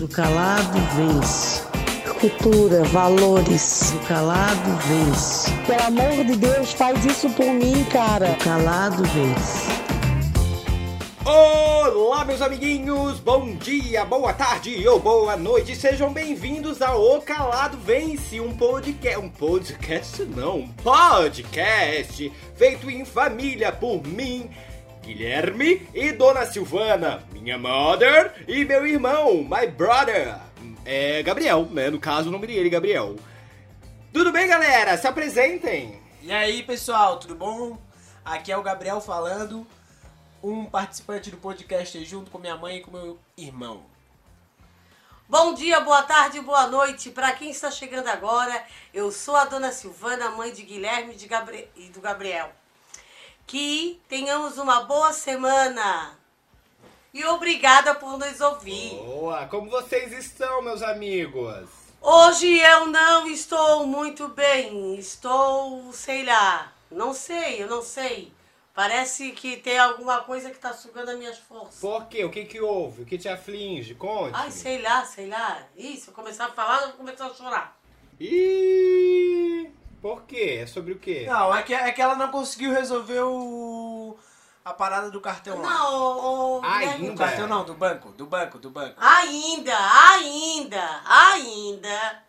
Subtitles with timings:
[0.00, 1.62] O calado vence.
[2.18, 3.92] Cultura, valores.
[3.92, 5.50] O calado vence.
[5.66, 8.30] Pelo amor de Deus, faz isso por mim, cara.
[8.30, 9.80] O calado vence.
[11.22, 13.20] Olá, meus amiguinhos!
[13.20, 15.76] Bom dia, boa tarde ou boa noite!
[15.76, 19.18] Sejam bem-vindos ao O Calado Vence, um podcast.
[19.18, 24.48] Um podcast não, um podcast feito em família por mim,
[25.02, 30.36] Guilherme e Dona Silvana, minha mother e meu irmão, my brother,
[30.84, 31.90] é Gabriel, né?
[31.90, 33.16] No caso, o nome dele, Gabriel.
[34.12, 34.96] Tudo bem, galera?
[34.96, 36.00] Se apresentem!
[36.22, 37.78] E aí, pessoal, tudo bom?
[38.24, 39.66] Aqui é o Gabriel falando,
[40.42, 43.82] um participante do podcast junto com minha mãe e com meu irmão.
[45.28, 47.10] Bom dia, boa tarde, boa noite.
[47.10, 51.68] Para quem está chegando agora, eu sou a dona Silvana, mãe de Guilherme de Gabri-
[51.76, 52.50] e do Gabriel.
[53.50, 56.16] Que tenhamos uma boa semana.
[57.12, 58.90] E obrigada por nos ouvir.
[58.90, 59.44] Boa!
[59.46, 61.68] Como vocês estão, meus amigos?
[62.00, 64.94] Hoje eu não estou muito bem.
[64.94, 68.32] Estou, sei lá, não sei, eu não sei.
[68.72, 71.80] Parece que tem alguma coisa que está sugando as minhas forças.
[71.80, 72.24] Por quê?
[72.24, 73.02] O que que houve?
[73.02, 73.96] O que te aflige?
[73.96, 74.30] Conte.
[74.32, 75.66] Ai, sei lá, sei lá.
[75.76, 77.76] Ih, se eu começar a falar, eu vou começar a chorar.
[78.20, 80.58] Ih, por quê?
[80.62, 81.26] É sobre o quê?
[81.28, 84.16] Não, é que, é que ela não conseguiu resolver o...
[84.64, 85.68] a parada do cartão lá.
[85.68, 87.24] Não, ô, ô, Ai, Guilherme, Do ainda.
[87.24, 88.94] cartão não, do banco, do banco, do banco.
[88.98, 89.76] Ainda,
[90.12, 92.24] ainda, ainda.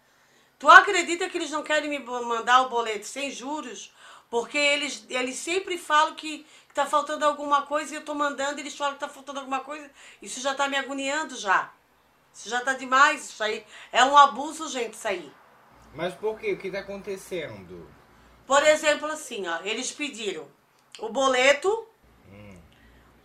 [0.59, 3.91] Tu acredita que eles não querem me mandar o boleto sem juros?
[4.29, 8.59] Porque eles, eles sempre falam que, que tá faltando alguma coisa e eu tô mandando,
[8.59, 9.89] eles falam que tá faltando alguma coisa.
[10.21, 11.71] Isso já tá me agoniando já.
[12.33, 13.65] Isso já tá demais, isso aí.
[13.91, 15.31] É um abuso, gente, isso aí.
[15.93, 16.53] Mas por quê?
[16.53, 17.87] O que tá acontecendo?
[18.47, 20.47] Por exemplo, assim, ó, eles pediram
[20.99, 21.87] o boleto,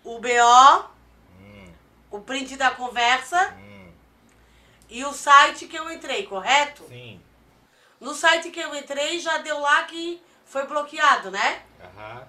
[0.05, 0.85] o BO,
[2.11, 3.55] o print da conversa
[4.89, 6.85] e o site que eu entrei, correto?
[6.89, 7.21] Sim.
[8.01, 11.63] No site que eu entrei já deu lá que foi bloqueado, né?
[11.83, 12.29] Aham.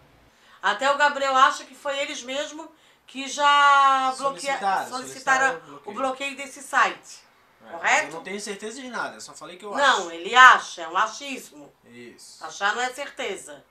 [0.62, 2.68] Até o Gabriel acha que foi eles mesmos
[3.06, 5.81] que já bloquea- Solicitaram, solicitaram, solicitaram o bloqueio.
[5.86, 7.20] o bloqueio desse site.
[7.67, 8.16] É, Eu Correto?
[8.16, 10.11] não tenho certeza de nada, só falei que eu Não, acho.
[10.11, 11.72] ele acha, é um achismo.
[11.85, 12.44] Isso.
[12.44, 13.63] Achar não é certeza.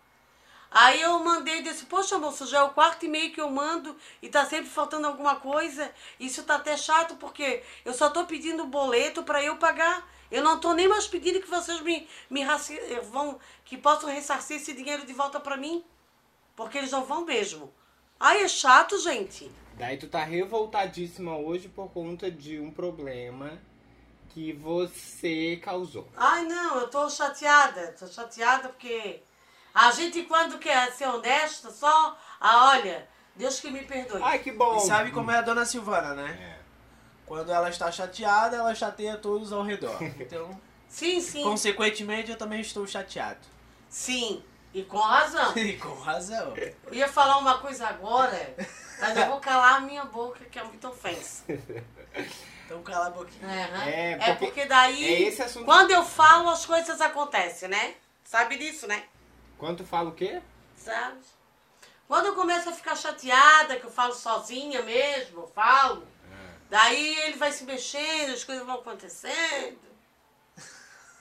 [0.71, 3.97] Aí eu mandei desse, poxa moço, já é o quarto e meio que eu mando
[4.21, 5.91] e tá sempre faltando alguma coisa.
[6.21, 10.07] Isso tá até chato porque eu só tô pedindo o boleto para eu pagar.
[10.31, 14.57] Eu não tô nem mais pedindo que vocês me, me eh, vão que possam ressarcir
[14.57, 15.85] esse dinheiro de volta para mim.
[16.57, 17.73] Porque eles não vão mesmo.
[18.19, 19.51] Ai, é chato, gente.
[19.75, 23.61] Daí tu tá revoltadíssima hoje por conta de um problema
[24.37, 26.07] que você causou.
[26.15, 27.97] Ai, não, eu tô chateada.
[27.99, 29.23] Tô chateada porque
[29.73, 34.21] a gente quando quer ser honesta, só, ah, olha, Deus que me perdoe.
[34.23, 34.77] Ai, que bom!
[34.77, 36.39] E sabe como é a dona Silvana, né?
[36.39, 36.63] É.
[37.25, 39.97] Quando ela está chateada, ela chateia todos ao redor.
[40.21, 41.43] Então, Sim, sim.
[41.43, 43.41] consequentemente, eu também estou chateado.
[43.89, 44.45] Sim,
[44.75, 45.53] e com razão.
[45.57, 46.53] E com razão.
[46.59, 48.55] Eu ia falar uma coisa agora,
[49.01, 51.43] mas eu vou calar a minha boca, que é muita ofensa.
[52.67, 53.49] Então cala a boquinha.
[53.87, 57.95] É, É, porque porque daí, é esse assunto- quando eu falo, as coisas acontecem, né?
[58.25, 59.05] Sabe disso, né?
[59.57, 60.43] Quando tu fala o quê?
[60.77, 61.17] Sabe?
[62.09, 66.07] Quando eu começo a ficar chateada, que eu falo sozinha mesmo, eu falo,
[66.69, 69.79] daí ele vai se mexendo, as coisas vão acontecendo.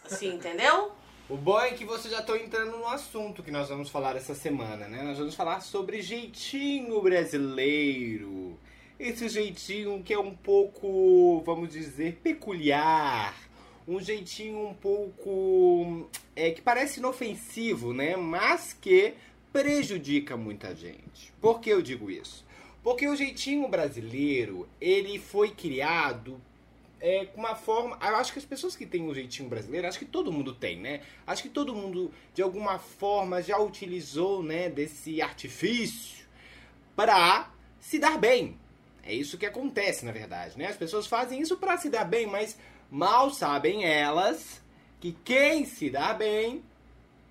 [0.03, 0.91] Assim, entendeu?
[1.27, 4.35] O bom é que você já tá entrando no assunto que nós vamos falar essa
[4.35, 5.01] semana, né?
[5.01, 8.59] Nós vamos falar sobre jeitinho brasileiro.
[8.99, 13.35] Esse jeitinho que é um pouco, vamos dizer, peculiar.
[13.87, 16.09] Um jeitinho um pouco.
[16.35, 18.15] É, que parece inofensivo, né?
[18.15, 19.13] Mas que
[19.51, 21.31] prejudica muita gente.
[21.41, 22.45] Por que eu digo isso?
[22.83, 26.39] Porque o jeitinho brasileiro, ele foi criado
[27.01, 27.97] é, com uma forma.
[28.01, 30.79] Eu acho que as pessoas que têm o jeitinho brasileiro, acho que todo mundo tem,
[30.79, 31.01] né?
[31.27, 36.25] Acho que todo mundo, de alguma forma, já utilizou, né, desse artifício
[36.95, 38.57] para se dar bem.
[39.05, 40.67] É isso que acontece, na verdade, né?
[40.67, 42.57] As pessoas fazem isso para se dar bem, mas
[42.89, 44.61] mal sabem elas
[44.99, 46.63] que quem se dá bem,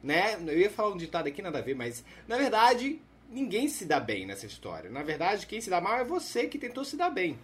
[0.03, 0.35] né?
[0.47, 3.99] Eu ia falar um ditado aqui, nada a ver, mas na verdade ninguém se dá
[3.99, 4.89] bem nessa história.
[4.91, 7.37] Na verdade, quem se dá mal é você que tentou se dar bem.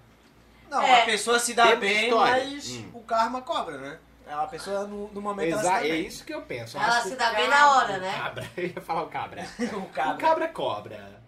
[0.70, 1.02] Não, É.
[1.02, 2.44] a pessoa se dá Temos bem, história.
[2.44, 2.90] mas Hum.
[2.94, 3.98] o karma cobra, né?
[4.28, 6.06] A pessoa no, no momento ela se Exa dá é bem.
[6.06, 6.76] isso que eu penso.
[6.76, 8.10] Eu Ela acho se dá o bem na hora, né?
[8.16, 9.48] O cabra, eu ia falar o cabra.
[9.72, 10.16] o O cabra.
[10.18, 11.19] cabra cobra.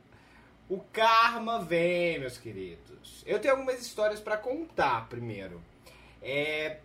[0.68, 3.22] O karma vem, meus queridos.
[3.26, 5.60] Eu tenho algumas histórias pra contar primeiro.
[6.22, 6.78] É,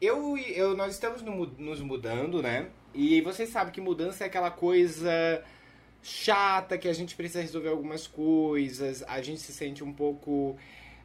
[0.00, 2.68] eu, eu, nós estamos no nos mudando, né?
[2.94, 5.44] E vocês sabem que mudança é aquela coisa
[6.02, 10.56] chata, que a gente precisa resolver algumas coisas, a gente se sente um pouco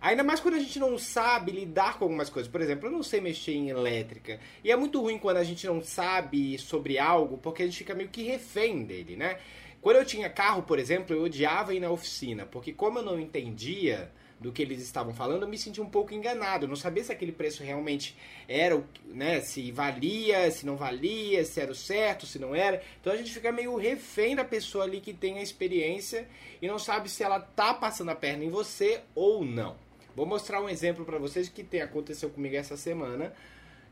[0.06, 2.52] Ainda mais quando a gente não sabe lidar com algumas coisas.
[2.52, 4.40] Por exemplo, eu não sei mexer em elétrica.
[4.64, 7.96] E é muito ruim quando a gente não sabe sobre algo, porque a gente fica
[7.96, 9.40] meio que refém dele, né?
[9.86, 13.20] Quando eu tinha carro, por exemplo, eu odiava ir na oficina, porque como eu não
[13.20, 16.66] entendia do que eles estavam falando, eu me senti um pouco enganado.
[16.66, 18.18] Eu não sabia se aquele preço realmente
[18.48, 22.82] era, né, se valia, se não valia, se era o certo, se não era.
[23.00, 26.28] Então a gente fica meio refém da pessoa ali que tem a experiência
[26.60, 29.76] e não sabe se ela tá passando a perna em você ou não.
[30.16, 33.32] Vou mostrar um exemplo para vocês que tem, aconteceu comigo essa semana,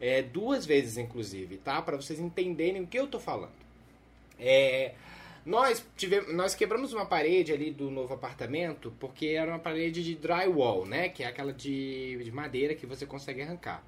[0.01, 1.79] é, duas vezes inclusive, tá?
[1.83, 3.61] Para vocês entenderem o que eu tô falando.
[4.39, 4.95] É,
[5.45, 10.15] nós, tivemos, nós quebramos uma parede ali do novo apartamento porque era uma parede de
[10.15, 11.09] drywall, né?
[11.09, 13.83] Que é aquela de, de madeira que você consegue arrancar.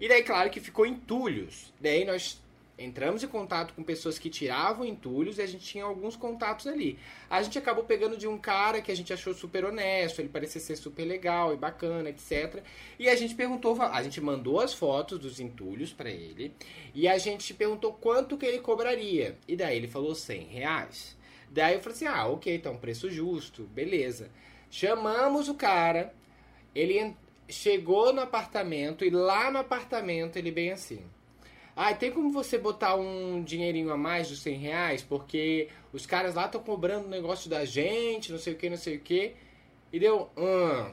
[0.00, 1.72] E daí, claro que ficou entulhos.
[1.80, 2.40] Daí nós
[2.78, 6.98] entramos em contato com pessoas que tiravam entulhos e a gente tinha alguns contatos ali.
[7.28, 10.60] A gente acabou pegando de um cara que a gente achou super honesto, ele parecia
[10.60, 12.62] ser super legal e bacana, etc.
[12.98, 16.54] E a gente perguntou, a gente mandou as fotos dos entulhos para ele
[16.94, 19.36] e a gente perguntou quanto que ele cobraria.
[19.46, 21.16] E daí ele falou 100 reais.
[21.50, 24.30] Daí eu falei assim, ah, ok, então preço justo, beleza.
[24.70, 26.14] Chamamos o cara,
[26.74, 27.14] ele
[27.48, 31.04] chegou no apartamento e lá no apartamento ele bem assim...
[31.74, 35.02] Ah, tem como você botar um dinheirinho a mais dos 100 reais?
[35.02, 38.76] Porque os caras lá estão cobrando o negócio da gente, não sei o que, não
[38.76, 39.34] sei o que.
[39.90, 40.90] E deu, hum,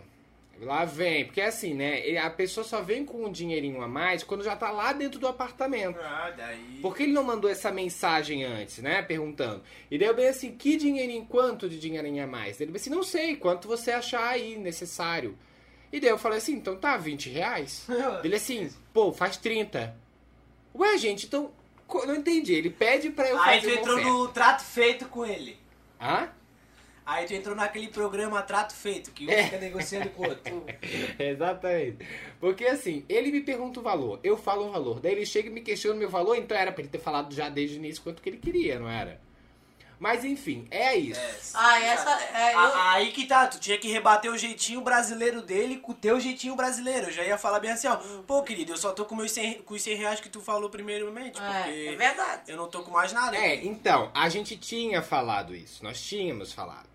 [0.61, 1.25] lá vem.
[1.25, 2.17] Porque é assim, né?
[2.17, 5.27] A pessoa só vem com um dinheirinho a mais quando já tá lá dentro do
[5.27, 5.99] apartamento.
[5.99, 6.79] Ah, daí.
[6.81, 9.01] Por que ele não mandou essa mensagem antes, né?
[9.01, 9.61] Perguntando.
[9.91, 12.61] E daí eu bem assim, que dinheirinho, quanto de dinheirinho a mais?
[12.61, 15.37] Ele bem assim, não sei, quanto você achar aí necessário.
[15.91, 17.87] E daí eu falei assim, então tá, 20 reais?
[18.23, 19.95] Ele assim, pô, faz 30.
[20.75, 21.51] Ué, gente, então,
[22.05, 22.53] não entendi.
[22.53, 24.13] Ele pede pra eu Aí fazer tu uma entrou oferta.
[24.13, 25.57] no trato feito com ele.
[25.99, 26.29] Hã?
[27.05, 29.45] Aí tu entrou naquele programa Trato Feito, que um É.
[29.45, 30.63] fica negociando com o outro.
[31.17, 32.05] Exatamente.
[32.39, 34.99] Porque assim, ele me pergunta o valor, eu falo o valor.
[34.99, 37.33] Daí ele chega e me questiona o meu valor, então era pra ele ter falado
[37.33, 39.19] já desde o início quanto que ele queria, não era?
[39.99, 41.19] Mas enfim, é isso.
[41.53, 42.09] Ah, essa.
[42.33, 45.95] É, eu, Aí que tá, tu tinha que rebater o jeitinho brasileiro dele com o
[45.95, 47.07] teu jeitinho brasileiro.
[47.07, 47.97] Eu já ia falar bem assim, ó.
[48.25, 50.69] Pô, querido, eu só tô com, meus 100, com os 100 reais que tu falou
[50.69, 52.41] primeiramente, é, é porque verdade.
[52.47, 53.35] eu não tô com mais nada.
[53.35, 56.87] É, então, a gente tinha falado isso, nós tínhamos falado.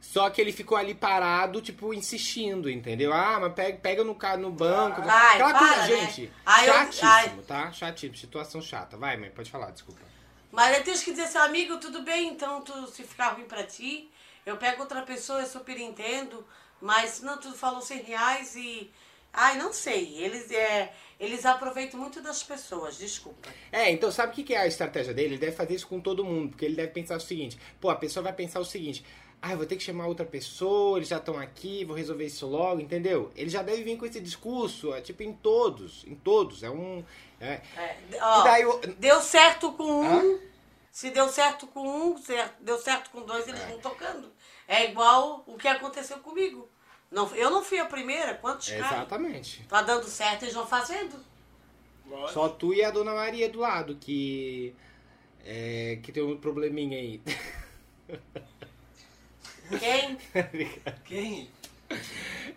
[0.00, 3.12] Só que ele ficou ali parado, tipo, insistindo, entendeu?
[3.12, 5.02] Ah, mas pega, pega no, ca- no banco.
[5.04, 5.86] Ai, Aquela para, coisa, né?
[6.06, 7.44] gente, Ai, eu- chatíssimo, ai.
[7.46, 7.72] tá?
[7.72, 8.96] Chatíssimo, situação chata.
[8.96, 10.00] Vai, mãe, pode falar, desculpa.
[10.50, 13.64] Mas eu tenho que dizer assim, amigo, tudo bem, então tu, se ficar ruim pra
[13.64, 14.10] ti,
[14.46, 16.44] eu pego outra pessoa, eu super entendo,
[16.80, 18.90] mas não, tu falou 100 reais e.
[19.30, 20.16] Ai, não sei.
[20.16, 23.48] Eles, é, eles aproveitam muito das pessoas, desculpa.
[23.70, 25.34] É, então sabe o que é a estratégia dele?
[25.34, 27.96] Ele deve fazer isso com todo mundo, porque ele deve pensar o seguinte: pô, a
[27.96, 29.04] pessoa vai pensar o seguinte.
[29.40, 32.44] Ah, eu vou ter que chamar outra pessoa, eles já estão aqui, vou resolver isso
[32.46, 33.30] logo, entendeu?
[33.36, 36.62] Ele já deve vir com esse discurso, é, tipo, em todos, em todos.
[36.64, 37.04] É um.
[37.40, 37.60] É.
[37.76, 40.04] É, ó, E daí o- Deu certo com um,
[40.34, 40.38] Hã?
[40.90, 43.66] se deu certo com um, certo, deu certo com dois, eles É.
[43.66, 44.32] vão tocando.
[44.66, 46.68] É igual o que aconteceu comigo.
[47.10, 48.86] Não, eu não fui a primeira, quantos caras?
[48.92, 49.62] Exatamente.
[49.68, 51.16] Tá dando certo, eles vão fazendo.
[52.32, 54.74] Só tu e a dona Maria do lado, que.
[55.44, 57.22] É, que tem um probleminha aí.
[59.78, 60.18] Quem?
[61.04, 61.50] Quem?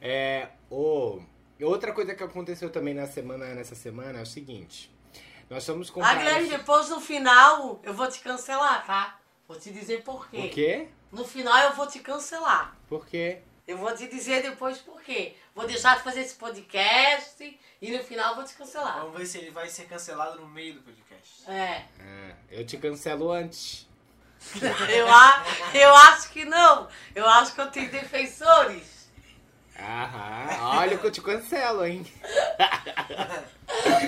[0.01, 1.21] É, o,
[1.61, 4.91] outra coisa que aconteceu também na semana, nessa semana é o seguinte.
[5.49, 6.15] Nós fomos Ah, comprar.
[6.17, 9.19] Guilherme, depois no final eu vou te cancelar, tá?
[9.47, 10.37] Vou te dizer por quê.
[10.37, 10.87] Por quê?
[11.11, 12.75] No final eu vou te cancelar.
[12.87, 13.39] Por quê?
[13.67, 15.35] Eu vou te dizer depois por quê.
[15.53, 18.99] Vou deixar de fazer esse podcast e no final eu vou te cancelar.
[19.01, 21.49] Vamos ver se ele vai ser cancelado no meio do podcast.
[21.49, 21.85] É.
[21.99, 23.87] Ah, eu te cancelo antes.
[24.89, 26.87] Eu, a, eu acho que não.
[27.15, 29.09] Eu acho que eu tenho defensores.
[29.79, 32.05] Aham, olha que eu te cancelo, hein?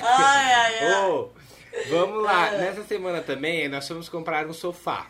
[0.02, 1.06] Ai, ai, ai.
[1.10, 1.30] Ô,
[1.90, 5.08] vamos lá, nessa semana também nós fomos comprar um sofá.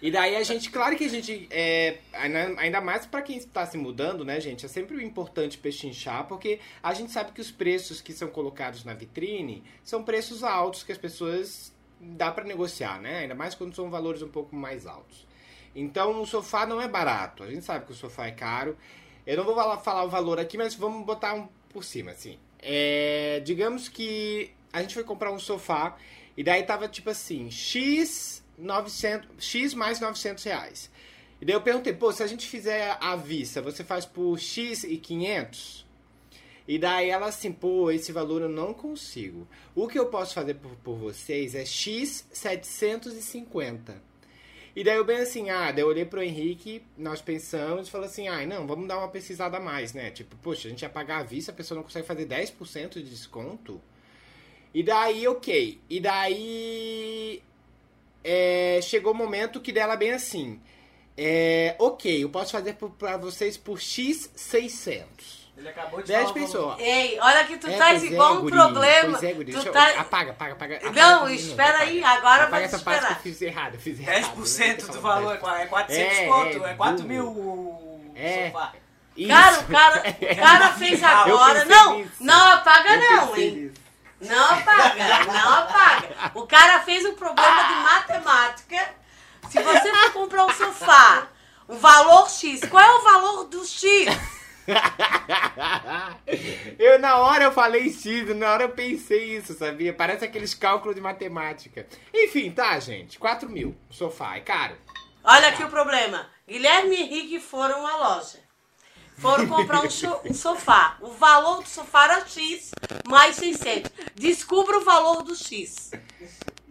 [0.00, 3.76] E daí a gente, claro que a gente, é, ainda- mais pra quem está se
[3.76, 8.12] mudando, né, gente, é sempre importante pechinchar, porque a gente sabe que os preços que
[8.12, 13.20] são colocados na vitrine são preços altos que as pessoas dá pra negociar, né?
[13.20, 15.26] Ainda mais quando são valores um pouco mais altos.
[15.74, 17.42] Então o sofá não é barato.
[17.42, 18.76] A gente sabe que o sofá é caro.
[19.26, 22.38] Eu não vou falar, o valor aqui, mas vamos botar um por cima, assim.
[22.60, 25.96] É, digamos que a gente foi comprar um sofá
[26.36, 30.90] e daí tava tipo assim, X, 900, X mais 900 reais.
[31.40, 34.84] E daí eu perguntei, pô, se a gente fizer à vista, você faz por X
[34.84, 35.83] e 500?
[36.66, 39.46] E daí ela assim, pô, esse valor eu não consigo.
[39.74, 44.02] O que eu posso fazer por, por vocês é X 750.
[44.76, 48.26] E daí eu bem assim, ah, daí eu olhei pro Henrique, nós pensamos falou assim,
[48.28, 50.10] ai, não, vamos dar uma pesquisada a mais, né?
[50.10, 53.04] Tipo, poxa, a gente ia pagar à vista, a pessoa não consegue fazer 10% de
[53.04, 53.80] desconto.
[54.72, 55.80] E daí, ok.
[55.88, 57.42] E daí.
[58.24, 60.60] é, chegou o momento que dela bem assim.
[61.16, 65.43] É, ok, eu posso fazer pra vocês por X600.
[65.56, 66.46] Ele acabou de 10 falar o valor.
[66.46, 66.78] pessoas.
[66.80, 69.18] Ei, olha que tu É, tá pois é, igual um guri, problema.
[69.22, 69.52] É, guri.
[69.52, 69.88] tu tá...
[70.00, 70.76] Apaga, apaga, apaga.
[70.78, 73.22] apaga Não, espera aí, agora Apaga vai essa te parte que eu esperar.
[73.22, 74.34] fiz errado, eu fiz errado.
[74.36, 74.74] 10% né?
[74.92, 77.08] do valor, é 400 É, conto, é, é 4 burro.
[77.08, 78.50] mil o É.
[78.50, 78.72] sofá.
[79.16, 79.28] Isso.
[79.28, 81.64] Cara, o cara, o cara fez agora.
[81.66, 82.10] Não, nisso.
[82.18, 83.50] não apaga Eu não, hein?
[83.52, 83.84] nisso.
[84.34, 86.08] Não apaga, não apaga.
[86.34, 88.88] O cara fez um problema de matemática.
[89.50, 91.28] Se você for comprar um sofá,
[91.68, 94.06] um valor X, qual é o valor do X?
[96.78, 99.92] eu na hora eu falei X, na hora eu pensei isso, sabia?
[99.92, 101.86] Parece aqueles cálculos de matemática.
[102.12, 103.18] Enfim, tá, gente?
[103.18, 103.76] 4 mil.
[103.90, 104.76] Sofá, é caro.
[105.22, 106.28] Olha aqui o problema.
[106.46, 108.42] Guilherme e Henrique foram à loja.
[109.16, 110.98] Foram comprar um, um sofá.
[111.00, 112.72] O valor do sofá era X
[113.06, 113.90] mais 600.
[114.14, 115.92] Descubra o valor do X.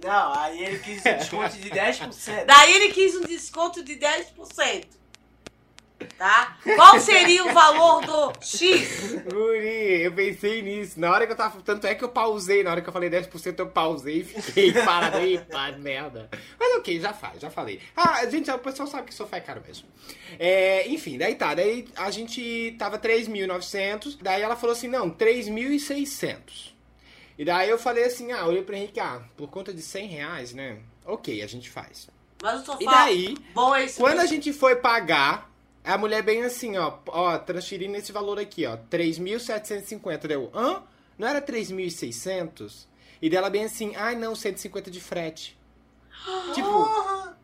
[0.04, 2.46] Não, aí ele quis um desconto de 10%.
[2.46, 4.86] Daí ele quis um desconto de 10%.
[6.18, 6.58] Tá?
[6.76, 9.16] Qual seria o valor do X?
[9.24, 11.00] Guri, eu pensei nisso.
[11.00, 11.62] Na hora que eu tava.
[11.62, 12.64] Tanto é que eu pausei.
[12.64, 16.30] Na hora que eu falei 10%, eu pausei e fiquei parado aí, pá, merda.
[16.60, 17.80] Mas ok, já faz, já falei.
[17.96, 19.88] Ah, gente, o pessoal sabe que sofá é caro mesmo.
[20.40, 21.54] É, enfim, daí tá.
[21.54, 24.18] Daí a gente tava 3.900.
[24.22, 26.74] Daí ela falou assim: não, 3.600.
[27.38, 30.54] E daí eu falei assim: ah, olhei pro Henrique, ah, por conta de 100 reais,
[30.54, 30.78] né?
[31.06, 32.08] Ok, a gente faz.
[32.42, 34.30] Mas o sofá E daí, bom é esse quando a mesmo.
[34.36, 35.50] gente foi pagar,
[35.92, 40.82] a mulher bem assim, ó, ó, transferindo esse valor aqui, ó, 3.750, deu, hã?
[41.18, 42.86] Não era 3.600?
[43.22, 45.58] E dela bem assim, ai não, 150 de frete.
[46.54, 46.70] tipo,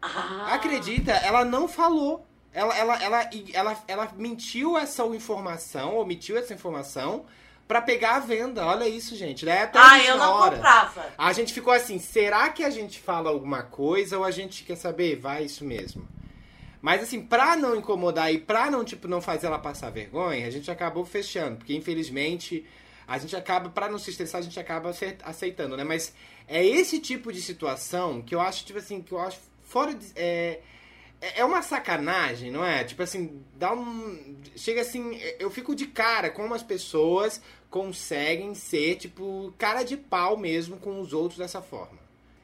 [0.01, 2.25] Ah, acredita, ela não falou.
[2.53, 7.25] Ela, ela, ela, ela, ela mentiu essa informação, omitiu essa informação
[7.67, 8.65] pra pegar a venda.
[8.65, 9.46] Olha isso, gente.
[9.46, 11.05] Daí até a ah eu não hora, comprava.
[11.17, 14.75] a gente ficou assim, será que a gente fala alguma coisa ou a gente quer
[14.75, 15.17] saber?
[15.17, 16.08] Vai isso mesmo.
[16.81, 20.50] Mas assim, pra não incomodar e pra não, tipo, não fazer ela passar vergonha, a
[20.50, 21.57] gente acabou fechando.
[21.57, 22.65] Porque infelizmente,
[23.07, 25.83] a gente acaba, pra não se estressar, a gente acaba ace- aceitando, né?
[25.83, 26.13] Mas
[26.48, 30.05] é esse tipo de situação que eu acho, tipo assim, que eu acho fora de.
[30.15, 30.62] É,
[31.21, 32.83] é é uma sacanagem, não é?
[32.86, 34.38] Tipo assim, dá um.
[34.55, 40.38] Chega assim, eu fico de cara como as pessoas conseguem ser, tipo, cara de pau
[40.38, 41.98] mesmo com os outros dessa forma.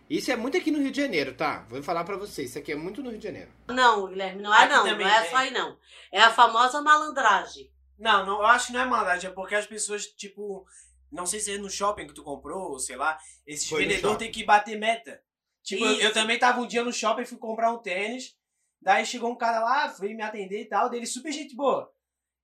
[0.09, 1.65] Isso é muito aqui no Rio de Janeiro, tá?
[1.69, 3.51] Vou falar pra vocês, isso aqui é muito no Rio de Janeiro.
[3.67, 4.85] Não, Guilherme, não é Aqui não.
[4.85, 5.29] Não é tem.
[5.31, 5.77] só aí não.
[6.12, 7.71] É a famosa malandragem.
[7.97, 10.65] Não, não, eu acho que não é maldade, é porque as pessoas, tipo,
[11.12, 14.17] não sei se é no shopping que tu comprou, ou sei lá, esses Foi vendedores
[14.17, 15.21] têm que bater meta.
[15.63, 18.38] Tipo, eu, eu também tava um dia no shopping fui comprar um tênis,
[18.79, 21.91] daí chegou um cara lá, veio me atender e tal, dele super gente boa.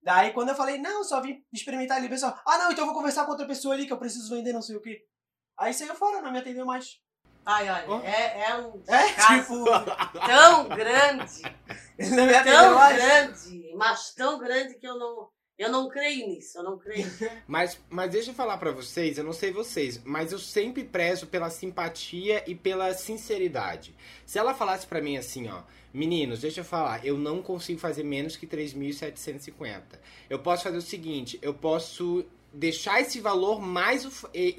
[0.01, 2.87] Daí quando eu falei, não, só vim experimentar ali, o pessoal, ah não, então eu
[2.87, 5.05] vou conversar com outra pessoa ali que eu preciso vender não sei o quê.
[5.57, 6.99] Aí saiu fora, não me atendeu mais.
[7.45, 9.65] Ai, olha, é, é um É, tipo,
[10.25, 11.43] tão grande,
[11.97, 16.77] atendeu tão grande, mas tão grande que eu não, eu não creio nisso, eu não
[16.77, 17.09] creio.
[17.47, 21.27] Mas, mas deixa eu falar pra vocês, eu não sei vocês, mas eu sempre prezo
[21.27, 23.93] pela simpatia e pela sinceridade.
[24.25, 25.61] Se ela falasse pra mim assim, ó,
[25.93, 29.81] meninos, deixa eu falar, eu não consigo fazer menos que 3.750.
[30.29, 34.05] Eu posso fazer o seguinte, eu posso deixar esse valor mais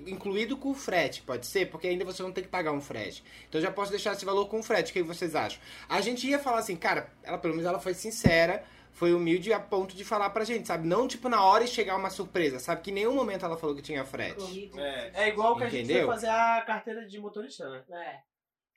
[0.06, 1.70] incluído com o frete, pode ser?
[1.70, 3.22] Porque ainda você não tem que pagar um frete.
[3.48, 4.90] Então eu já posso deixar esse valor com o frete.
[4.90, 5.60] O que vocês acham?
[5.88, 9.60] A gente ia falar assim, cara, ela pelo menos ela foi sincera, foi humilde a
[9.60, 10.86] ponto de falar pra gente, sabe?
[10.86, 12.82] Não tipo na hora e chegar uma surpresa, sabe?
[12.82, 14.70] Que em nenhum momento ela falou que tinha frete.
[14.76, 16.06] É, é igual que a gente Entendeu?
[16.06, 17.82] foi fazer a carteira de motorista, né?
[17.90, 18.31] É.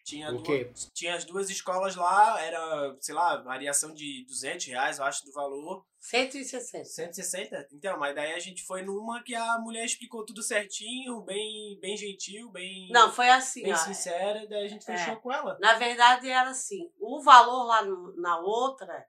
[0.05, 4.99] Tinha, O duas, tinha as duas escolas lá, era, sei lá, variação de 200 reais,
[4.99, 5.83] eu acho, do valor.
[5.99, 6.85] 160.
[6.85, 7.67] 160?
[7.73, 11.97] Então, mas daí a gente foi numa que a mulher explicou tudo certinho, bem, bem
[11.97, 13.77] gentil, bem, Não, foi assim, bem ó.
[13.77, 14.95] sincera, daí a gente É.
[14.95, 15.57] fechou com ela.
[15.59, 19.07] Na verdade era assim, o valor lá no- na outra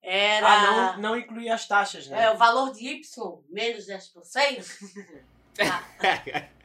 [0.00, 2.22] era Ah, não, não incluía as taxas, né?
[2.26, 3.02] é, o valor de Y
[3.48, 4.64] menos 10%.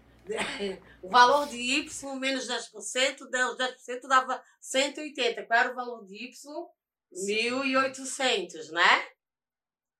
[1.01, 5.43] o valor de Y menos 10%, deu- os 10% dava 180.
[5.45, 6.67] Qual era o valor de Y?
[7.11, 9.07] 1.800, né?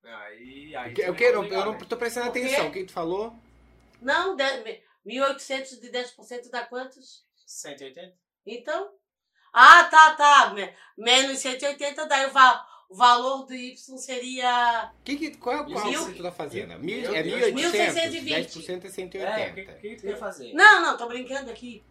[0.03, 1.24] Aí, aí O que- foi o que?
[1.24, 1.86] Eu não, legal, eu não né?
[1.88, 2.39] tô prestando Por quê?
[2.46, 2.67] atenção.
[2.67, 3.36] O que tu falou?
[4.01, 7.25] Não, de- 1.800 de 10% dá quantos?
[7.46, 8.15] 180?
[8.46, 8.91] Então?
[9.53, 10.53] Ah, tá, tá.
[10.53, 14.89] Me- Menos 180, daí o, va- o valor do Y seria.
[15.03, 16.79] Que que, qual é o qual Mil- que tu tá fazendo?
[16.79, 17.41] Mil, é Deus.
[17.51, 17.73] 1.800?
[17.73, 18.23] 1.620.
[18.23, 19.73] 10% é É, o 180.
[19.73, 20.53] que, que tu quer fazer?
[20.53, 21.83] Não, não, tô brincando aqui.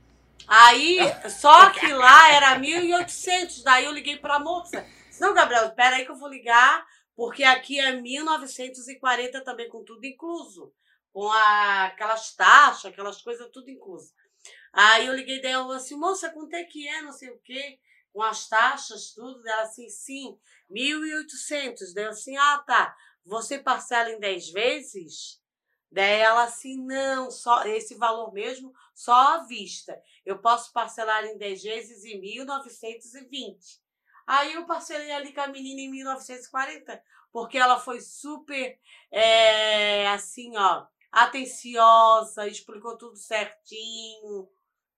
[0.48, 3.62] Aí, só que lá era 1.800.
[3.62, 4.84] Daí eu liguei pra moça.
[5.20, 10.04] Não, Gabriel, espera aí que eu vou ligar, porque aqui é 1.940 também, com tudo
[10.06, 10.72] incluso.
[11.12, 14.10] Com a, aquelas taxas, aquelas coisas, tudo incluso.
[14.72, 17.78] Aí eu liguei dela assim, moça, quanto é que é, não sei o quê,
[18.14, 19.42] com as taxas, tudo.
[19.42, 20.38] Dela assim, sim,
[20.70, 21.92] 1.800.
[21.92, 22.96] Daí eu assim, ah, tá.
[23.26, 25.42] Você parcela em 10 vezes?
[25.90, 30.00] Daí ela assim, não, só esse valor mesmo, só à vista.
[30.24, 33.80] Eu posso parcelar em 10 vezes em 1.920.
[34.26, 37.02] Aí eu parcelei ali com a menina em 1940,
[37.32, 38.78] porque ela foi super,
[39.10, 44.48] é, assim, ó, atenciosa, explicou tudo certinho,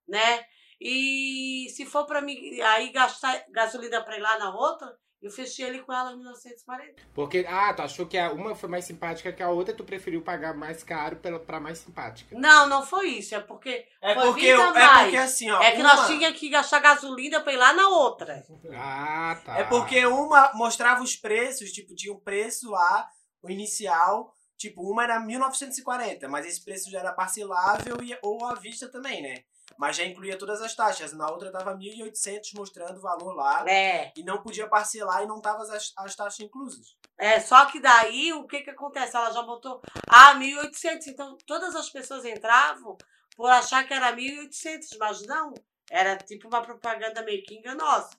[0.07, 0.45] né?
[0.79, 5.65] E se for para mim aí gastar gasolina para ir lá na outra, eu fechei
[5.65, 7.01] ali com ela em 1940.
[7.13, 10.21] Porque, ah, tu achou que a uma foi mais simpática que a outra, tu preferiu
[10.21, 12.37] pagar mais caro pela, pra mais simpática.
[12.37, 13.33] Não, não foi isso.
[13.33, 13.87] É porque.
[13.99, 15.61] É foi porque, 20 a é porque assim, ó.
[15.61, 18.45] É que uma, nós tínhamos que gastar gasolina pra ir lá na outra.
[18.75, 19.57] Ah, tá.
[19.57, 23.09] É porque uma mostrava os preços, tipo, tinha um preço lá,
[23.41, 24.33] o inicial.
[24.55, 29.21] Tipo, uma era 1940, mas esse preço já era parcelável e, ou à vista também,
[29.21, 29.43] né?
[29.77, 31.13] Mas já incluía todas as taxas.
[31.13, 33.63] Na outra tava 1.800 mostrando o valor lá.
[33.69, 34.11] É.
[34.15, 36.95] E não podia parcelar e não tava as, as taxas inclusas.
[37.17, 39.15] É, só que daí o que que acontece?
[39.15, 41.07] Ela já botou, ah, 1.800.
[41.07, 42.97] Então todas as pessoas entravam
[43.35, 45.53] por achar que era 1.800, mas não.
[45.89, 48.09] Era tipo uma propaganda meio que enganosa.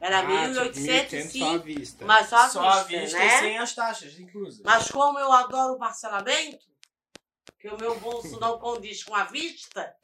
[0.00, 2.04] Era Ah, 1.800 tipo, 1.800 só à sim, vista.
[2.04, 3.26] mas só à Só à vista, vista né?
[3.26, 4.62] e sem as taxas inclusas.
[4.64, 6.64] Mas como eu adoro o parcelamento,
[7.60, 9.94] que o meu bolso não condiz com a vista,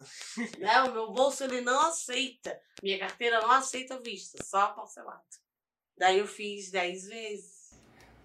[0.58, 0.82] né?
[0.82, 2.58] O meu bolso ele não aceita.
[2.82, 5.22] Minha carteira não aceita a vista, só parcelado.
[5.96, 7.58] Daí eu fiz 10 vezes.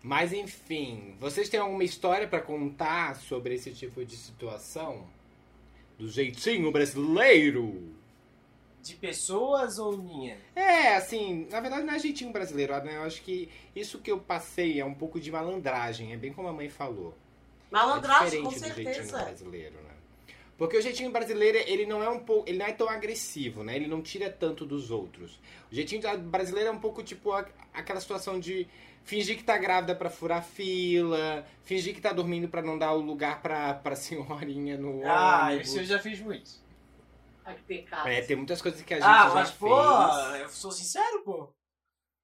[0.01, 5.10] Mas enfim, vocês têm alguma história pra contar sobre esse tipo de situação?
[5.98, 7.96] Do jeitinho brasileiro?
[8.82, 10.38] De pessoas ou minha?
[10.56, 12.98] É, assim, na verdade não é jeitinho brasileiro, né?
[12.98, 16.50] Eu acho que isso que eu passei é um pouco de malandragem, é bem como
[16.50, 17.18] a mãe falou.
[17.72, 19.18] é Malandragem, diferente com do jeitinho certeza.
[19.24, 19.93] brasileiro, né?
[20.58, 23.76] Porque o jeitinho brasileiro, ele não é um pouco, ele não é tão agressivo, né?
[23.76, 25.39] Ele não tira tanto dos outros.
[25.72, 28.68] O jeitinho brasileiro é um pouco tipo a- aquela situação de
[29.04, 33.02] fingir que tá grávida pra furar fila, fingir que tá dormindo pra não dar o
[33.02, 35.68] lugar pra, pra senhorinha no Ah, ônibus.
[35.70, 36.52] isso eu já fiz muito.
[37.44, 38.08] Ai, que pecado.
[38.08, 39.60] É, tem muitas coisas que a gente Ah, já mas fez.
[39.60, 39.82] pô,
[40.38, 41.50] eu sou sincero, pô.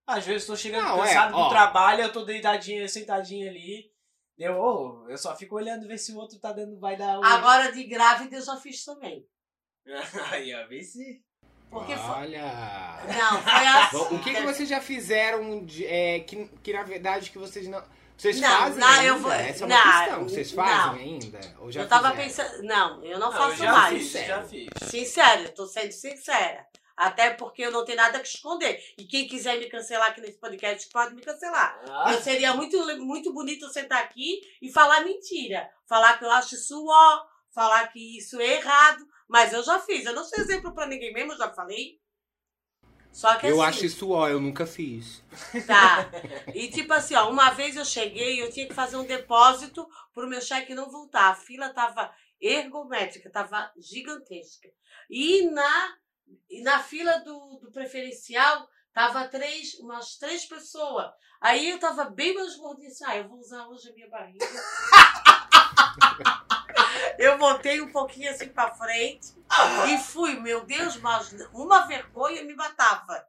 [0.08, 1.44] Às vezes eu tô chegando Não, é, cansado ó.
[1.44, 3.92] do trabalho, eu tô deitadinha, sentadinha ali.
[4.40, 7.24] Eu, eu só fico olhando ver se o outro tá dando, vai dar um.
[7.24, 9.26] Agora de grávida eu já fiz também.
[10.32, 11.22] Aí, ó, vê se.
[11.70, 12.06] Porque foi.
[12.10, 12.42] Olha...
[13.08, 14.16] Não, foi assim.
[14.16, 17.84] O que, que vocês já fizeram de- é, que, que na verdade que vocês não.
[18.18, 19.06] Vocês Não, fazem não, ainda?
[19.06, 20.24] eu vou- Essa é uma não, questão.
[20.24, 20.94] Vocês fazem não.
[20.94, 21.40] ainda?
[21.60, 22.28] Ou já Eu tava fizeram?
[22.28, 22.64] pensando.
[22.68, 23.98] Não, eu não, Não, faço eu já mais.
[24.12, 24.68] fiz, já fiz.
[24.90, 26.68] Sincero, eu tô sendo sincera.
[27.00, 28.78] Até porque eu não tenho nada que esconder.
[28.98, 31.80] E quem quiser me cancelar aqui nesse podcast pode me cancelar.
[31.90, 35.72] Ah, Eu seria muito, muito bonito eu sentar aqui e falar mentira.
[35.88, 39.08] Falar que eu acho isso ó, falar que isso é errado.
[39.30, 40.06] Mas eu já fiz.
[40.06, 42.02] Eu não sou exemplo pra ninguém mesmo, eu já falei.
[43.14, 45.24] Só que Eu assim, acho isso ó, eu nunca fiz.
[45.66, 46.12] Tá.
[46.54, 49.88] E tipo assim, ó, uma vez eu cheguei e eu tinha que fazer um depósito
[50.14, 51.30] pro meu cheque não voltar.
[51.30, 54.68] A fila tava ergométrica, tava gigantesca.
[55.10, 55.94] E na,
[56.50, 61.12] e na fila do, do preferencial tava três, umas três pessoas.
[61.40, 64.46] Aí eu tava bem mais gordinha assim, ah, eu vou usar hoje a minha barriga.
[67.18, 69.34] eu botei um pouquinho assim pra frente
[69.90, 73.26] e fui, meu Deus, mas uma vergonha me matava.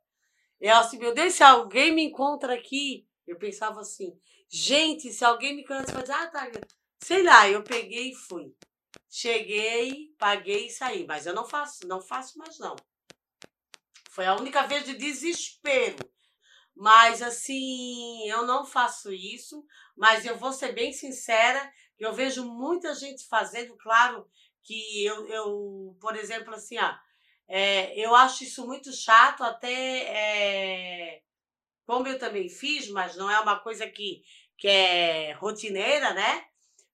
[0.61, 5.55] Eu assim, meu Deus, se alguém me encontra aqui, eu pensava assim, gente, se alguém
[5.55, 6.51] me encontra, vai dizer, ah, tá,
[6.99, 8.55] sei lá, eu peguei e fui.
[9.09, 12.77] Cheguei, paguei e saí, mas eu não faço, não faço mais não.
[14.21, 15.97] Foi a única vez de desespero.
[16.77, 19.65] Mas assim, eu não faço isso,
[19.97, 24.31] mas eu vou ser bem sincera, eu vejo muita gente fazendo, claro
[24.63, 26.95] que eu, eu por exemplo, assim, ó,
[27.49, 31.23] é, eu acho isso muito chato, até é,
[31.87, 34.23] como eu também fiz, mas não é uma coisa que,
[34.59, 36.45] que é rotineira, né?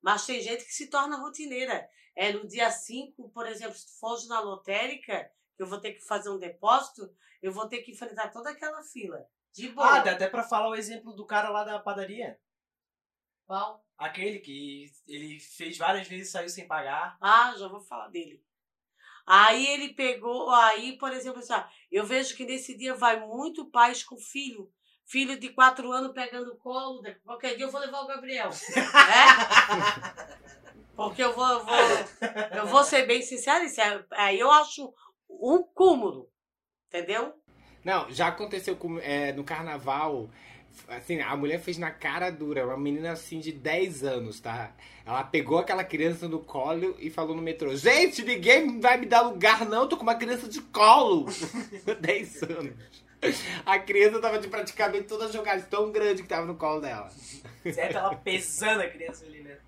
[0.01, 1.91] Mas tem gente que se torna rotineira.
[2.15, 6.01] É no dia 5, por exemplo, se tu for na lotérica, eu vou ter que
[6.07, 7.11] fazer um depósito,
[7.43, 9.25] eu vou ter que enfrentar toda aquela fila.
[9.53, 9.97] De boa.
[9.97, 12.39] Ah, dá até pra falar o exemplo do cara lá da padaria.
[13.47, 13.85] Qual?
[13.97, 17.17] Aquele que ele fez várias vezes e saiu sem pagar.
[17.21, 18.45] Ah, já vou falar dele.
[19.27, 21.55] Aí ele pegou, aí, por exemplo, assim,
[21.91, 24.71] eu vejo que nesse dia vai muito pais com filho.
[25.05, 27.03] Filho de quatro anos pegando colo.
[27.25, 28.51] Qualquer dia eu vou levar o Gabriel.
[28.51, 30.47] né?
[30.97, 31.77] Porque eu vou, eu vou,
[32.57, 34.93] eu vou ser bem sincera, é- aí eu acho
[35.29, 36.31] um cúmulo.
[36.89, 37.35] Entendeu?
[37.85, 40.29] Não, já aconteceu com, é, no carnaval.
[40.89, 44.75] Assim, a mulher fez na cara dura, uma menina assim de 10 anos, tá?
[45.07, 49.23] Ela pegou aquela criança no colo e falou no metrô: Gente, ninguém vai me dar
[49.23, 51.27] lugar, não, tô com uma criança de colo.
[52.01, 53.06] 10 anos.
[53.67, 57.11] A criança tava de praticamente toda jogada, tão grande que tava no colo dela.
[57.73, 59.59] Certo, ela pesando a criança ali, né?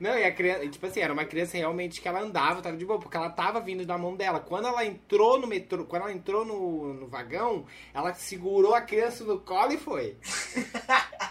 [0.00, 2.84] Não, e a criança, tipo assim, era uma criança realmente que ela andava, tava de
[2.84, 4.40] boa, porque ela tava vindo da mão dela.
[4.40, 9.24] Quando ela entrou no metrô, quando ela entrou no, no vagão, ela segurou a criança
[9.24, 10.16] no colo e foi.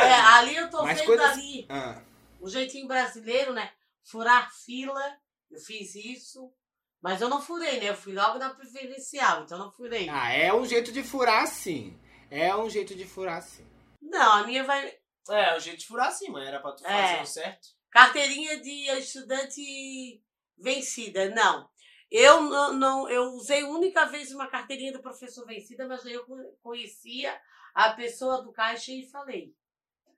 [0.00, 2.00] É, ali eu tô Mas vendo coisas- ali Ah,
[2.40, 3.68] o jeitinho brasileiro, né?
[4.04, 5.02] Furar fila,
[5.50, 6.52] eu fiz isso.
[7.00, 7.90] Mas eu não furei, né?
[7.90, 10.08] Eu fui logo na preferencial, então eu não furei.
[10.08, 11.98] ah, é um jeito de furar sim.
[12.30, 13.66] É um jeito de furar sim.
[14.02, 14.92] Não, a minha vai.
[15.30, 16.46] É, o jeito de furar assim, mano.
[16.46, 17.08] Era pra tu É.
[17.08, 17.68] fazer o certo.
[17.90, 20.22] Carteirinha de estudante
[20.56, 21.68] vencida, não.
[22.10, 26.56] Eu não, não- eu usei única vez uma carteirinha do professor vencida, mas eu co-
[26.62, 27.38] conhecia
[27.74, 29.54] a pessoa do caixa e falei.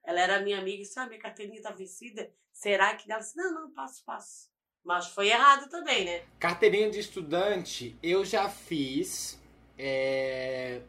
[0.05, 2.33] Ela era minha amiga e disse, ah, minha carteirinha tá vencida.
[2.53, 4.50] Será que ela disse, não, não, passo, passo.
[4.85, 6.27] Mas foi errado também, né?
[6.39, 9.39] Carteirinha de estudante, eu já fiz.
[9.79, 10.81] é,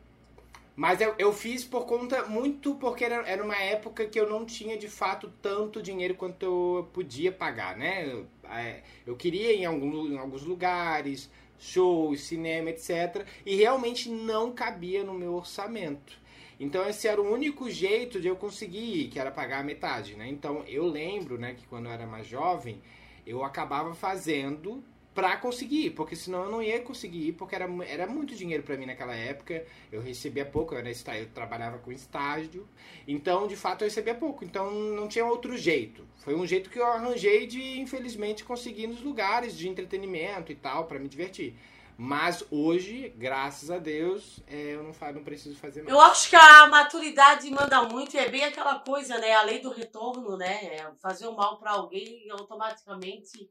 [0.75, 4.45] Mas eu, eu fiz por conta, muito porque era, era uma época que eu não
[4.45, 8.07] tinha de fato tanto dinheiro quanto eu podia pagar, né?
[8.11, 13.25] Eu, é, eu queria ir em, algum, em alguns lugares, shows, cinema, etc.
[13.45, 16.19] E realmente não cabia no meu orçamento.
[16.59, 20.15] Então esse era o único jeito de eu conseguir ir, que era pagar a metade,
[20.15, 20.27] né?
[20.29, 22.81] Então eu lembro, né, que quando eu era mais jovem,
[23.25, 27.67] eu acabava fazendo pra conseguir, ir, porque senão eu não ia conseguir ir, porque era,
[27.85, 29.65] era muito dinheiro pra mim naquela época.
[29.91, 32.67] Eu recebia pouco, eu, era, eu trabalhava com estágio,
[33.07, 36.05] então de fato eu recebia pouco, então não tinha outro jeito.
[36.17, 40.85] Foi um jeito que eu arranjei de, infelizmente, conseguir nos lugares de entretenimento e tal,
[40.85, 41.55] pra me divertir.
[42.03, 45.93] Mas hoje, graças a Deus, é, eu não, fa- não preciso fazer mais.
[45.93, 49.33] Eu acho que a maturidade manda muito, e é bem aquela coisa, né?
[49.35, 50.65] A lei do retorno, né?
[50.77, 53.47] É fazer o mal pra alguém automaticamente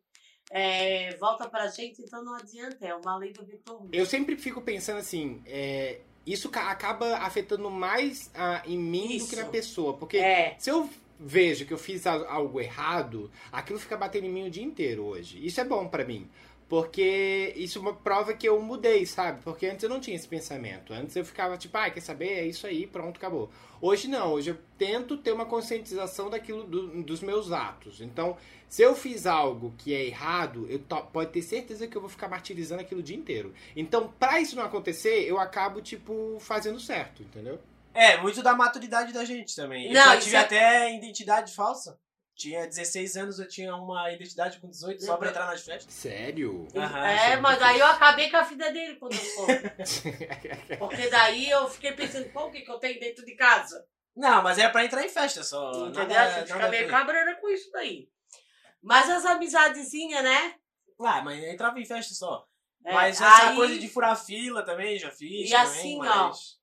[0.51, 3.89] é, volta pra gente, então não adianta, é uma lei do retorno.
[3.93, 9.09] Eu sempre fico pensando assim, é, isso ca- acaba afetando mais ah, em mim do
[9.09, 9.37] que Isso.
[9.37, 9.97] na pessoa.
[9.97, 14.31] Porque É, se eu vejo que eu fiz al- algo errado, aquilo fica batendo em
[14.33, 15.39] mim o dia inteiro hoje.
[15.47, 16.29] Isso é bom pra mim.
[16.71, 19.43] Porque isso é uma prova que eu mudei, sabe?
[19.43, 20.93] Porque antes eu não tinha esse pensamento.
[20.95, 22.29] Antes eu ficava tipo, ah, quer saber?
[22.29, 23.51] É isso aí, pronto, acabou.
[23.83, 28.01] Hoje não, hoje eu tento ter uma conscientização daquilo do- dos meus atos.
[28.01, 28.37] Então,
[28.69, 32.09] se eu fiz algo que é errado, eu to- pode ter certeza que eu vou
[32.09, 33.53] ficar martirizando aquilo o dia inteiro.
[33.75, 37.59] Então, pra isso não acontecer, eu acabo, tipo, fazendo certo, entendeu?
[37.93, 39.89] É, muito da maturidade da gente também.
[39.89, 41.99] Eu Não, já isso tive é- até identidade falsa.
[42.41, 45.93] Tinha 16 anos, eu tinha uma identidade com 18 só pra entrar nas festas.
[45.93, 46.67] Sério?
[46.75, 47.41] Aham, é sim.
[47.43, 49.47] mas daí eu acabei com a vida dele quando eu for.
[50.79, 53.87] Porque daí eu fiquei pensando, pô, o que, que eu tenho dentro de casa?
[54.17, 55.71] Não, mas era pra entrar em festa só.
[55.89, 56.09] Entendeu?
[56.09, 56.91] Nada, a gente nada fica a meio ver.
[56.91, 58.09] cabreira com isso daí.
[58.83, 60.55] Mas as amizadezinhas, né?
[60.99, 62.47] Ah, mas eu entrava em festa só.
[62.83, 65.51] É, mas essa aí- coisa de furar fila também, já fiz.
[65.51, 66.59] E também, assim, mas...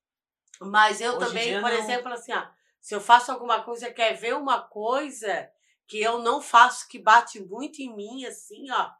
[0.60, 1.78] Mas eu Hoje também, por não.
[1.78, 2.48] exemplo, assim, ó,
[2.82, 5.48] se eu faço alguma coisa, quer ver uma coisa
[5.88, 8.92] que eu não faço, que bate muito em mim, assim, ó.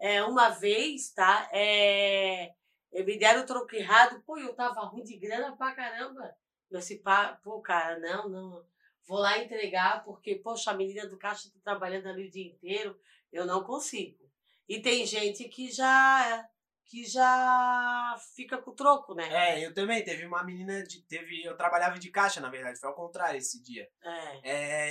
[0.00, 1.48] É, uma vez, tá?
[1.52, 2.52] É,
[2.92, 6.36] me deram o troco errado, pô, eu tava ruim de grana pra caramba.
[6.70, 7.02] Eu disse,
[7.42, 8.66] pô, cara, não, não.
[9.06, 12.98] Vou lá entregar, porque, poxa, a menina do caixa tá trabalhando ali o dia inteiro,
[13.32, 14.24] eu não consigo.
[14.68, 16.48] E tem gente que já
[16.86, 19.28] que já fica com o troco, né?
[19.30, 20.04] É, eu também.
[20.04, 21.02] Teve uma menina de.
[21.02, 22.78] Teve, eu trabalhava de caixa, na verdade.
[22.78, 23.88] Foi ao contrário esse dia.
[24.02, 24.40] É.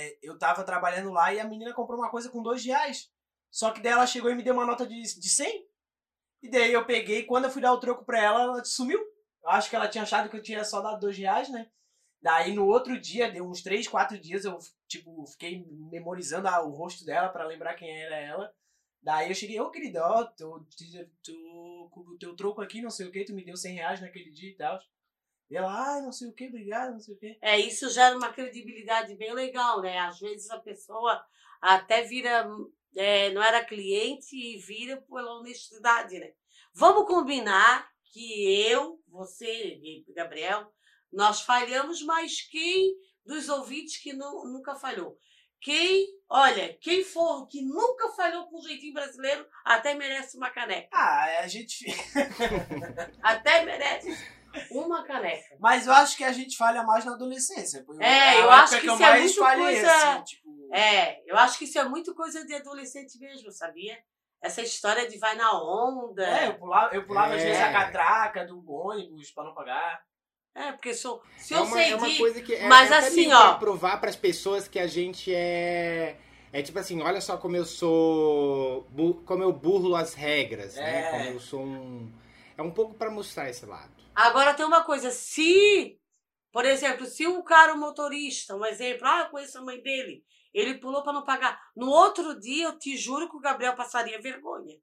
[0.08, 3.10] É, eu tava trabalhando lá e a menina comprou uma coisa com dois reais.
[3.50, 5.64] Só que daí ela chegou e me deu uma nota de, de 100.
[6.42, 8.98] E daí eu peguei, quando eu fui dar o troco pra ela, ela sumiu.
[9.42, 11.68] Eu acho que ela tinha achado que eu tinha só dado dois reais, né?
[12.20, 16.70] Daí no outro dia, deu uns três, quatro dias, eu tipo, fiquei memorizando a- o
[16.70, 18.50] rosto dela pra lembrar quem era ela.
[19.04, 20.60] Daí eu cheguei, ô querida, ó, tô,
[21.22, 24.00] tô com o teu troco aqui, não sei o que, tu me deu 100 reais
[24.00, 24.80] naquele dia e tal.
[25.50, 27.38] E ela, ah, não sei o que, obrigado, não sei o que.
[27.42, 29.98] É, isso gera uma credibilidade bem legal, né?
[29.98, 31.22] Às vezes a pessoa
[31.60, 32.48] até vira,
[32.96, 36.32] é, não era cliente e vira pela honestidade, né?
[36.72, 39.46] Vamos combinar que eu, você
[39.82, 40.72] e Gabriel,
[41.12, 45.18] nós falhamos, mas quem dos ouvintes que nu- nunca falhou?
[45.64, 50.88] Quem, olha, quem for que nunca falhou com o jeitinho brasileiro, até merece uma caneca.
[50.92, 51.86] Ah, a gente.
[53.22, 54.14] Até merece
[54.70, 55.56] uma caneca.
[55.58, 57.82] Mas eu acho que a gente falha mais na adolescência.
[57.98, 60.68] É, eu acho que eu isso é muito falhei, coisa- assim, tipo...
[60.70, 63.98] É, eu acho que isso é muito coisa de adolescente mesmo, sabia?
[64.42, 66.22] essa história de vai na onda.
[66.22, 67.46] É, eu pulava, eu pulava às É.
[67.46, 70.02] vezes a catraca do ônibus pra não pagar.
[70.54, 72.18] É, porque se eu, se é eu uma, sei é uma de...
[72.18, 73.40] coisa que é, mas é assim, ó.
[73.40, 76.16] pra provar pras pessoas que a gente é
[76.52, 78.86] é tipo assim, olha só como eu sou
[79.26, 81.00] como eu burlo as regras, né?
[81.00, 81.10] É.
[81.10, 82.12] Como eu sou um
[82.56, 83.92] é um pouco pra mostrar esse lado.
[84.14, 85.98] Agora tem uma coisa, se,
[86.52, 90.24] por exemplo, se um cara, um motorista, um exemplo, ah, eu conheço a mãe dele,
[90.52, 91.60] ele pulou para não pagar.
[91.74, 94.78] No outro dia, eu te juro que o Gabriel passaria vergonha.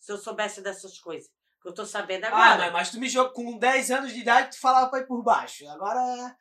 [0.00, 1.30] Se eu soubesse dessas coisas.
[1.60, 2.56] Que eu tô sabendo Ah, agora.
[2.64, 5.22] mas, mas tu me jogou com 10 anos de idade, tu falava pra ir por
[5.22, 5.68] baixo.
[5.68, 6.36] Agora,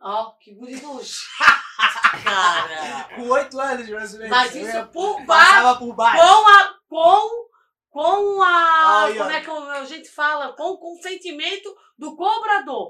[0.00, 0.86] Ó, que bonito.
[2.24, 3.08] Cara.
[3.14, 4.28] com 8 anos, ou menos.
[4.28, 6.18] Mas eu isso por baixo, Passava por baixo.
[6.22, 6.74] com a.
[6.88, 7.48] Com,
[7.90, 9.02] com a.
[9.04, 9.36] Ai, como ai.
[9.36, 10.52] é que a gente fala?
[10.54, 12.88] Com o consentimento do cobrador.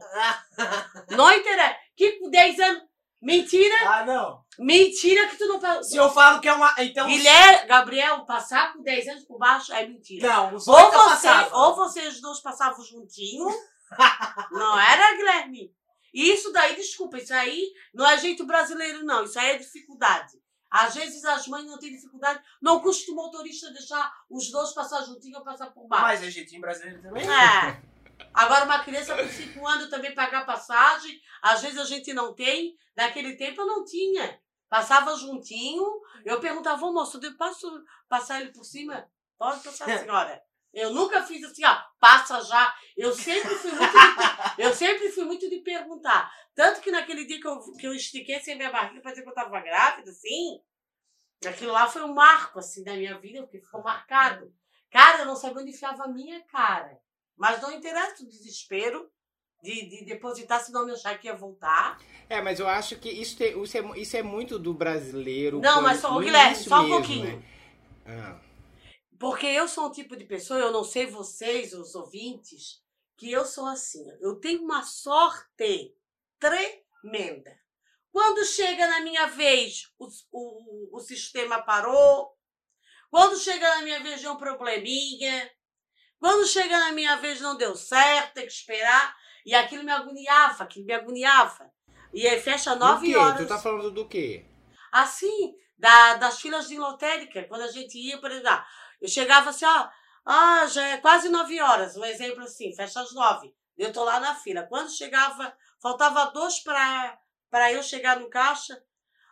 [1.11, 1.77] Não interessa.
[1.97, 2.83] Que com 10 anos.
[3.23, 4.45] Mentira, Ah, não.
[4.59, 5.61] mentira que tu não.
[5.61, 6.75] pa- Se eu falo que é uma.
[6.79, 7.07] Então.
[7.07, 10.27] Guilherme, Gabriel, passar com 10 anos por baixo é mentira.
[10.29, 13.47] Não, os Ou, 8 eu você, ou vocês dois passavam juntinho.
[14.51, 15.73] não era, Guilherme?
[16.13, 19.23] Isso daí, desculpa, isso aí não é jeito brasileiro, não.
[19.25, 20.33] Isso aí é dificuldade.
[20.71, 22.41] Às vezes as mães não têm dificuldade.
[22.61, 26.03] Não custa o motorista deixar os dois passar juntinho ou passar por baixo.
[26.05, 27.23] Mas é jeitinho brasileiro também.
[27.29, 27.81] É.
[28.33, 32.77] Agora, uma criança com 5 anos também pagar passagem, às vezes a gente não tem.
[32.97, 34.41] Naquele tempo eu não tinha.
[34.69, 35.85] Passava juntinho,
[36.25, 37.71] eu perguntava, ô moço, eu posso
[38.09, 39.07] passar ele por cima?
[39.39, 40.43] Pode passar, senhora.
[40.73, 42.75] Eu nunca fiz assim, ó, passa já.
[42.97, 46.33] Eu sempre fui muito de, eu sempre fui muito de perguntar.
[46.55, 49.29] Tanto que naquele dia que eu, que eu estiquei sem minha barriga pra dizer que
[49.29, 50.63] eu tava grávida, assim,
[51.47, 54.51] aquilo lá foi um marco, assim, da minha vida, porque ficou marcado.
[54.91, 56.99] Cara, eu não sabia onde enfiava a minha cara.
[57.37, 59.11] Mas não interessa o desespero
[59.63, 62.01] de, de depositar, senão meu achar que ia voltar.
[62.29, 65.61] É, mas eu acho que isso, tem- isso, é, isso é muito do brasileiro.
[65.61, 67.37] Não, mas só, Guilherme, só um mesmo, pouquinho.
[67.37, 67.43] né?
[68.07, 68.41] Ah.
[69.19, 72.83] Porque eu sou um tipo de pessoa, eu não sei vocês, os ouvintes,
[73.17, 74.05] que eu sou assim.
[74.21, 75.95] Eu tenho uma sorte
[76.41, 77.57] tremenda.
[78.11, 82.37] Quando chega na minha vez, o, o, o sistema parou.
[83.11, 85.51] Quando chega na minha vez, deu um probleminha.
[86.23, 89.13] Quando chega na minha vez, não deu certo, tem que esperar.
[89.45, 91.69] E aquilo me agoniava, aquilo me agoniava.
[92.15, 93.39] E aí fecha nove horas.
[93.39, 94.47] Tu tá falando do quê?
[94.93, 98.65] Assim, da, das filas de lotérica, quando a gente ia, por exemplo,
[99.01, 99.89] eu chegava assim, ó,
[100.25, 103.53] ah, já é quase nove horas, um exemplo assim, fecha às nove.
[103.77, 104.63] Eu tô lá na fila.
[104.63, 108.81] Quando chegava, faltava dois para eu chegar no caixa.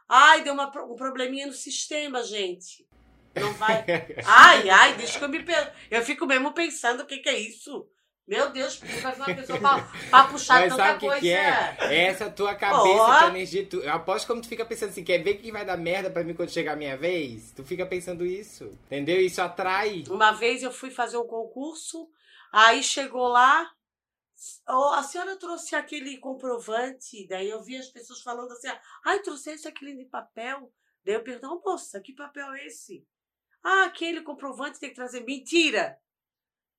[0.08, 2.84] Ai, deu uma, um probleminha no sistema, gente.
[3.34, 3.84] Não vai.
[4.26, 5.44] Ai, ai, deixa que eu me.
[5.90, 7.88] Eu fico mesmo pensando o que, que é isso.
[8.26, 11.20] Meu Deus, vai uma pessoa pra, pra puxar Mas tanta coisa.
[11.20, 11.76] que é?
[11.80, 13.18] É essa tua cabeça, Ó.
[13.18, 13.66] tua energia.
[13.66, 16.22] Tu, eu aposto como tu fica pensando assim, quer ver que vai dar merda pra
[16.22, 17.50] mim quando chegar a minha vez?
[17.50, 19.20] Tu fica pensando isso, entendeu?
[19.20, 20.04] Isso atrai.
[20.08, 22.08] Uma vez eu fui fazer um concurso,
[22.52, 23.68] aí chegou lá,
[24.68, 28.68] "Ô, a senhora trouxe aquele comprovante, daí eu vi as pessoas falando assim,
[29.04, 30.72] ai, trouxe esse aquele de papel.
[31.04, 33.04] Daí eu perguntei, "Ô, moça, que papel é esse?
[33.62, 35.20] Ah, aquele comprovante tem que trazer.
[35.20, 36.00] Mentira!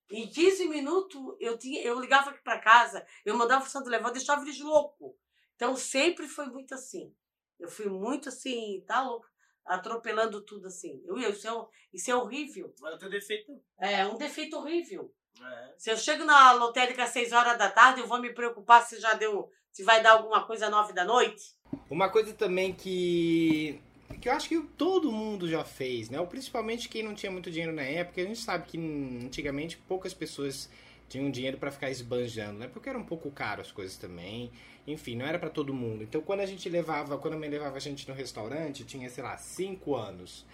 [0.10, 4.10] Em 15 minutos eu, tinha, eu ligava aqui para casa, eu mandava o santo levar,
[4.10, 5.18] eu deixava eles louco.
[5.56, 7.16] Então sempre foi muito assim.
[7.58, 9.26] Eu fui muito assim, tá louco,
[9.66, 11.02] atropelando tudo assim.
[11.06, 12.74] Eu, isso, é, isso é horrível.
[12.82, 13.64] Mas o teu defeito.
[13.80, 15.14] É um defeito horrível.
[15.40, 15.74] É.
[15.78, 19.00] Se eu chego na lotérica às 6 horas da tarde, eu vou me preocupar se
[19.00, 21.56] já deu, se vai dar alguma coisa às 9 da noite.
[21.90, 23.82] Uma coisa também que.
[24.20, 26.24] Que eu acho que todo mundo já fez, né?
[26.26, 28.22] Principalmente quem não tinha muito dinheiro na época.
[28.22, 30.70] A gente sabe que antigamente poucas pessoas
[31.08, 32.68] tinham dinheiro pra ficar esbanjando, né?
[32.68, 34.52] Porque era um pouco caro as coisas também.
[34.88, 36.04] Enfim, não era pra todo mundo.
[36.04, 39.24] Então quando a gente levava, quando a mãe levava a gente no restaurante, tinha, sei
[39.24, 40.46] lá, 5 anos.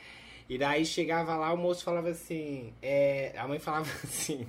[0.50, 4.48] E daí chegava lá, o moço falava assim, é, a mãe falava assim,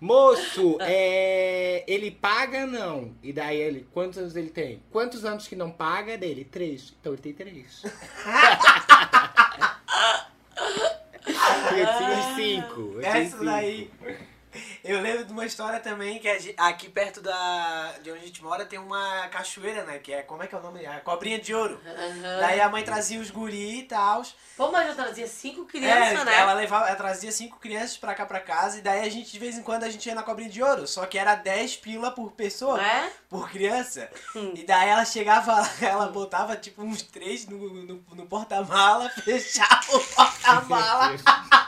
[0.00, 3.14] moço, é, ele paga não?
[3.22, 4.82] E daí ele, quantos anos ele tem?
[4.90, 6.44] Quantos anos que não paga dele?
[6.44, 6.94] Três.
[7.00, 7.82] Então ele tem três.
[11.76, 12.80] eu tinha cinco.
[12.94, 13.44] Eu Essa cinco.
[13.44, 13.90] daí.
[14.88, 18.64] Eu lembro de uma história também que aqui perto da, de onde a gente mora
[18.64, 19.98] tem uma cachoeira, né?
[19.98, 20.86] Que é, como é que é o nome?
[20.86, 21.78] A cobrinha de ouro.
[22.40, 24.22] Daí a mãe trazia os guri e tal.
[24.56, 26.34] Pô, mas eu trazia cinco É, crianças, né?
[26.40, 29.38] ela levava, ela trazia cinco crianças pra cá pra casa e daí a gente de
[29.38, 32.10] vez em quando a gente ia na cobrinha de ouro, só que era 10 pila
[32.10, 33.12] por pessoa, é?
[33.28, 34.10] por criança.
[34.34, 34.54] Hum.
[34.56, 40.00] E daí ela chegava ela botava tipo uns três no, no, no porta-mala, fechava o
[40.00, 41.12] porta-mala.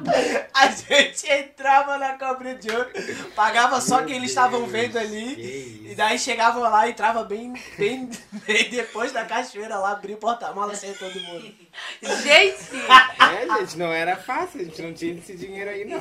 [0.54, 2.90] A gente entrava na cobra de ouro,
[3.34, 5.90] pagava só Meu quem eles estavam vendo ali.
[5.90, 10.74] E daí chegavam lá, entrava bem, bem, bem depois da cachoeira lá, abria o porta-mala
[10.74, 11.54] saía todo mundo.
[12.02, 12.76] Gente,
[13.18, 16.00] É, gente, não era fácil, a gente não tinha esse dinheiro aí, não.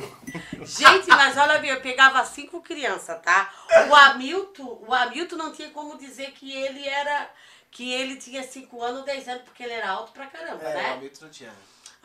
[0.66, 3.52] gente, mas olha bem, eu pegava cinco crianças, tá?
[3.90, 7.30] O Hamilton, o Hamilton não tinha como dizer que ele era.
[7.72, 10.74] Que ele tinha 5 anos, 10 anos, porque ele era alto pra caramba, É, o
[10.74, 10.94] né?
[10.94, 11.52] Hamilton não tinha.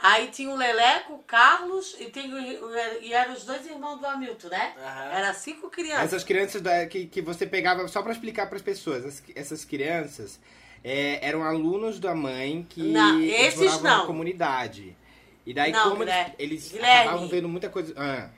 [0.03, 4.07] Aí tinha o Leleco, o Carlos e, tem, o- e eram os dois irmãos do
[4.07, 4.75] Hamilton, né?
[4.79, 5.05] Aham.
[5.13, 6.05] Era cinco crianças.
[6.05, 10.41] Essas crianças da- que, que você pegava, só pra explicar pras pessoas, as- essas crianças
[10.83, 14.07] é, eram alunos da mãe que Não, esses moravam na não.
[14.07, 14.97] comunidade.
[15.45, 16.35] E daí, Não, como eles, Guilherme.
[16.39, 17.93] eles acabavam vendo muita coisa.
[17.97, 18.29] Ah,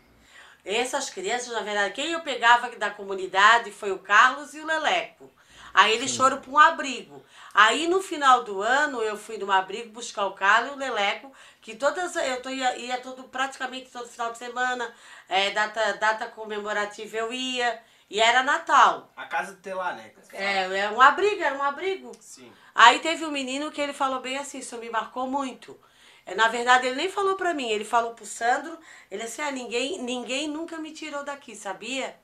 [0.65, 5.31] Essas crianças, na verdade, quem eu pegava da comunidade foi o Carlos e o Leleco.
[5.75, 7.23] Aí eles foram para um abrigo.
[7.55, 11.33] Aí no final do ano eu fui num abrigo buscar o Carlos e o Leleco,
[11.61, 14.95] que todas eu tô, ia, ia todo, praticamente todo final de semana,
[15.29, 17.81] é, data, data comemorativa eu ia,
[18.13, 19.11] e era Natal.
[19.17, 20.13] A casa do Telá, né?
[20.33, 22.13] É, era um abrigo, era um abrigo.
[22.21, 22.53] Sim.
[22.75, 25.79] Aí teve um menino que ele falou bem assim, isso me marcou muito.
[26.27, 28.79] É, Na verdade, ele nem falou pra mim, ele falou pro Sandro,
[29.11, 32.15] ele assim, ah, ninguém, ninguém nunca me tirou daqui, sabia?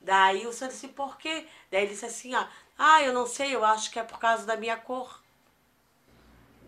[0.00, 1.46] Daí o Sandro disse, por quê?
[1.70, 2.48] Daí ele disse assim, ó, ah,
[3.02, 5.20] eu não sei, eu acho que é por causa da minha cor.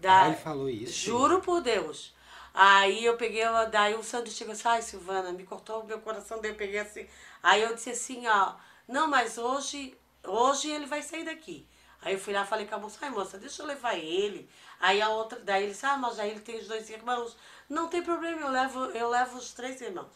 [0.01, 0.93] Da- Ah, ele falou isso?
[1.07, 2.15] Juro por Deus.
[2.53, 6.41] Aí eu peguei, daí o Sandro chegou assim, ai Silvana, me cortou o meu coração,
[6.41, 7.07] daí eu peguei assim.
[7.43, 8.55] Aí eu disse assim, ó,
[8.87, 11.67] não, mas hoje, hoje ele vai sair daqui.
[12.01, 14.49] Aí eu fui lá e falei com a moça, ai moça, deixa eu levar ele.
[14.79, 17.37] Aí a outra, daí ele disse, ah, mas aí ele tem os dois irmãos.
[17.69, 20.13] Não tem problema, eu levo, eu levo os três irmãos.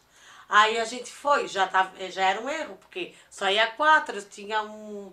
[0.49, 4.63] Aí a gente foi, já, tava, já era um erro, porque só ia quatro, tinha
[4.63, 5.13] um,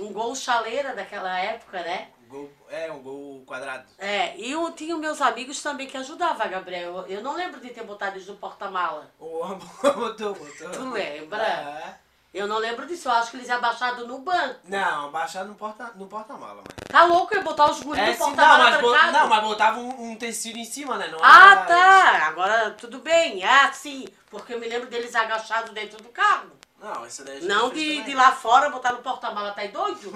[0.00, 2.08] um gol chaleira daquela época, né?
[2.24, 3.84] Um gol, é, um gol quadrado.
[3.98, 6.98] É, e eu tinha meus amigos também que ajudavam, Gabriel.
[6.98, 9.10] Eu, eu não lembro de ter botado eles no porta-mala.
[9.20, 9.44] O
[9.94, 10.70] botou, botou.
[10.70, 11.42] Tu lembra?
[11.42, 12.04] É.
[12.32, 14.58] Eu não lembro disso, eu acho que eles abaixado no banco.
[14.64, 16.64] Não, baixar no porta, no porta-mala, mãe.
[16.88, 19.12] Tá louco eu botar os guris É, no não, porta-mala trancado?
[19.12, 21.06] não, mas botava um, um tecido em cima, né?
[21.06, 22.26] Não Ah, era- tá.
[22.26, 23.44] Agora tudo bem.
[23.44, 24.08] Ah, sim.
[24.28, 26.50] Porque eu me lembro deles agachados dentro do carro.
[26.84, 30.12] Não, isso daí a gente Não de, de lá fora botar no porta-mala, tá doido?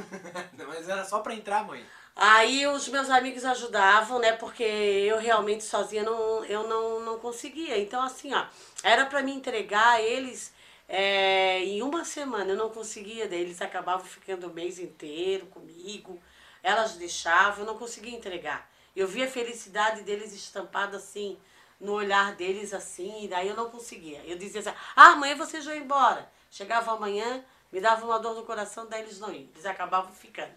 [0.52, 1.82] Não, mas era só pra entrar, mãe.
[2.14, 4.32] Aí os meus amigos ajudavam, né?
[4.32, 7.78] Porque eu realmente sozinha não, eu não, não conseguia.
[7.78, 8.44] Então, assim, ó,
[8.82, 10.52] era pra me entregar eles
[10.86, 12.50] é, em uma semana.
[12.50, 16.20] Eu não conseguia, daí eles acabavam ficando o mês inteiro comigo.
[16.62, 18.68] Elas deixavam, eu não conseguia entregar.
[18.94, 21.38] Eu via a felicidade deles estampada assim,
[21.80, 24.20] no olhar deles assim, e daí eu não conseguia.
[24.26, 26.28] Eu dizia assim, ah, amanhã vocês vão embora.
[26.50, 29.48] Chegava amanhã, me dava uma dor no coração, daí eles não iam.
[29.54, 30.52] Eles acabavam ficando.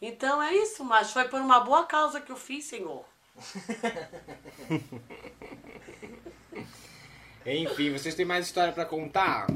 [0.00, 3.04] Então é isso, mas foi por uma boa causa que eu fiz, Senhor.
[7.46, 9.46] Enfim, vocês têm mais história pra contar?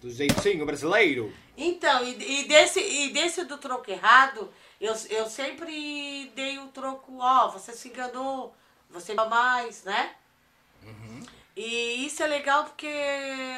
[0.00, 1.32] Do jeitinho brasileiro?
[1.56, 7.18] Então, e, e desse, e desse do troco errado, eu, eu sempre dei o troco,
[7.18, 8.54] ó, você se enganou,
[8.90, 10.14] você mais, né?
[11.68, 12.86] E isso é legal porque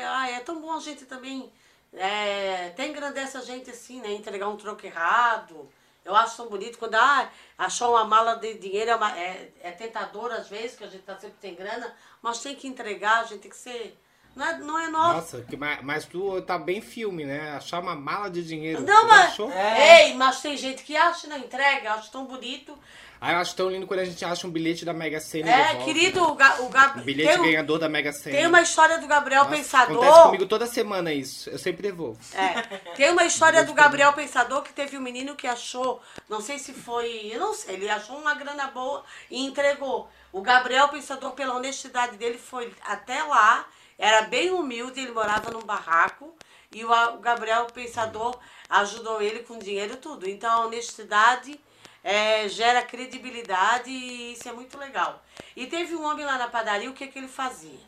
[0.07, 1.53] ah, é tão bom a gente também
[1.93, 4.13] é, até engrandece a gente assim, né?
[4.13, 5.69] Entregar um troco errado.
[6.05, 9.71] Eu acho tão bonito quando ah, achou uma mala de dinheiro, é, uma- é, é
[9.73, 13.25] tentador às vezes, que a gente tá sempre sem grana, mas tem que entregar, a
[13.25, 13.99] gente tem que ser.
[14.37, 15.15] Não é, não é nosso.
[15.37, 17.53] Nossa, que, ma- mas tu tá bem filme, né?
[17.57, 18.83] Achar uma mala de dinheiro.
[18.83, 19.25] Não, Tu mas.
[19.33, 19.51] achou?
[19.51, 20.07] É.
[20.09, 22.79] Ei, mas tem gente que acha na entrega, acho tão bonito.
[23.21, 25.75] Ah, eu acho tão lindo quando a gente acha um bilhete da Mega Sena É,
[25.83, 28.37] querido, o, Ga, o Gab- Um bilhete tem, um- ganhador da Mega Sena.
[28.37, 29.97] tem uma história do Gabriel Nossa, Pensador.
[29.97, 31.51] Acontece comigo toda semana isso.
[31.51, 32.21] Eu sempre devolvo.
[32.33, 32.63] É,
[32.95, 36.73] tem uma história do Gabriel Pensador que teve um menino que achou, não sei se
[36.73, 40.09] foi, eu não sei, ele achou uma grana boa e entregou.
[40.31, 43.67] O Gabriel Pensador, pela honestidade dele, foi até lá,
[43.99, 46.33] era bem humilde, ele morava num barraco
[46.73, 48.39] e o, Gabriel Pensador
[48.71, 50.29] ajudou ele com dinheiro e tudo.
[50.29, 51.59] Então a honestidade
[52.05, 55.21] é, gera credibilidade e isso é muito legal.
[55.57, 57.81] E teve um homem lá na padaria, o que, que ele fazia?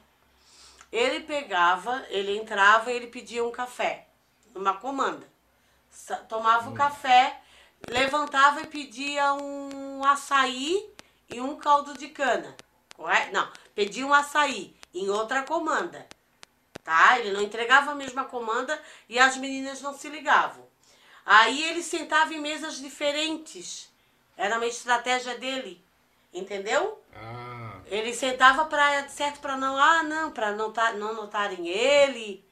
[0.90, 4.08] Ele pegava, ele entrava e ele pedia um café,
[4.52, 5.28] numa comanda.
[6.28, 7.40] Tomava o café,
[7.88, 10.92] levantava e pedia um açaí
[11.28, 12.56] e um caldo de cana.
[12.94, 13.32] Correto?
[13.32, 16.06] Não, pedia um açaí em outra comanda.
[16.82, 17.18] Tá?
[17.18, 20.66] Ele não entregava a mesma comanda e as meninas não se ligavam.
[21.24, 23.90] Aí ele sentava em mesas diferentes.
[24.36, 25.82] Era uma estratégia dele.
[26.32, 27.02] Entendeu?
[27.14, 32.44] Ah, Ele sentava para certo para não, ah, não, para não, tá, não notarem ele.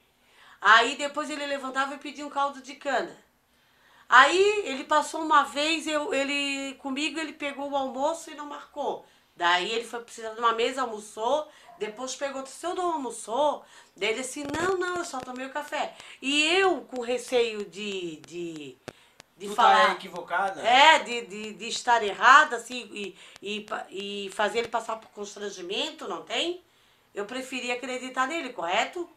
[0.61, 3.15] Aí depois ele levantava e pedia um caldo de cana.
[4.09, 9.05] Aí ele passou uma vez, eu, ele comigo ele pegou o almoço e não marcou.
[9.35, 11.47] Daí ele foi precisar de uma mesa, almoçou,
[11.79, 13.63] depois perguntou se eu não almoçou.
[13.95, 15.95] Daí ele disse, não, não, eu só tomei o café.
[16.21, 18.77] E eu, com receio de, de,
[19.37, 19.87] de tu falar.
[19.87, 20.61] tá equivocada?
[20.61, 26.07] É, de, de, de estar errada, assim, e, e, e fazer ele passar por constrangimento,
[26.07, 26.61] não tem?
[27.15, 29.09] Eu preferi acreditar nele, correto?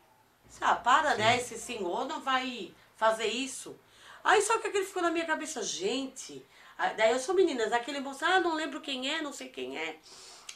[0.61, 1.39] Ah, para, né?
[1.39, 3.77] Esse senhor não vai fazer isso.
[4.23, 6.45] Aí só que aquele ficou na minha cabeça, gente.
[6.79, 9.77] Aí, Daí eu sou meninas, aquele moço, ah, não lembro quem é, não sei quem
[9.77, 9.97] é.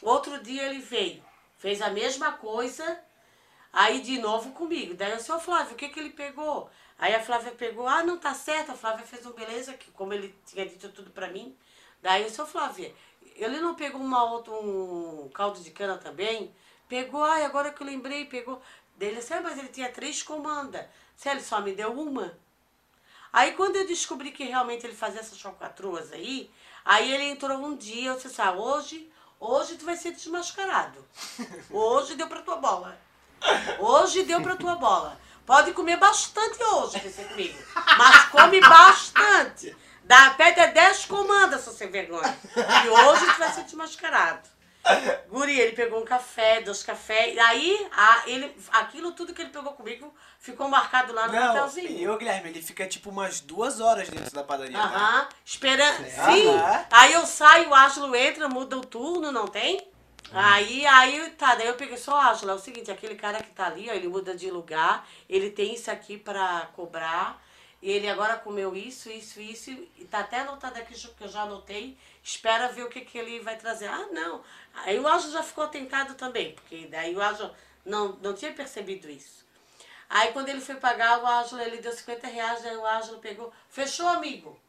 [0.01, 1.23] Outro dia ele veio,
[1.57, 2.99] fez a mesma coisa,
[3.73, 4.93] aí de novo comigo.
[4.93, 6.69] Daí eu disse, ô Flávio, o que que ele pegou?
[6.97, 10.13] Aí a Flávia pegou, ah, não tá certo, a Flávia fez um beleza, que como
[10.13, 11.55] ele tinha dito tudo pra mim.
[12.01, 12.93] Daí eu disse, ô Flávia,
[13.35, 16.53] ele não pegou uma outra, um caldo de cana também?
[16.87, 18.61] Pegou, ai, agora que eu lembrei, pegou.
[18.95, 20.85] Daí ele disse, ah, mas ele tinha três comandas.
[21.15, 22.37] Se ele só me deu uma.
[23.31, 26.49] Aí quando eu descobri que realmente ele fazia essas chocatruas aí,
[26.83, 29.06] aí ele entrou um dia, eu disse assim, ah, hoje,
[29.39, 31.05] hoje tu vai ser desmascarado.
[31.69, 32.97] Hoje deu pra tua bola.
[33.79, 35.19] Hoje deu pra tua bola.
[35.45, 37.57] Pode comer bastante hoje, você comigo.
[37.97, 39.75] Mas come bastante.
[40.03, 42.37] Dá, pede 10 comandas, se você vergonha.
[42.85, 44.56] E hoje tu vai ser desmascarado.
[45.29, 47.35] Guri, ele pegou um café, dois cafés.
[47.35, 51.53] E aí, a, ele, aquilo tudo que ele pegou comigo ficou marcado lá no Não,
[51.53, 51.89] papelzinho.
[51.89, 54.77] e ô Guilherme, ele fica tipo umas duas horas dentro da padaria.
[54.77, 54.83] tá?
[54.85, 56.05] Aham, esperando.
[56.05, 56.31] Aham.
[56.33, 56.85] Sim.
[56.91, 59.87] Aí eu saio, o Ângelo entra, muda o turno, não tem?
[60.31, 63.67] Aí, aí, tá, daí eu peguei só, Ângelo, é o seguinte, aquele cara que tá
[63.67, 67.41] ali, ó, ele muda de lugar, ele tem isso aqui pra cobrar,
[67.81, 71.43] e ele agora comeu isso, isso, isso, e tá até anotado aqui que eu já
[71.43, 71.97] anotei,
[72.27, 73.87] espera ver o que, que ele vai trazer.
[73.87, 74.43] Ah, não.
[74.73, 77.55] Aí o Ângelo já ficou tentado também, porque daí o Ângelo
[77.85, 79.45] não, não tinha percebido isso.
[80.09, 83.53] Aí quando ele foi pagar, o Ângelo, ele deu 50 reais, aí o Ângelo pegou,
[83.69, 84.59] fechou, amigo.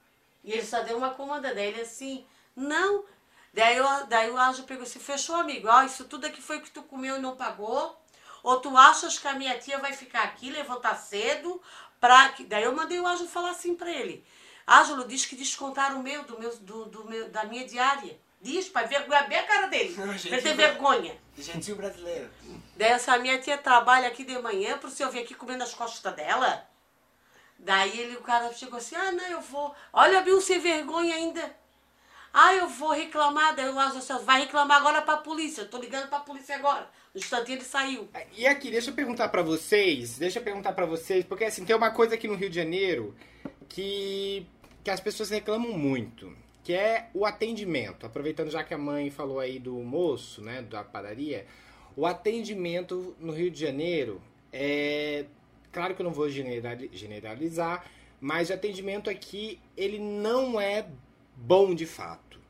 [0.44, 3.04] E ele só deu uma comanda daí, ele assim, não.
[3.52, 6.62] Daí, eu, daí o Ângelo pegou assim, fechou, amigo, ó, isso tudo aqui foi o
[6.62, 8.00] que tu comeu e não pagou.
[8.44, 11.60] Ou tu achas que a minha tia vai ficar aqui, levantar cedo,
[12.00, 12.28] pra...
[12.30, 14.24] que-" Daí eu mandei o Ângelo falar assim pra ele.
[14.68, 18.18] Ângelo, diz que descontaram o meu, do meu, do, do meu, da minha diária.
[18.40, 19.94] Diz, pra vergonhar bem a cara dele.
[19.96, 20.56] Não, ele ter não.
[20.56, 21.16] vergonha.
[21.36, 22.30] Gentil brasileiro.
[22.76, 26.14] Daí essa minha tia trabalha aqui de manhã pro senhor vir aqui comendo as costas
[26.14, 26.64] dela.
[27.58, 29.74] Daí ele, o cara chegou assim, ah, não, eu vou.
[29.92, 31.56] Olha, viu, sem vergonha ainda.
[32.32, 33.56] Ah, eu vou reclamar.
[33.56, 35.62] Daí o Ângelo assim, vai reclamar agora pra polícia.
[35.62, 36.88] Eu tô ligando pra polícia agora.
[37.12, 38.08] No instantinho ele saiu.
[38.36, 41.74] E aqui, deixa eu perguntar pra vocês, deixa eu perguntar pra vocês, porque assim, tem
[41.74, 43.16] uma coisa aqui no Rio de Janeiro
[43.68, 44.46] que,
[44.88, 46.34] que as pessoas reclamam muito,
[46.64, 48.06] que é o atendimento.
[48.06, 51.44] Aproveitando já que a mãe falou aí do moço, né, da padaria,
[51.94, 54.18] o atendimento no Rio de Janeiro
[54.50, 55.26] é...
[55.70, 57.84] Claro que eu não vou generali- generalizar,
[58.18, 60.86] mas o atendimento aqui, ele não é
[61.36, 62.40] bom de fato.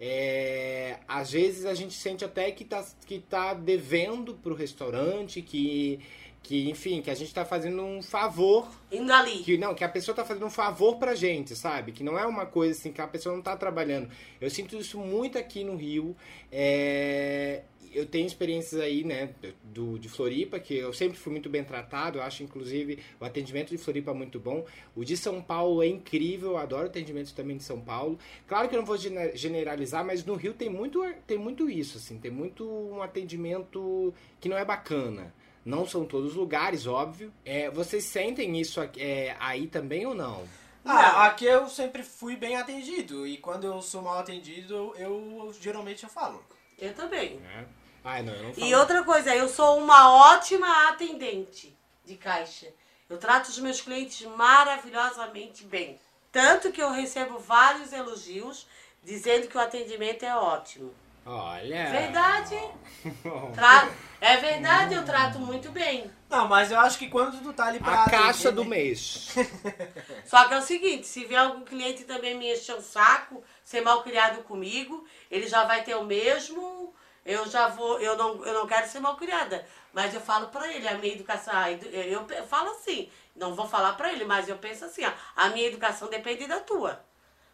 [0.00, 5.98] É, às vezes a gente sente até que tá, que tá devendo pro restaurante, que,
[6.42, 9.42] que enfim, que a gente tá fazendo um favor Indo ali.
[9.42, 11.92] que não, que a pessoa tá fazendo um favor pra gente, sabe?
[11.92, 14.08] Que não é uma coisa assim que a pessoa não tá trabalhando.
[14.40, 16.16] Eu sinto isso muito aqui no Rio.
[16.50, 17.62] É,
[17.94, 19.30] Eu tenho experiências aí, né,
[19.64, 22.18] do, de Floripa, que eu sempre fui muito bem tratado.
[22.18, 24.64] Eu acho, inclusive, o atendimento de Floripa muito bom.
[24.94, 28.18] O de São Paulo é incrível, eu adoro o atendimento também de São Paulo.
[28.46, 31.96] Claro que eu não vou gene- generalizar, mas no Rio tem muito, tem muito isso,
[31.98, 35.32] assim, tem muito um atendimento que não é bacana.
[35.68, 37.30] Não são todos os lugares, óbvio.
[37.44, 40.48] É, vocês sentem isso aqui- é, aí também ou não?
[40.82, 43.26] Ah, aqui eu sempre fui bem atendido.
[43.26, 46.42] E quando eu sou mal atendido, eu geralmente eu falo.
[46.78, 47.38] Eu também.
[47.54, 47.64] É.
[48.02, 48.66] Ai, não, eu não falo.
[48.66, 52.68] E outra coisa, eu sou uma ótima atendente de caixa.
[53.10, 56.00] Eu trato os meus clientes maravilhosamente bem.
[56.32, 58.66] Tanto que eu recebo vários elogios
[59.04, 60.94] dizendo que o atendimento é ótimo.
[61.28, 61.90] Olha.
[61.90, 62.58] Verdade.
[63.54, 63.88] Tra-
[64.20, 66.10] É verdade, eu trato muito bem.
[66.28, 68.70] Não, mas eu acho que quando tu tá ali pra A caixa atender, do né?
[68.76, 69.34] mês.
[70.26, 73.80] Só que é o seguinte, se vier algum cliente também me encher o saco, ser
[73.80, 76.92] mal criado comigo, ele já vai ter o mesmo.
[77.24, 80.66] Eu já vou, eu não, eu não quero ser mal criada, mas eu falo pra
[80.72, 81.52] ele, a minha educação,
[81.92, 85.50] eu, eu falo assim, não vou falar pra ele, mas eu penso assim, ó, a
[85.50, 87.04] minha educação depende da tua.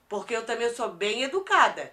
[0.09, 1.93] Porque eu também sou bem educada.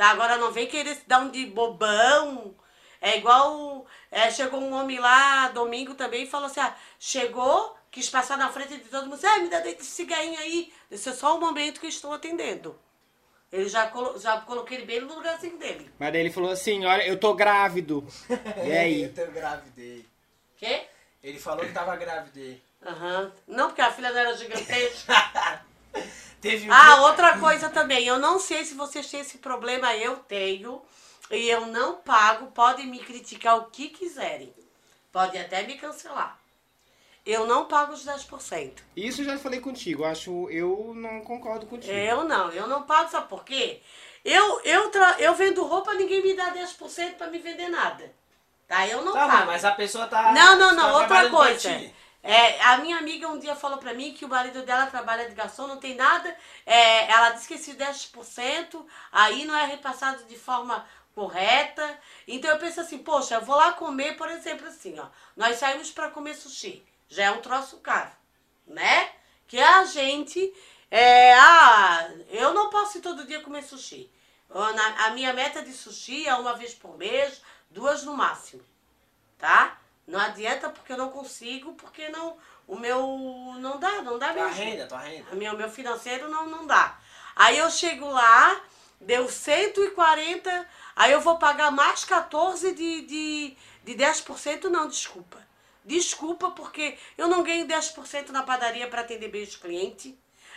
[0.00, 0.12] Tá?
[0.12, 2.54] Agora não vem querer se dar um de bobão.
[3.02, 3.84] É igual.
[4.10, 8.48] é, chegou um homem lá domingo também e falou assim: ah, chegou, quis passar na
[8.48, 9.20] frente de todo mundo.
[9.22, 10.72] Ah, me dá desse cigarrinho aí.
[10.90, 12.80] Esse é só o momento que eu estou atendendo.
[13.52, 15.90] Ele já, colo, já coloquei ele bem no lugarzinho dele.
[15.98, 18.02] Mas daí ele falou assim: olha, eu tô grávido.
[18.64, 19.02] E aí?
[19.02, 20.06] Eu tô grávido.
[20.56, 20.86] Quê?
[21.22, 22.58] Ele falou que tava grávido.
[22.86, 23.30] Aham.
[23.46, 25.12] Não, porque a filha não era gigantesca.
[26.40, 28.04] Teve um Ah, outra coisa também.
[28.06, 30.80] Eu não sei se vocês têm esse problema, eu tenho.
[31.30, 34.52] E eu não pago, podem me criticar o que quiserem.
[35.12, 36.38] Podem até me cancelar.
[37.26, 38.72] Eu não pago os 10%.
[38.96, 41.92] Isso eu já falei contigo, acho, eu não concordo contigo.
[41.92, 43.82] Eu não, eu não pago, sabe por quê?
[44.24, 45.16] Eu, eu, tra...
[45.18, 48.12] eu vendo roupa, ninguém me dá 10% pra me vender nada.
[48.66, 48.86] Tá?
[48.88, 49.46] Eu não Tá, pago.
[49.46, 50.32] mas a pessoa tá.
[50.32, 51.92] Não, não, não, tá outra coisa.
[52.22, 55.34] É, a minha amiga um dia falou pra mim que o marido dela trabalha de
[55.34, 56.36] garçom, não tem nada.
[56.66, 61.98] é, ela disse que esse 10% aí não é repassado de forma correta.
[62.28, 65.06] Então eu penso assim, poxa, eu vou lá comer, por exemplo, assim, ó.
[65.36, 66.84] Nós saímos pra comer sushi.
[67.08, 68.10] Já é um troço caro,
[68.66, 69.10] né?
[69.46, 70.52] Que a gente.
[70.90, 74.10] É, ah, eu não posso ir todo dia comer sushi.
[74.98, 77.40] A minha meta de sushi é uma vez por mês,
[77.70, 78.64] duas no máximo
[79.40, 79.78] tá?
[80.10, 82.36] Não adianta porque eu não consigo, porque não,
[82.66, 83.00] o meu
[83.58, 84.56] não dá, não dá Tua mesmo.
[84.64, 85.26] renda, tua renda.
[85.32, 86.98] O meu, meu financeiro não, não dá.
[87.36, 88.60] Aí eu chego lá,
[89.00, 95.38] deu 140, aí eu vou pagar mais 14 de, de, de 10%, não, desculpa.
[95.84, 100.12] Desculpa, porque eu não ganho 10% na padaria para atender bem os clientes.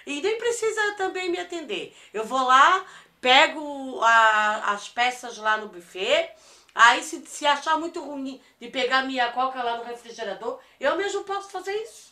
[0.06, 1.96] E nem precisa também me atender.
[2.14, 2.84] Eu vou lá,
[3.22, 6.30] pego a- as peças lá no buffet.
[6.76, 11.24] Aí, se, se achar muito ruim de pegar minha coca lá no refrigerador, eu mesmo
[11.24, 12.12] posso fazer isso.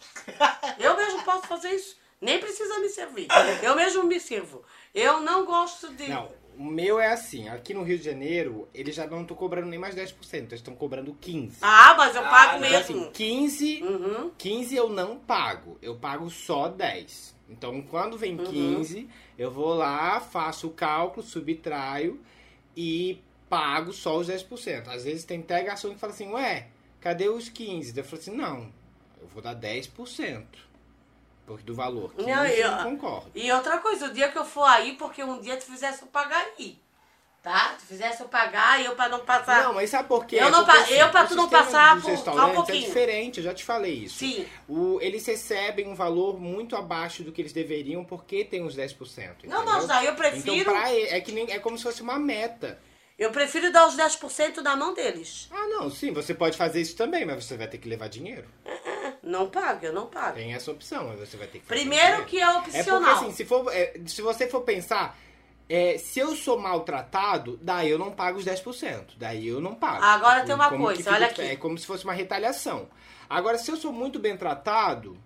[0.78, 1.98] Eu mesmo posso fazer isso.
[2.20, 3.28] Nem precisa me servir.
[3.64, 4.64] Eu mesmo me sirvo.
[4.94, 6.08] Eu não gosto de.
[6.08, 9.68] Não, o meu é assim, aqui no Rio de Janeiro, eles já não estão cobrando
[9.68, 11.54] nem mais 10%, eles estão cobrando 15%.
[11.64, 13.12] Ah, mas eu Ah, pago não, Então, assim, mesmo.
[13.12, 14.32] 15, Uhum.
[14.38, 17.36] 15 eu não pago, eu pago só 10.
[17.50, 18.46] Então, quando vem Uhum.
[18.46, 22.22] 15, eu vou lá, faço o cálculo, subtraio
[22.78, 23.20] e
[23.52, 24.88] pago só os 10%.
[24.88, 26.68] Às vezes tem até garçom que fala assim, ué,
[27.02, 27.98] cadê os 15?
[27.98, 28.72] Eu falo assim, não,
[29.22, 30.46] eu vou dar 10%
[31.46, 32.14] porque do valor.
[32.16, 33.32] 15 Não, eu eu- não concordo.
[33.36, 36.08] E outra coisa, o dia que eu for aí, porque um dia tu fizesse eu
[36.08, 36.80] pagar aí.
[37.44, 37.76] Tá?
[37.80, 39.64] Tu fizesse eu pagar e eu pra não passar.
[39.64, 40.36] Não, mas sabe por quê?
[40.36, 42.84] Eu É não pa- eu pra tu não passar por- só um restaurantes pouquinho.
[42.84, 44.20] É diferente, eu já te falei isso.
[44.20, 44.46] Sim.
[44.70, 49.44] O, eles recebem um valor muito abaixo do que eles deveriam porque tem os 10%.
[49.48, 49.66] Não, entendeu?
[49.66, 50.62] mas daí eu prefiro.
[50.62, 52.80] Então, pra é, que nem, é como se fosse uma meta.
[53.18, 55.48] Eu prefiro dar os 10% na mão deles.
[55.52, 58.48] Ah, não, sim, você pode fazer isso também, mas você vai ter que levar dinheiro.
[59.22, 60.36] Não pago, eu não pago.
[60.36, 63.16] Tem essa opção, mas você vai ter que fazer Primeiro que é É porque opcional.
[63.18, 65.18] assim, se, for, é, se você for pensar,
[65.70, 69.14] é, se eu sou maltratado, daí eu não pago os 10%.
[69.18, 70.04] Daí eu não pago.
[70.04, 71.42] Agora tem uma Como coisa, olha aqui.
[71.42, 72.90] É como se fosse uma retaliação.
[73.30, 75.18] Agora, se eu sou muito bem tratado,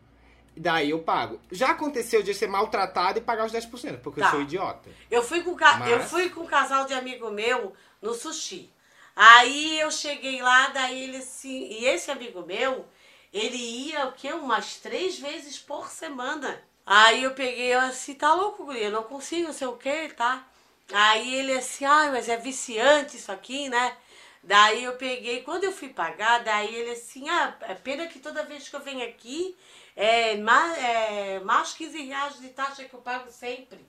[0.56, 1.40] daí eu pago.
[1.52, 4.28] Já aconteceu de ser maltratado e pagar os 10%, porque Tá.
[4.28, 4.90] eu sou idiota.
[5.12, 5.78] Eu fui com ca...
[5.78, 8.70] Mas- eu fui com um casal de amigo meu no sushi.
[9.16, 12.86] Aí eu cheguei lá, daí ele assim, e esse amigo meu,
[13.34, 14.34] ele ia o quê?
[14.34, 16.62] Umas três vezes por semana.
[16.86, 20.10] Aí eu peguei eu assim, tá louco, guria, eu não consigo, não sei o que,
[20.10, 20.46] tá?
[20.94, 23.96] Aí ele assim, ai, mas é viciante isso aqui, né?
[24.44, 28.44] Daí eu peguei, quando eu fui pagar, daí ele assim, ah, é pena que toda
[28.44, 29.56] vez que eu venho aqui,
[29.96, 33.86] é mais, é, mais 15 reais de taxa que eu pago sempre.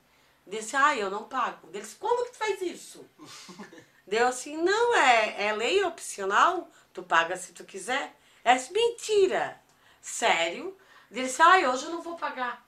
[0.47, 1.69] Disse, ah, eu não pago.
[1.73, 3.09] Ele disse, como que tu faz isso?
[4.07, 8.15] Deu assim, não, é, é lei opcional, tu paga se tu quiser.
[8.45, 9.61] É mentira.
[10.01, 10.77] Sério?
[11.11, 12.65] Ele disse, ah, hoje eu não vou pagar.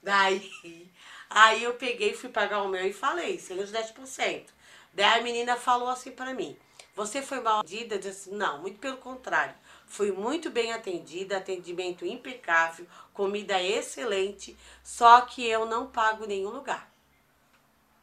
[0.00, 0.52] Daí,
[1.28, 4.46] aí eu peguei, fui pagar o meu e falei, sem os 10%.
[4.94, 6.56] Daí a menina falou assim pra mim,
[6.94, 7.96] você foi mal atendida?
[7.96, 9.54] Eu disse, não, muito pelo contrário.
[9.86, 16.90] Fui muito bem atendida, atendimento impecável, comida excelente, só que eu não pago nenhum lugar.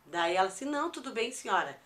[0.05, 1.77] Daí ela disse, não, tudo bem, senhora.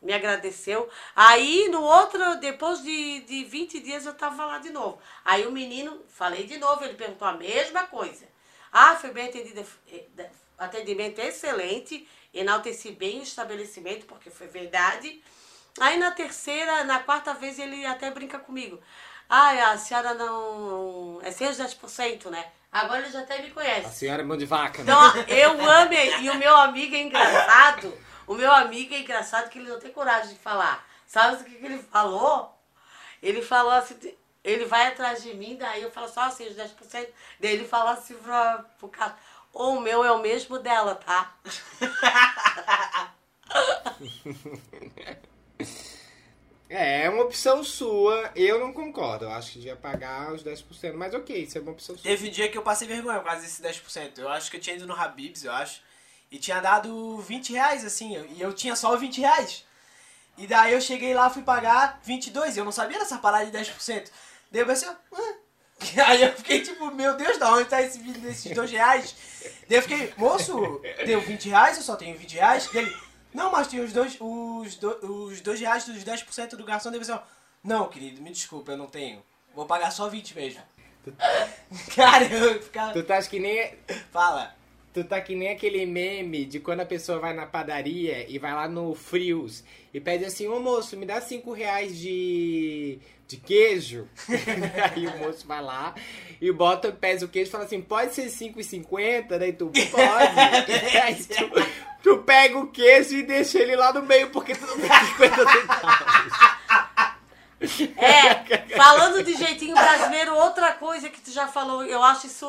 [0.00, 0.88] Me agradeceu.
[1.14, 4.98] Aí, no outro, depois de, de 20 dias, eu tava lá de novo.
[5.24, 8.26] Aí o menino, falei de novo, ele perguntou a mesma coisa.
[8.72, 15.22] Ah, foi bem atendida, eh, atendimento excelente, enalteci bem o estabelecimento, porque foi verdade.
[15.78, 18.80] Aí na terceira, na quarta vez, ele até brinca comigo.
[19.34, 21.18] Ah, a senhora não.
[21.22, 22.52] É 6 10%, né?
[22.70, 23.86] Agora ele já até me conhece.
[23.86, 24.92] A senhora é mão de vaca, né?
[24.92, 26.26] Então, eu amo ele.
[26.26, 27.98] E o meu amigo é engraçado.
[28.26, 30.86] O meu amigo é engraçado que ele não tem coragem de falar.
[31.06, 32.54] Sabe o que, que ele falou?
[33.22, 34.14] Ele falou assim,
[34.44, 37.08] ele vai atrás de mim, daí eu falo só assim, os 10%.
[37.40, 39.16] Daí ele fala assim pra, pro cara,
[39.50, 41.32] "Ô, o meu é o mesmo dela, tá?
[46.72, 48.30] É, é uma opção sua.
[48.34, 49.26] Eu não concordo.
[49.26, 50.94] Eu acho que devia pagar os 10%.
[50.94, 52.02] Mas ok, isso é uma opção sua.
[52.02, 54.18] Teve um dia que eu passei vergonha por causa desse 10%.
[54.18, 55.82] Eu acho que eu tinha ido no Habibs, eu acho.
[56.30, 58.16] E tinha dado 20 reais, assim.
[58.34, 59.66] E eu tinha só 20 reais.
[60.38, 62.56] E daí eu cheguei lá, fui pagar 22.
[62.56, 64.10] E eu não sabia dessa parada de 10%.
[64.50, 64.96] Daí eu pensei, "Hã?"
[66.06, 69.14] Aí eu fiquei tipo, meu Deus, da onde tá esse vídeo desses 2 reais?
[69.68, 72.70] Daí eu fiquei, moço, deu 20 reais, eu só tenho 20 reais.
[72.72, 72.96] Daí ele,
[73.34, 77.04] Não, mas tem os dois, os, do, os dois reais dos 10% do garçom deve
[77.04, 77.18] ser.
[77.62, 79.22] Não, querido, me desculpa, eu não tenho.
[79.54, 80.62] Vou pagar só 20 mesmo.
[81.94, 82.92] Cara, eu ficava.
[82.92, 83.74] Tu tá que nem.
[84.10, 84.54] Fala.
[84.92, 88.52] Tu tá que nem aquele meme de quando a pessoa vai na padaria e vai
[88.52, 94.06] lá no Frios e pede assim, ô moço, me dá cinco reais de, de queijo.
[94.94, 95.94] Aí o moço vai lá
[96.40, 99.38] e bota, pesa o queijo e fala assim, pode ser 5,50?
[99.38, 100.40] Daí tu pode.
[101.02, 101.50] Aí tu,
[102.02, 105.36] tu pega o queijo e deixa ele lá no meio porque tu não tem 50
[105.36, 106.52] centavos.
[107.96, 112.46] É, falando de jeitinho brasileiro, outra coisa que tu já falou, eu acho isso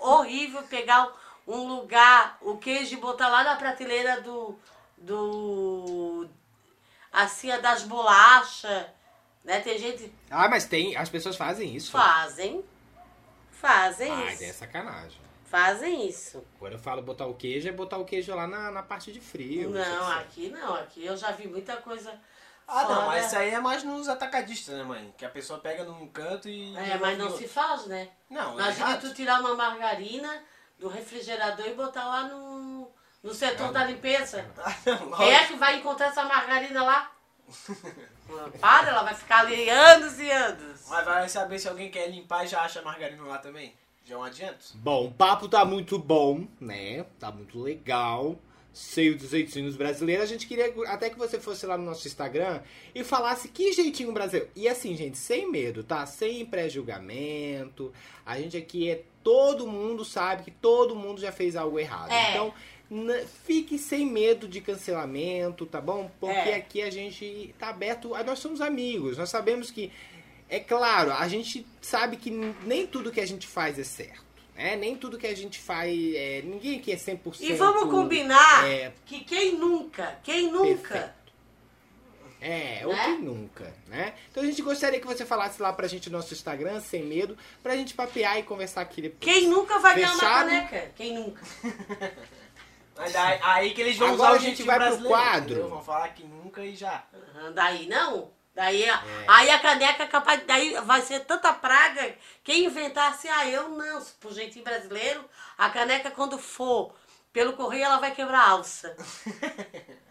[0.00, 1.08] horrível pegar
[1.48, 4.56] um lugar, o queijo e botar lá na prateleira do.
[4.96, 6.28] do.
[7.12, 8.86] assim, a das bolachas.
[9.44, 9.60] Né?
[9.60, 11.90] Tem gente Ah, mas tem, as pessoas fazem isso.
[11.90, 12.62] fazem.
[13.50, 14.44] Fazem Ai, isso.
[14.44, 15.20] é sacanagem.
[15.46, 16.44] Fazem isso.
[16.58, 19.20] Quando eu falo botar o queijo, é botar o queijo lá na, na parte de
[19.20, 19.70] frio.
[19.70, 20.74] Não, aqui não.
[20.74, 22.12] Aqui eu já vi muita coisa.
[22.66, 23.06] Ah, não, fora.
[23.06, 25.14] mas isso aí é mais nos atacadistas, né, mãe?
[25.16, 26.76] Que a pessoa pega num canto e.
[26.76, 28.10] É, mas não se faz, né?
[28.28, 29.00] Não, é Imagina errado.
[29.00, 30.44] tu tirar uma margarina
[30.78, 32.90] do refrigerador e botar lá no,
[33.22, 34.44] no setor da limpeza.
[34.58, 37.12] Ah, não, Quem é que vai encontrar essa margarina lá?
[38.60, 40.86] Para, ela vai ficar ali anos e anos.
[40.88, 43.74] Mas vai saber se alguém quer limpar e já acha margarina lá também?
[44.04, 44.66] Já é um adianto?
[44.74, 47.04] Bom, o papo tá muito bom, né?
[47.18, 48.38] Tá muito legal.
[48.74, 50.24] Cheio dos jeitinhos brasileiros.
[50.24, 52.62] A gente queria até que você fosse lá no nosso Instagram
[52.94, 54.50] e falasse que jeitinho brasileiro.
[54.54, 56.06] E assim, gente, sem medo, tá?
[56.06, 57.92] Sem pré-julgamento.
[58.24, 59.04] A gente aqui é.
[59.28, 62.10] Todo mundo sabe que todo mundo já fez algo errado.
[62.10, 62.30] É.
[62.30, 62.54] Então,
[63.44, 66.10] fique sem medo de cancelamento, tá bom?
[66.18, 66.54] Porque É.
[66.56, 68.14] aqui a gente tá aberto.
[68.24, 69.18] Nós somos amigos.
[69.18, 69.92] Nós sabemos que
[70.48, 74.26] é claro, a gente sabe que nem tudo que a gente faz é certo.
[74.56, 74.74] Né?
[74.76, 75.94] Nem tudo que a gente faz.
[76.14, 77.40] É, ninguém aqui é 100%.
[77.42, 80.88] E vamos combinar É, que quem nunca, quem nunca.
[80.88, 81.17] perfeito.
[82.40, 83.04] É, ou Né?
[83.04, 84.14] quem nunca, né?
[84.30, 87.36] Então a gente gostaria que você falasse lá pra gente no nosso Instagram, sem medo,
[87.62, 89.20] pra gente papear e conversar aqui depois.
[89.20, 90.48] Quem nunca vai ganhar uma Fechado?
[90.48, 90.92] caneca?
[90.96, 91.42] Quem nunca?
[92.96, 95.50] Mas aí, aí que eles vão Agora usar a o gente vai pro quadro.
[95.52, 95.68] entendeu?
[95.68, 97.04] Vão falar que nunca e já.
[97.36, 98.30] Aham, Daí não.
[98.54, 99.24] Daí, a- É.
[99.28, 100.42] aí a caneca é capaz.
[100.44, 102.12] Daí vai ser tanta praga.
[102.42, 104.02] Quem inventasse, ah, eu não.
[104.18, 105.24] Pro jeitinho brasileiro,
[105.56, 106.92] a caneca, quando for
[107.32, 108.96] pelo correio, ela vai quebrar a alça.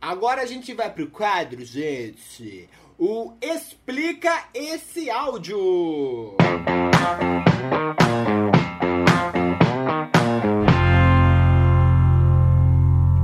[0.00, 2.68] Agora a gente vai pro quadro, gente.
[2.96, 6.36] O Explica esse áudio.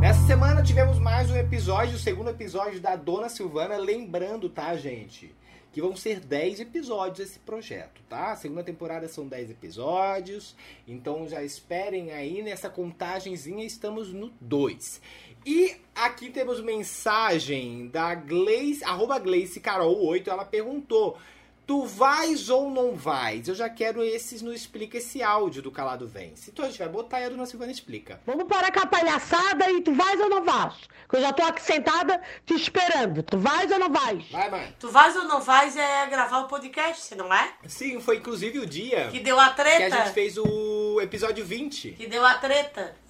[0.00, 3.76] Nessa semana tivemos mais um episódio, o segundo episódio da Dona Silvana.
[3.76, 5.32] Lembrando, tá, gente?
[5.72, 8.32] Que vão ser 10 episódios esse projeto, tá?
[8.32, 10.56] A segunda temporada são 10 episódios.
[10.86, 15.00] Então já esperem aí nessa contagenzinha, estamos no 2.
[15.46, 21.18] E aqui temos mensagem da Gleice, arroba Gleice Carol 8, ela perguntou:
[21.66, 23.48] Tu vais ou não vais?
[23.48, 26.50] Eu já quero esses no Explica esse áudio do Calado Vence.
[26.50, 28.20] Então a gente vai botar e a Dona Silvana explica.
[28.26, 30.74] Vamos parar com a palhaçada e tu vais ou não vais?
[31.08, 33.22] Que eu já tô aqui sentada te esperando.
[33.22, 34.30] Tu vais ou não vais?
[34.30, 34.74] Vai, mãe.
[34.78, 37.52] Tu vais ou não vais é gravar o podcast, não é?
[37.66, 39.96] Sim, foi inclusive o dia Que deu a que a treta.
[39.96, 41.92] gente fez o episódio 20.
[41.92, 43.03] Que deu a treta.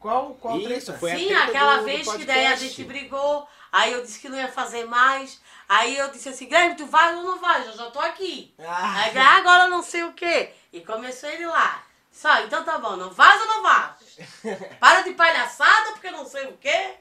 [0.00, 0.98] Qual, qual Isso, treta?
[0.98, 3.48] foi a Sim, treta aquela do- do vez que daí a gente brigou.
[3.70, 5.40] Aí eu disse que não ia fazer mais.
[5.68, 7.66] Aí eu disse assim, Guilherme, tu vai ou não vai?
[7.66, 8.54] Eu já tô aqui.
[8.58, 9.02] Ah.
[9.02, 10.50] Aí ah, agora não sei o quê.
[10.72, 11.82] E começou ele lá.
[12.10, 14.18] Só, então tá bom, não vais ou não vais?
[14.80, 16.94] Para de palhaçada, porque não sei o quê.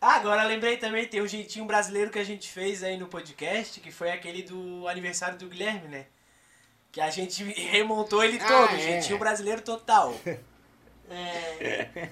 [0.00, 3.80] Ah, agora lembrei também, tem o jeitinho brasileiro que a gente fez aí no podcast,
[3.80, 6.06] que foi aquele do aniversário do Guilherme, né?
[6.92, 8.78] Que a gente remontou ele Ah, todo, é.
[8.78, 10.14] jeitinho brasileiro total.
[11.10, 12.10] É.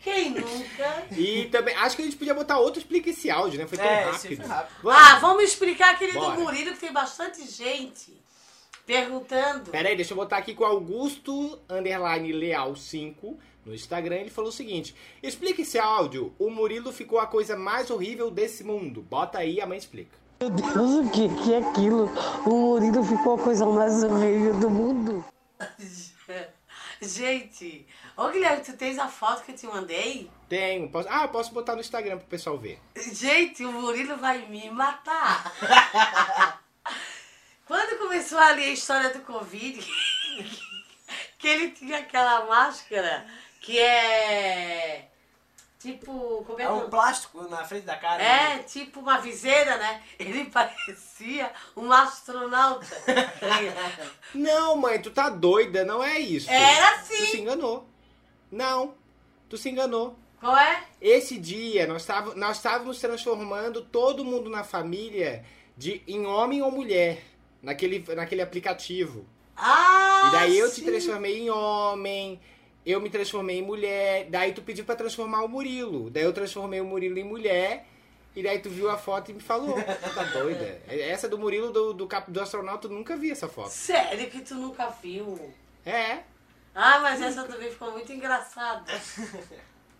[0.00, 1.04] Quem nunca?
[1.10, 3.66] E também, acho que a gente podia botar outro Explica esse áudio, né?
[3.66, 4.36] Foi tão É, rápido.
[4.36, 4.76] foi rápido.
[4.82, 5.00] Vamos.
[5.02, 6.36] Ah, vamos explicar aquele Bora.
[6.36, 8.16] do Murilo, que tem bastante gente
[8.86, 9.70] perguntando.
[9.70, 14.16] Pera aí, deixa eu botar aqui com o Augusto Underline Leal 5 no Instagram.
[14.16, 16.32] Ele falou o seguinte: explica esse áudio.
[16.38, 19.02] O Murilo ficou a coisa mais horrível desse mundo.
[19.02, 20.16] Bota aí, a mãe explica.
[20.40, 22.10] Meu Deus, o que, que é aquilo?
[22.46, 25.24] O Murilo ficou a coisa mais horrível do mundo.
[27.00, 27.86] Gente,
[28.16, 30.30] ô Guilherme, tu tens a foto que eu te mandei?
[30.48, 30.90] Tenho.
[30.90, 32.80] Posso, ah, posso botar no Instagram pro pessoal ver.
[32.96, 35.52] Gente, o Murilo vai me matar.
[37.66, 39.80] Quando começou ali a história do Covid,
[41.38, 43.26] que ele tinha aquela máscara
[43.60, 45.10] que é
[45.92, 46.44] tipo.
[46.46, 48.22] Como é É um plástico na frente da cara.
[48.22, 48.62] É, né?
[48.62, 50.02] tipo uma viseira, né?
[50.18, 52.86] Ele parecia um astronauta.
[54.34, 56.50] Não, mãe, tu tá doida, não é isso.
[56.50, 57.88] Era Tu se enganou.
[58.50, 58.94] Não,
[59.48, 60.18] tu se enganou.
[60.40, 60.84] Qual é?
[61.00, 65.44] Esse dia nós estávamos, nós estávamos transformando todo mundo na família
[65.76, 67.22] de em homem ou mulher
[67.62, 69.26] naquele, naquele aplicativo.
[69.56, 70.28] Ah!
[70.28, 70.84] E daí eu te sim.
[70.84, 72.40] transformei em homem,
[72.86, 76.08] eu me transformei em mulher, daí tu pediu pra transformar o Murilo.
[76.08, 77.84] Daí eu transformei o Murilo em mulher,
[78.34, 79.76] e daí tu viu a foto e me falou.
[80.14, 80.80] Tá doida?
[80.88, 83.70] Essa do Murilo do, do, cap- do astronauta, eu nunca vi essa foto.
[83.70, 85.52] Sério que tu nunca viu?
[85.84, 86.20] É.
[86.74, 88.84] Ah, mas essa também ficou muito engraçada.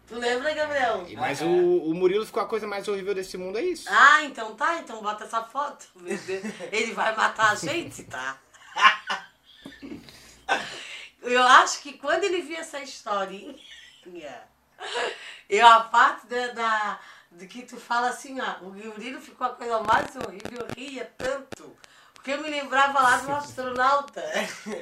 [0.07, 1.05] Tu lembra, Gabriel?
[1.09, 3.89] E- Mas o, o Murilo ficou a coisa mais horrível desse mundo, é isso.
[3.91, 5.87] Ah, então tá, então bota essa foto.
[6.70, 8.39] Ele vai matar a gente, tá?
[11.23, 13.55] Eu acho que quando ele viu essa historinha,
[15.49, 17.01] eu a parte da, da
[17.33, 21.05] de que tu fala assim, ó, o Murilo ficou a coisa mais horrível, eu ria
[21.19, 21.77] tanto.
[22.14, 24.23] Porque eu me lembrava lá do astronauta.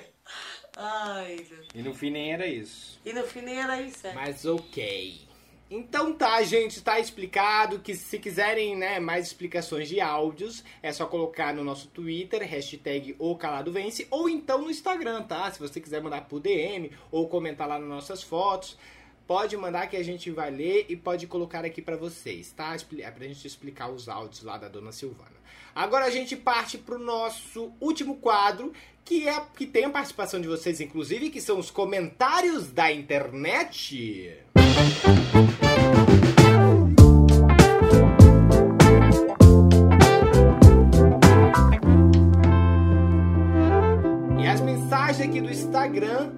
[0.76, 1.68] Ai, Deus.
[1.74, 3.01] E no fim nem era isso.
[3.05, 4.12] E no fim nem era isso, é.
[4.12, 5.28] Mas ok.
[5.71, 11.07] Então tá, gente, tá explicado que se quiserem né, mais explicações de áudios, é só
[11.07, 15.51] colocar no nosso Twitter, hashtag o Calado Vence, ou então no Instagram, tá?
[15.51, 18.77] Se você quiser mandar por DM ou comentar lá nas nossas fotos,
[19.27, 22.77] pode mandar que a gente vai ler e pode colocar aqui pra vocês, tá?
[22.99, 25.33] É pra gente explicar os áudios lá da Dona Silvana.
[25.75, 28.73] Agora a gente parte pro nosso último quadro,
[29.05, 34.45] que é que tem a participação de vocês, inclusive, que são os comentários da internet.
[34.75, 34.77] E
[44.49, 46.33] as mensagens aqui do Instagram,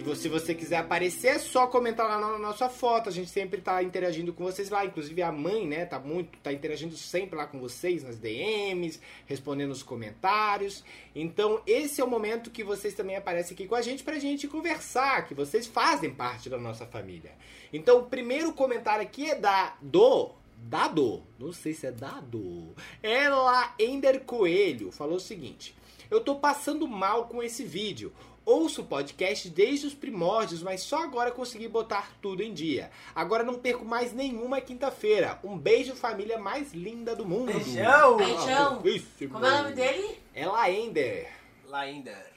[0.00, 3.08] você- se você quiser aparecer, é só comentar lá na nossa foto.
[3.08, 4.84] A gente sempre tá interagindo com vocês lá.
[4.84, 9.70] Inclusive a mãe, né, tá muito, tá interagindo sempre lá com vocês nas DMs, respondendo
[9.72, 10.82] os comentários.
[11.14, 14.48] Então, esse é o momento que vocês também aparecem aqui com a gente pra gente
[14.48, 17.32] conversar, que vocês fazem parte da nossa família.
[17.72, 20.30] Então, o primeiro comentário aqui é da do
[20.64, 22.72] Dado, não sei se é Dado.
[23.02, 25.74] Ela Ender Coelho falou o seguinte:
[26.08, 28.12] Eu tô passando mal com esse vídeo.
[28.44, 32.90] Ouço o podcast desde os primórdios, mas só agora consegui botar tudo em dia.
[33.14, 35.38] Agora não perco mais nenhuma quinta-feira.
[35.44, 37.52] Um beijo, família mais linda do mundo.
[37.52, 38.16] Beijão!
[38.16, 38.82] Beijão.
[39.30, 40.18] Como é o nome dele?
[40.34, 41.30] Ela Ender.
[41.66, 42.32] Lainder.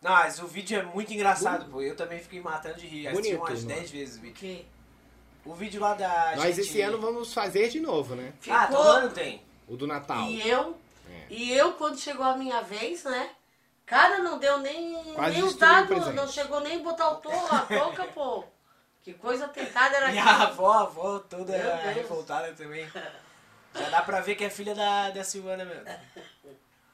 [0.00, 1.82] Não, mas o vídeo é muito engraçado, pô.
[1.82, 3.08] Eu também fiquei matando de rir.
[3.08, 3.76] Assisti Bonito, umas mano.
[3.80, 4.34] 10 vezes o vídeo.
[4.34, 4.66] Que
[5.44, 6.34] O vídeo lá da.
[6.36, 6.60] Nós gente...
[6.68, 8.32] esse ano vamos fazer de novo, né?
[8.48, 8.76] Ah, ficou.
[8.82, 9.42] todo ano tem.
[9.68, 10.28] O do Natal.
[10.30, 10.76] E eu,
[11.08, 11.26] É.
[11.28, 13.30] e eu, quando chegou a minha vez, né?
[13.90, 16.14] Cara, não deu nem, Quase nem os destruiu o dados, presente.
[16.14, 18.44] não chegou nem botar o to, a touca, pô.
[19.02, 20.42] Que coisa tentada era E a aquilo.
[20.44, 21.96] avó, a avó toda Deus.
[21.96, 22.86] revoltada também.
[23.74, 25.84] Já dá pra ver que é filha da, da Silvana mesmo.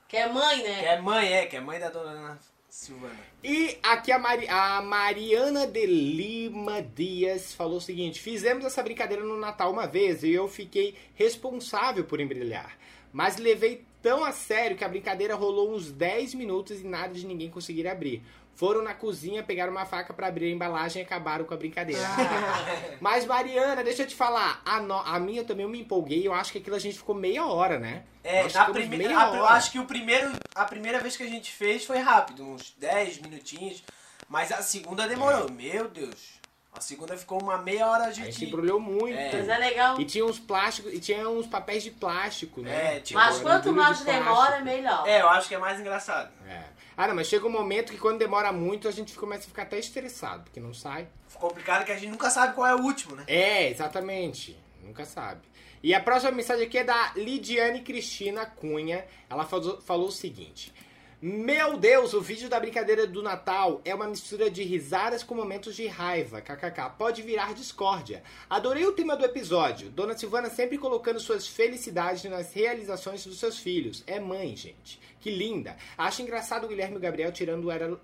[0.09, 0.79] Que é mãe, né?
[0.81, 2.39] Que é mãe, é, que é mãe da dona Ana
[2.71, 3.17] Silvana.
[3.43, 9.23] E aqui a, Mari- a Mariana de Lima Dias falou o seguinte: Fizemos essa brincadeira
[9.25, 12.77] no Natal uma vez e eu fiquei responsável por embrulhar.
[13.13, 17.27] Mas levei tão a sério que a brincadeira rolou uns 10 minutos e nada de
[17.27, 18.23] ninguém conseguir abrir.
[18.55, 22.01] Foram na cozinha, pegaram uma faca pra abrir a embalagem e acabaram com a brincadeira.
[23.01, 26.33] Mas Mariana, deixa eu te falar, a, no- a minha também eu me empolguei, eu
[26.33, 28.05] acho que aquilo a gente ficou meia hora, né?
[28.23, 29.13] É, Nós na primeira.
[29.13, 32.75] eu acho que o primeiro, a primeira vez que a gente fez foi rápido, uns
[32.79, 33.83] 10 minutinhos.
[34.29, 35.51] Mas a segunda demorou.
[35.51, 36.36] Meu Deus.
[36.77, 38.23] A segunda ficou uma meia hora A de.
[38.25, 39.17] gente de- embrulhou muito.
[39.17, 39.33] É.
[39.33, 40.01] Mas é legal.
[40.01, 42.97] E tinha uns plásticos, e tinha uns papéis de plástico, né?
[42.97, 45.07] É, tipo, Mas quanto mais de demora, melhor.
[45.09, 46.31] É, eu acho que é mais engraçado.
[46.47, 46.65] É.
[46.97, 49.63] Ah, não, mas chega um momento que quando demora muito, a gente começa a ficar
[49.63, 51.09] até estressado, porque não sai.
[51.29, 53.25] Ficou complicado que a gente nunca sabe qual é o último, né?
[53.27, 54.57] É, exatamente.
[54.83, 55.43] Nunca sabe.
[55.83, 59.05] E a próxima mensagem aqui é da Lidiane Cristina Cunha.
[59.29, 60.73] Ela falou, falou o seguinte:
[61.21, 65.75] Meu Deus, o vídeo da brincadeira do Natal é uma mistura de risadas com momentos
[65.75, 66.43] de raiva.
[66.43, 66.91] KKK.
[66.99, 68.23] Pode virar discórdia.
[68.51, 69.89] Adorei o tema do episódio.
[69.89, 74.05] Dona Silvana sempre colocando suas felicidades nas realizações dos seus filhos.
[74.07, 75.01] É mãe, gente.
[75.19, 75.75] Que linda.
[75.97, 77.99] Acho engraçado o Guilherme e o Gabriel tirando ela.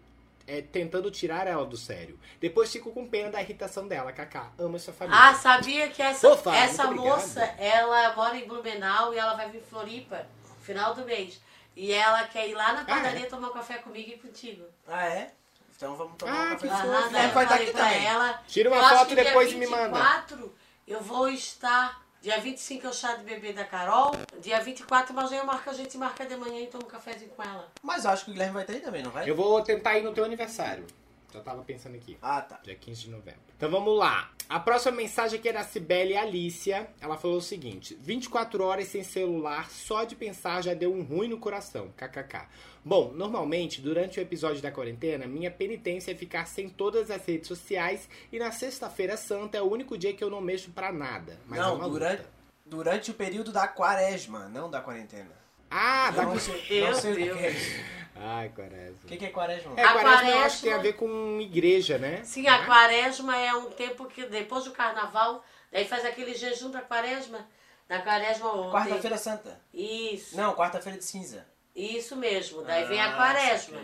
[0.46, 2.18] é, tentando tirar ela do sério.
[2.40, 4.52] Depois fico com pena da irritação dela, Kaká.
[4.58, 5.20] Amo essa família.
[5.20, 9.58] Ah, sabia que essa, Fofa, essa moça, ela mora em Blumenau e ela vai vir
[9.58, 11.38] em Floripa no final do mês.
[11.76, 13.28] E ela quer ir lá na padaria é?
[13.28, 14.64] tomar um café comigo e contigo.
[14.86, 15.32] Ah, é?
[15.76, 16.68] Então vamos tomar Ah, um café.
[16.68, 16.82] fofo.
[16.82, 18.06] Aham, É, eu estar falei aqui pra também.
[18.06, 18.42] ela.
[18.46, 19.98] Tira uma foto e depois me manda.
[19.98, 20.54] 24
[20.86, 22.02] eu vou estar.
[22.20, 24.12] Dia 25 é o chá de bebê da Carol.
[24.38, 27.42] Dia 24, mas eu marco, a gente marca de manhã e toma um cafezinho com
[27.42, 27.68] ela.
[27.82, 29.28] Mas eu acho que o Guilherme vai ter aí também, não vai?
[29.28, 30.86] Eu vou tentar ir no teu aniversário.
[31.34, 32.16] Já tava pensando aqui.
[32.22, 32.60] Ah, tá.
[32.62, 33.40] Dia 15 de novembro.
[33.56, 34.30] Então vamos lá.
[34.52, 36.86] A próxima mensagem aqui é da Cibele Alicia.
[37.00, 41.26] Ela falou o seguinte: 24 horas sem celular, só de pensar já deu um ruim
[41.26, 41.88] no coração.
[41.96, 42.48] KKK.
[42.84, 47.48] Bom, normalmente, durante o episódio da quarentena, minha penitência é ficar sem todas as redes
[47.48, 51.38] sociais e na sexta-feira santa é o único dia que eu não mexo pra nada.
[51.46, 52.30] Mas é não, uma durante, luta.
[52.66, 55.41] durante o período da quaresma, não da quarentena.
[55.74, 56.22] Ah, Eu da...
[56.26, 57.38] não sei, Meu não sei o que Deus.
[57.40, 57.84] é isso.
[58.14, 58.98] Ai, quaresma.
[59.04, 59.72] O que, que é quaresma?
[59.76, 62.22] É, A quaresma eu acho que tem a ver com igreja, né?
[62.24, 65.42] Sim, a quaresma é um tempo que depois do carnaval,
[65.72, 67.48] daí faz aquele jejum da quaresma.
[67.88, 68.70] Na quaresma ontem.
[68.70, 69.60] Quarta-feira santa.
[69.72, 70.36] Isso.
[70.36, 71.46] Não, quarta-feira de cinza.
[71.74, 72.62] Isso mesmo.
[72.62, 73.78] Daí vem Ah, a quaresma.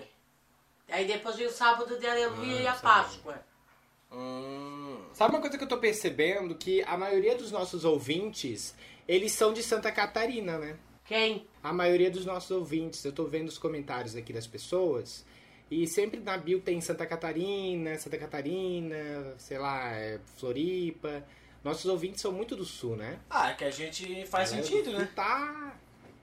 [0.90, 2.72] Aí depois vem o sábado de aleluia Ah, e a.
[2.74, 3.42] Páscoa.
[4.12, 5.04] Hum.
[5.12, 6.54] Sabe uma coisa que eu tô percebendo?
[6.54, 8.74] Que a maioria dos nossos ouvintes,
[9.06, 10.76] eles são de Santa Catarina, né?
[11.08, 11.46] Quem?
[11.62, 15.24] A maioria dos nossos ouvintes, eu tô vendo os comentários aqui das pessoas,
[15.70, 21.24] e sempre na bio tem Santa Catarina, Santa Catarina, sei lá, é, Floripa.
[21.64, 23.18] Nossos ouvintes são muito do sul, né?
[23.30, 25.08] Ah, que a gente faz sentido, né?
[25.14, 25.76] Tá,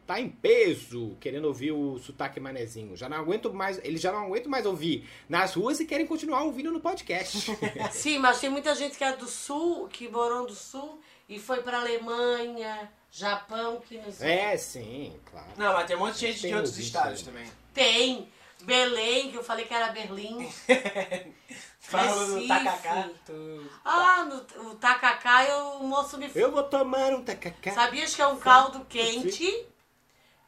[0.05, 2.95] tá em peso, querendo ouvir o sotaque manezinho.
[2.95, 6.43] Já não aguento mais, eles já não aguentam mais ouvir nas ruas e querem continuar
[6.43, 7.51] ouvindo no podcast.
[7.91, 11.61] Sim, mas tem muita gente que é do sul, que morou do sul e foi
[11.61, 14.29] pra Alemanha, Japão, que não sei.
[14.31, 15.47] é, sim, claro.
[15.57, 17.25] Não, mas tem um monte de gente Tem de outros estados aí.
[17.25, 17.51] também.
[17.73, 18.31] Tem.
[18.61, 20.49] Belém, que eu falei que era Berlim.
[21.79, 23.09] Fala no tacacá.
[23.25, 27.71] tu- Ah, no o tacacá eu- o moço me Eu vou tomar um tacacá.
[27.73, 29.67] Sabias que é um caldo quente?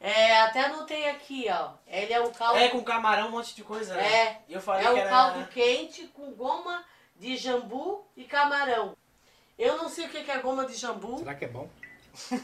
[0.00, 1.72] É, até anotei aqui, ó.
[1.86, 2.58] Ele é um caldo.
[2.58, 4.02] É, com camarão, um monte de coisa, né?
[4.12, 4.42] É.
[4.48, 5.10] Eu falei É que um era...
[5.10, 6.84] caldo quente com goma
[7.16, 8.96] de jambu e camarão.
[9.58, 11.18] Eu não sei o que que é goma de jambu.
[11.18, 11.68] Será que é bom?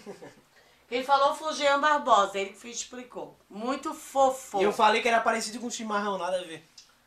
[0.88, 3.36] Quem falou foi o Jean Barbosa, ele que explicou.
[3.48, 4.60] Muito fofo.
[4.60, 6.62] E eu falei que era parecido com chimarrão, nada a ver.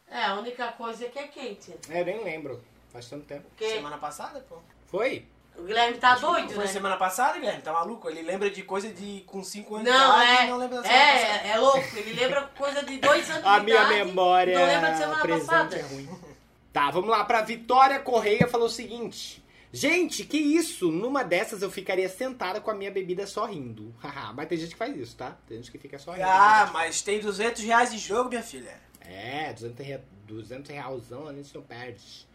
[0.09, 1.73] É, a única coisa é que é quente.
[1.89, 2.63] É, eu nem lembro.
[2.91, 3.43] Faz tanto tempo.
[3.49, 4.57] Porque Semana passada, pô.
[4.87, 5.25] Foi?
[5.57, 6.71] o Guilherme tá doido, Foi né?
[6.71, 7.61] semana passada, Guilherme?
[7.61, 8.07] Tá maluco?
[8.09, 10.45] Ele lembra de coisa de com 5 anos Não, de idade é.
[10.45, 11.47] e não lembra da semana passada.
[11.47, 11.97] É, é louco.
[11.97, 13.93] Ele lembra coisa de dois anos A de minha idade.
[13.95, 15.75] memória Não lembra de semana passada.
[15.75, 16.09] é ruim.
[16.71, 17.25] Tá, vamos lá.
[17.25, 19.43] Pra Vitória Correia falou o seguinte.
[19.79, 20.91] Gente, que isso?
[20.91, 23.93] Numa dessas eu ficaria sentada com a minha bebida só rindo.
[24.01, 25.37] Haha, Mas tem gente que faz isso, tá?
[25.47, 26.25] Tem gente que fica só rindo.
[26.25, 26.73] Ah, gente.
[26.73, 28.79] mas tem 200 reais de jogo, minha filha.
[29.01, 32.27] É, 200, rea- 200 realzão, a gente não perde.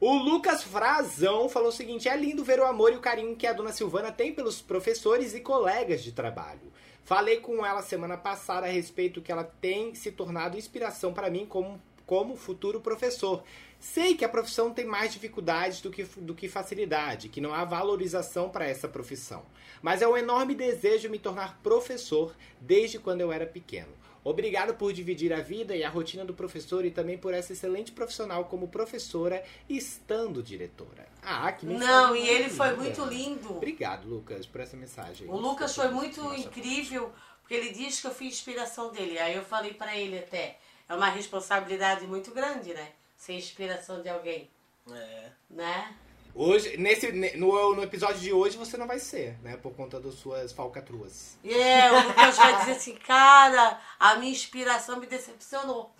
[0.00, 3.46] O Lucas Frazão falou o seguinte: é lindo ver o amor e o carinho que
[3.46, 6.72] a dona Silvana tem pelos professores e colegas de trabalho.
[7.04, 11.46] Falei com ela semana passada a respeito que ela tem se tornado inspiração para mim
[11.46, 13.42] como, como futuro professor.
[13.80, 17.64] Sei que a profissão tem mais dificuldades do que, do que facilidade, que não há
[17.64, 19.44] valorização para essa profissão.
[19.80, 23.92] Mas é um enorme desejo me tornar professor desde quando eu era pequeno.
[24.24, 27.92] Obrigado por dividir a vida e a rotina do professor e também por essa excelente
[27.92, 31.06] profissional como professora estando diretora.
[31.22, 33.56] Ah, que mensagem Não, e ele foi muito lindo.
[33.56, 35.28] Obrigado, Lucas, por essa mensagem.
[35.28, 36.40] O Lucas foi muito Nossa.
[36.40, 39.18] incrível, porque ele diz que eu fui inspiração dele.
[39.18, 40.58] Aí eu falei pra ele até,
[40.88, 42.88] é uma responsabilidade muito grande, né?
[43.18, 44.48] Ser inspiração de alguém,
[44.90, 45.30] É.
[45.50, 45.94] né?
[46.34, 49.56] Hoje, nesse, ne- no, no episódio de hoje você não vai ser, né?
[49.56, 51.36] Por conta das suas falcatruas.
[51.42, 55.92] E é, o Lucas vai dizer assim, cara, a minha inspiração me decepcionou.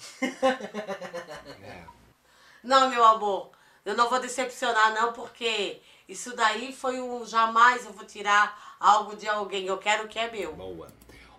[1.61, 1.83] É.
[2.62, 3.51] Não, meu amor,
[3.85, 9.16] eu não vou decepcionar não, porque isso daí foi um jamais eu vou tirar algo
[9.16, 9.66] de alguém.
[9.66, 10.55] Eu quero o que é meu.
[10.55, 10.89] Boa.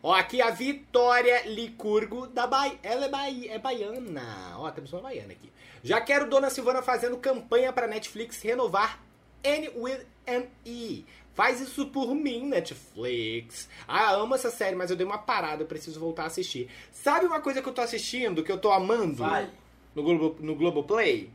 [0.02, 2.80] Ó, aqui a Vitória Licurgo da Bahia.
[2.84, 4.56] Ela é, Bahia, é baiana.
[4.58, 5.52] Ó, temos uma baiana aqui.
[5.84, 9.00] Já quero Dona Silvana fazendo campanha pra Netflix renovar
[9.44, 11.06] N with an E.
[11.34, 13.70] Faz isso por mim, Netflix.
[13.88, 16.70] Ah, amo essa série, mas eu dei uma parada, eu preciso voltar a assistir.
[16.92, 19.50] Sabe uma coisa que eu tô assistindo, que eu tô amando Vai.
[19.96, 21.32] no, Globo, no Globoplay?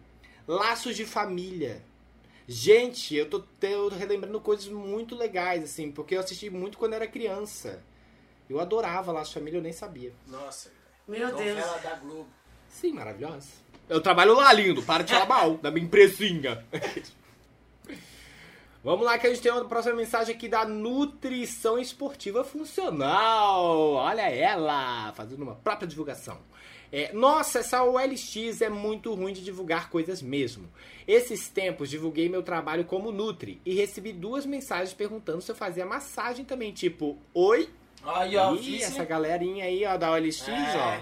[0.47, 1.83] Laços de Família.
[2.47, 7.07] Gente, eu tô, tô relembrando coisas muito legais, assim, porque eu assisti muito quando era
[7.07, 7.83] criança.
[8.51, 10.13] Eu adorava Laços de Família, eu nem sabia.
[10.27, 10.71] Nossa,
[11.09, 11.57] Meu Deus.
[11.57, 12.29] novela da Globo.
[12.69, 13.64] Sim, maravilhosa.
[13.89, 14.82] Eu trabalho lá, lindo.
[14.82, 16.64] Para de falar mal da minha empresinha.
[18.82, 23.93] Vamos lá que a gente tem uma próxima mensagem aqui da Nutrição Esportiva Funcional.
[23.95, 26.39] Olha ela, fazendo uma própria divulgação.
[26.93, 30.68] É, nossa, essa OLX é muito ruim de divulgar coisas mesmo.
[31.09, 35.87] Esses tempos divulguei meu trabalho como Nutri e recebi duas mensagens perguntando se eu fazia
[35.87, 37.68] massagem também, tipo, oi,
[38.07, 40.53] Aí, ó, Ih, essa galerinha aí, ó, da OLX, É.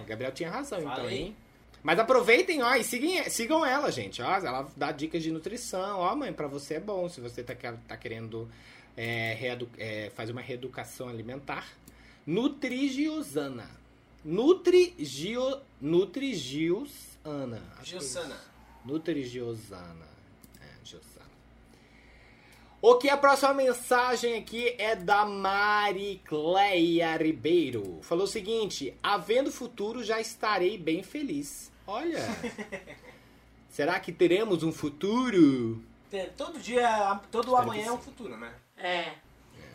[0.01, 0.05] ó.
[0.07, 1.19] Gabriel tinha razão, então, Falei.
[1.19, 1.37] hein?
[1.83, 4.31] Mas aproveitem, ó, e sigam, sigam ela, gente, ó.
[4.37, 5.99] Ela dá dicas de nutrição.
[5.99, 7.09] Ó, mãe, pra você é bom.
[7.09, 8.49] Se você tá, que- tá querendo
[8.97, 11.67] é, é, fazer uma reeducação alimentar.
[12.25, 13.69] Nutrigiosana.
[14.25, 17.61] Nutrigio, Nutrigios Ana.
[17.81, 18.01] Acho que é
[19.25, 20.07] Giosana.
[20.61, 21.27] É, Giosana.
[22.81, 27.99] Ok, a próxima mensagem aqui é da Mari Cleia Ribeiro.
[28.03, 31.72] Falou o seguinte: Havendo futuro, já estarei bem feliz.
[31.87, 32.21] Olha.
[33.69, 35.83] será que teremos um futuro?
[36.11, 38.53] Tem- Todo dia, todo Espero amanhã é um futuro, né?
[38.77, 39.15] É.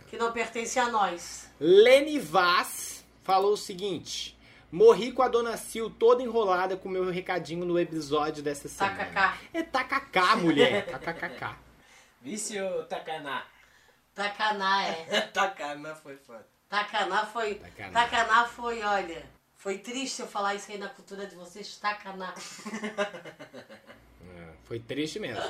[0.08, 1.50] Que não pertence a nós.
[1.60, 4.38] Lene Vaz falou o seguinte:
[4.72, 8.98] Morri com a dona Sil toda enrolada com o meu recadinho no episódio dessa semana.
[8.98, 9.38] Tacacá.
[9.54, 10.86] É tacacá, mulher.
[10.86, 11.56] KKKK.
[12.22, 13.46] Vício Takaná.
[14.14, 15.22] Tacaná, é.
[15.34, 16.46] Takaná foi foda.
[16.70, 17.56] Tacaná foi.
[17.56, 17.92] Tacaná.
[17.94, 19.26] Tacaná foi, olha.
[19.58, 21.78] Foi triste eu falar isso aí na cultura de vocês.
[21.78, 22.34] Tacaná.
[24.30, 25.42] É, Foi triste mesmo.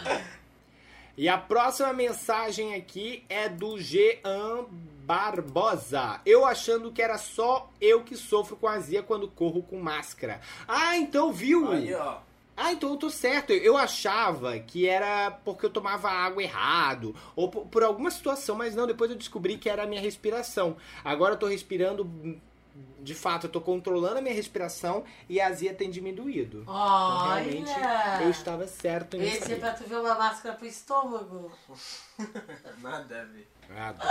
[1.17, 4.65] E a próxima mensagem aqui é do Jean
[5.03, 6.21] Barbosa.
[6.25, 10.39] Eu achando que era só eu que sofro com azia quando corro com máscara.
[10.67, 11.71] Ah, então viu?
[11.71, 12.19] Aí, ó.
[12.55, 13.51] Ah, então eu tô certo.
[13.51, 18.75] Eu achava que era porque eu tomava água errado, ou por, por alguma situação, mas
[18.75, 20.77] não, depois eu descobri que era a minha respiração.
[21.03, 22.39] Agora eu tô respirando,
[22.99, 26.61] de fato, eu tô controlando a minha respiração e a azia tem diminuído.
[26.61, 27.77] Então, realmente, eu
[28.21, 28.29] Olha.
[28.29, 31.51] estava certo nisso Esse é pra tu ver uma máscara pro estômago.
[32.81, 33.47] Nada a ver.
[33.69, 34.03] Nada.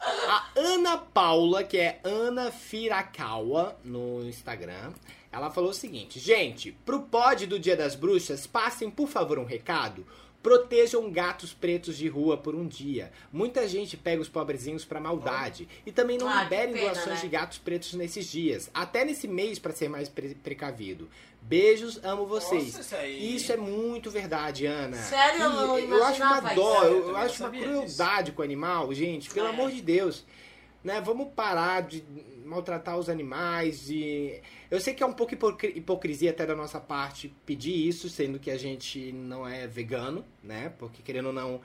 [0.00, 4.92] A Ana Paula, que é Ana Firakawa no Instagram,
[5.32, 9.44] ela falou o seguinte: Gente, pro pod do Dia das Bruxas, passem por favor um
[9.44, 10.06] recado.
[10.42, 13.10] Protejam gatos pretos de rua por um dia.
[13.32, 15.68] Muita gente pega os pobrezinhos pra maldade.
[15.84, 17.20] E também não Ah, liberem pena, doações né?
[17.22, 18.70] de gatos pretos nesses dias.
[18.72, 21.10] Até nesse mês, pra ser mais pre- precavido.
[21.42, 22.66] Beijos, amo vocês.
[22.66, 23.36] Nossa, isso aí.
[23.36, 24.96] Isso é muito verdade, Ana.
[24.96, 28.40] Sério, eu não E eu acho uma dó, eu, Eu eu acho uma crueldade com
[28.42, 29.50] o animal, gente, pelo É.
[29.50, 30.24] amor de Deus.
[30.84, 31.00] Né?
[31.00, 32.04] Vamos parar de
[32.48, 34.40] maltratar os animais, de...
[34.70, 38.38] Eu sei que é um pouco hipocri- hipocrisia até da nossa parte pedir isso, sendo
[38.38, 40.72] que a gente não é vegano, né?
[40.78, 41.60] Porque querendo ou não,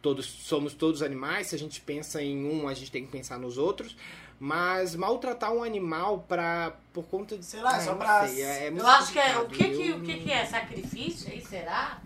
[0.00, 3.38] todos somos todos animais, se a gente pensa em um, a gente tem que pensar
[3.38, 3.96] nos outros.
[4.38, 7.44] Mas maltratar um animal pra, por conta de.
[7.44, 9.36] Sei lá, Ah, só sei, é- é Eu acho que é.
[9.38, 10.46] O que que, Eu o que, que é?
[10.46, 12.00] Sacrifício aí, será?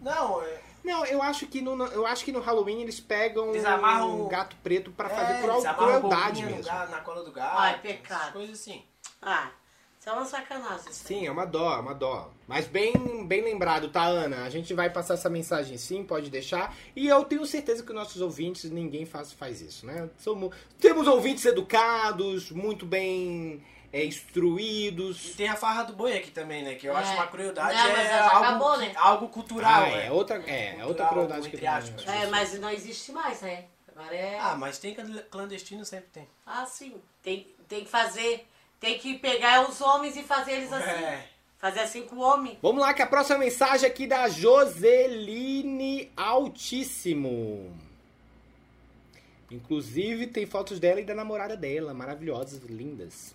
[0.00, 0.65] Não, é.
[0.86, 4.28] Não, eu acho que no, eu acho que no Halloween eles pegam Eles amarram um
[4.28, 6.62] gato preto pra é, fazer cruel- a crueldade mesmo.
[6.62, 7.58] ga- na cola do gato.
[7.58, 8.20] Ai, pecado.
[8.20, 8.84] essas Coisas assim.
[9.20, 9.50] Ah,
[9.98, 10.92] isso é uma sacanagem.
[10.92, 12.30] Sim, é uma dó, é uma dó.
[12.46, 14.44] Mas bem, bem lembrado, tá, Ana?
[14.44, 16.72] A gente vai passar essa mensagem sim, pode deixar.
[16.94, 20.08] E eu tenho certeza que os nossos ouvintes, ninguém faz, faz isso, né?
[20.18, 23.60] Somos, temos ouvintes educados, muito bem
[23.92, 25.34] é, E instruídos.
[25.36, 26.74] tem a farra do boi aqui também, né?
[26.74, 27.00] Que eu É.
[27.00, 27.74] acho uma crueldade.
[27.76, 28.92] Não, mas é algo, acabou, né?
[28.96, 30.06] algo cultural, Ah, né?
[30.06, 31.68] é outra, é, é outra crueldade que tem.
[31.68, 32.04] aspas.
[32.04, 32.22] né?
[32.22, 33.64] É, mas não existe mais, né?
[33.94, 34.38] Agora é.
[34.38, 36.28] Ah, mas tem clan- clandestino, sempre tem.
[36.46, 36.94] Ah, sim.
[37.22, 38.46] Tem, tem que fazer.
[38.78, 40.90] Tem que pegar os homens e fazer eles assim.
[41.04, 41.26] É.
[41.58, 42.58] Fazer assim com o homem.
[42.60, 47.74] Vamos lá, que a próxima mensagem aqui da Joseline Altíssimo.
[49.50, 53.34] Inclusive, tem fotos dela e da namorada dela, maravilhosas, lindas.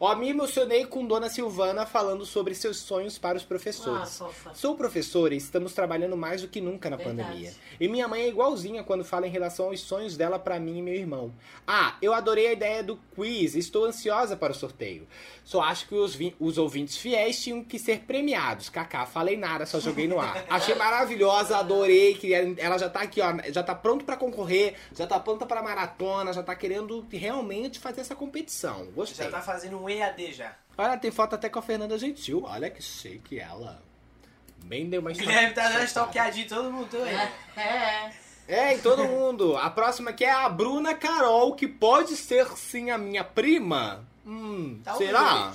[0.00, 4.18] Ó, me emocionei com Dona Silvana falando sobre seus sonhos para os Ah, professores.
[4.18, 4.52] fofa.
[4.54, 7.22] Sou professora e estamos trabalhando mais do que nunca na Verdade.
[7.28, 7.52] pandemia.
[7.80, 10.82] E minha mãe é igualzinha quando fala em relação aos sonhos dela pra mim e
[10.82, 11.32] meu irmão.
[11.66, 15.06] Ah, eu adorei a ideia do quiz, estou ansiosa para o sorteio.
[15.44, 18.68] Só acho que os, os ouvintes fiéis tinham que ser premiados.
[18.68, 20.44] Kaká, falei nada, só joguei no ar.
[20.48, 25.06] Achei maravilhosa, adorei, que ela já tá aqui, ó, já tá pronto pra concorrer, já
[25.06, 28.86] tá pronta pra maratona, já tá querendo realmente fazer essa competição.
[28.94, 29.24] Gostei.
[29.26, 30.52] Já tá fazendo um EAD já.
[30.76, 32.42] Olha, tem foto até com a Fernanda Gentil.
[32.44, 33.80] Olha que chique ela.
[34.64, 35.84] Bem deu uma O Guilherme tá já stalkeada.
[35.84, 37.14] stalkeadinho, todo mundo todo aí.
[37.56, 38.12] É, é.
[38.46, 39.56] É, em todo mundo.
[39.56, 44.04] A próxima aqui é a Bruna Carol, que pode ser sim a minha prima.
[44.26, 45.10] Hum, Talvez.
[45.10, 45.52] será?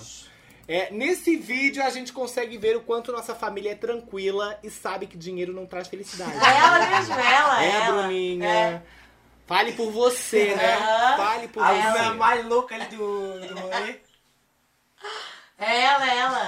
[0.68, 5.08] É, nesse vídeo a gente consegue ver o quanto nossa família é tranquila e sabe
[5.08, 6.32] que dinheiro não traz felicidade.
[6.32, 7.64] É ela mesmo, ela.
[7.64, 8.02] É, ela.
[8.04, 8.48] Bruninha.
[8.48, 8.82] É.
[9.48, 10.78] Fale por você, né?
[11.18, 11.82] Fale por A você.
[12.00, 13.96] Bruna mais louca ali do, do rolê.
[15.60, 16.48] É ela, é ela.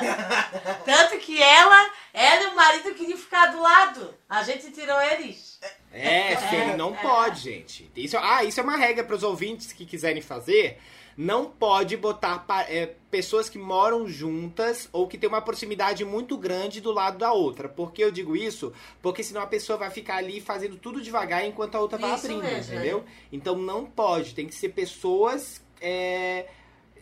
[0.86, 4.16] Tanto que ela, ela e o marido queriam ficar do lado.
[4.30, 5.60] A gente tirou eles.
[5.92, 7.92] É, filho, não pode, gente.
[7.94, 10.80] Isso, ah, isso é uma regra para os ouvintes que quiserem fazer.
[11.18, 16.80] Não pode botar é, pessoas que moram juntas ou que tem uma proximidade muito grande
[16.80, 17.68] do lado da outra.
[17.68, 18.72] Por que eu digo isso?
[19.02, 22.26] Porque senão a pessoa vai ficar ali fazendo tudo devagar enquanto a outra vai Isso
[22.26, 23.04] abrindo, mesmo, entendeu?
[23.30, 24.34] Então não pode.
[24.34, 25.62] Tem que ser pessoas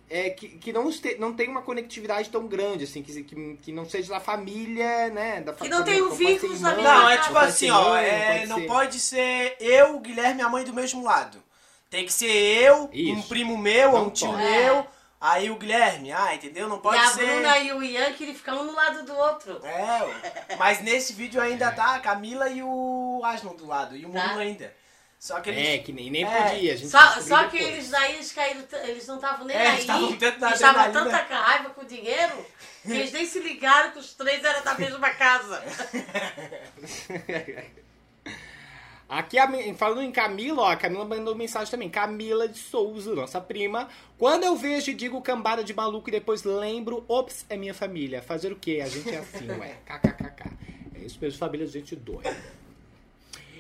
[0.09, 3.57] é, é, que, que não, este, não tem uma conectividade tão grande, assim, que, que,
[3.61, 5.41] que não seja da família, né?
[5.41, 7.95] Da Que não tem um irmão, da Não, é Não tipo pode assim, ó.
[7.95, 11.41] é, pode não pode ser eu, o Guilherme e a mãe do mesmo lado.
[11.89, 13.27] Tem que ser eu, um Isso.
[13.27, 14.43] primo meu, Não um tio pode.
[14.43, 14.85] meu,
[15.21, 16.69] Aí o Guilherme, ah, entendeu?
[16.69, 17.25] Não pode e a ser.
[17.25, 19.59] Bruna e o Ian que ficam um do lado do outro.
[19.65, 24.13] É, mas nesse vídeo ainda tá a Camila e o Aslan do lado, e o
[24.13, 24.37] Tá.
[24.37, 24.73] Ainda.
[25.19, 25.67] Só que eles.
[25.67, 26.49] É, que nem, nem É.
[26.49, 26.73] podia.
[26.73, 27.73] A gente Só, só que depois.
[27.73, 29.73] eles daí eles caíram, eles não estavam nem É, aí.
[29.73, 29.81] eles
[30.53, 32.45] estavam tanta raiva com o dinheiro
[32.83, 35.61] que eles nem se ligaram que os três eram da mesma casa.
[39.09, 41.89] Aqui, a falando em Camila, ó, a Camila mandou mensagem também.
[41.89, 43.89] Camila de Souza, nossa prima.
[44.19, 48.21] Quando eu vejo e digo cambada de maluco e depois lembro, ops, é minha família.
[48.21, 48.81] Fazer o quê?
[48.83, 49.77] A gente é assim, ué.
[49.83, 50.51] KKKK.
[50.93, 52.37] É isso mesmo, família de gente doida.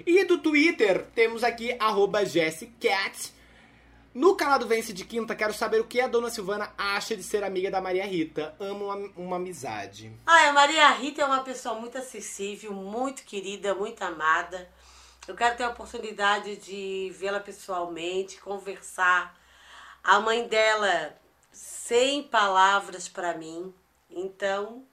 [0.05, 3.33] E do Twitter, temos aqui, arroba JessCat.
[4.13, 7.43] No Calado Vence de quinta, quero saber o que a dona Silvana acha de ser
[7.43, 8.55] amiga da Maria Rita.
[8.59, 10.11] Amo uma, uma amizade.
[10.25, 14.69] Ah, a Maria Rita é uma pessoa muito acessível, muito querida, muito amada.
[15.27, 19.37] Eu quero ter a oportunidade de vê-la pessoalmente, conversar.
[20.03, 21.15] A mãe dela,
[21.51, 23.71] sem palavras para mim.
[24.09, 24.83] Então,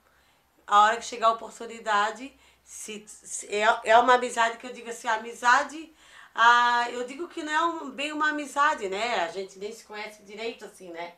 [0.67, 2.33] a hora que chegar a oportunidade,
[2.67, 5.95] se, se- é, é uma amizade que eu digo assim, amizade.
[6.35, 9.21] Ah, eu digo que não é um- bem uma amizade, né?
[9.25, 11.15] A gente nem se conhece direito assim, né?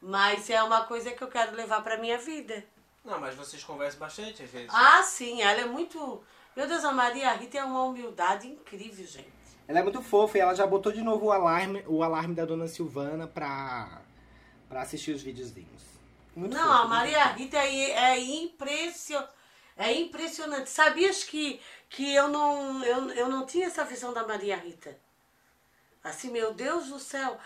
[0.00, 2.64] Mas é uma coisa que eu quero levar pra minha vida.
[3.04, 4.70] Não, mas vocês conversam bastante às vezes.
[4.72, 6.22] Ah, sim, ela é muito.
[6.56, 9.30] Meu Deus, a Maria Rita é uma humildade incrível, gente.
[9.66, 12.44] Ela é muito fofa e ela já botou de novo o alarme, o alarme da
[12.44, 14.02] dona Silvana pra,
[14.68, 15.82] pra assistir os videozinhos.
[16.34, 17.24] Muito não, fofa, a Maria.
[17.26, 19.22] Rita é, é, impression,
[19.76, 20.70] é impressionante.
[20.70, 24.98] Sabias que, que eu, não, eu, eu não tinha essa visão da Maria Rita?
[26.02, 27.38] Assim, meu Deus do céu.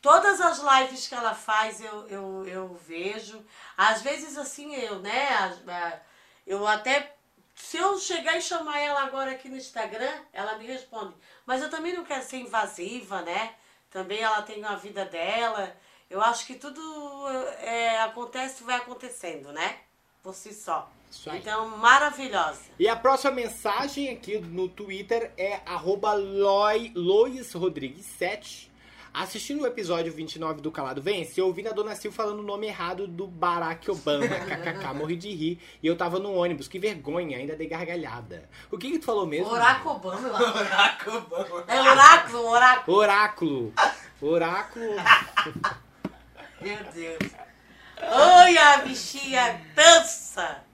[0.00, 3.44] Todas as lives que ela faz eu, eu, eu vejo.
[3.76, 6.02] Às vezes, assim, eu, né?
[6.46, 7.14] Eu até.
[7.54, 11.14] Se eu chegar e chamar ela agora aqui no Instagram, ela me responde.
[11.46, 13.54] Mas eu também não quero ser invasiva, né?
[13.90, 15.76] Também ela tem a vida dela.
[16.10, 16.80] Eu acho que tudo
[17.60, 19.80] é, acontece, vai acontecendo, né?
[20.22, 20.90] Por si só.
[21.12, 21.38] Isso aí.
[21.40, 22.62] Então, maravilhosa.
[22.78, 28.72] E a próxima mensagem aqui no Twitter é arroba Loi, Lois Rodrigues 7.
[29.12, 32.66] Assistindo o episódio 29 do Calado Vence, eu ouvi a Dona Sil falando o nome
[32.66, 34.24] errado do Barack Obama.
[34.26, 35.60] KKK, morri de rir.
[35.82, 38.48] E eu tava no ônibus, que vergonha, ainda dei gargalhada.
[38.70, 39.52] O que que tu falou mesmo?
[39.52, 40.30] Oráculo Obama.
[40.30, 41.64] Caraca, vamos.
[41.68, 42.96] É oráculo, oráculo.
[42.96, 43.74] Oráculo.
[44.22, 44.94] Oráculo.
[46.62, 47.18] Meu Deus.
[48.00, 50.71] Oi, a bichinha dança.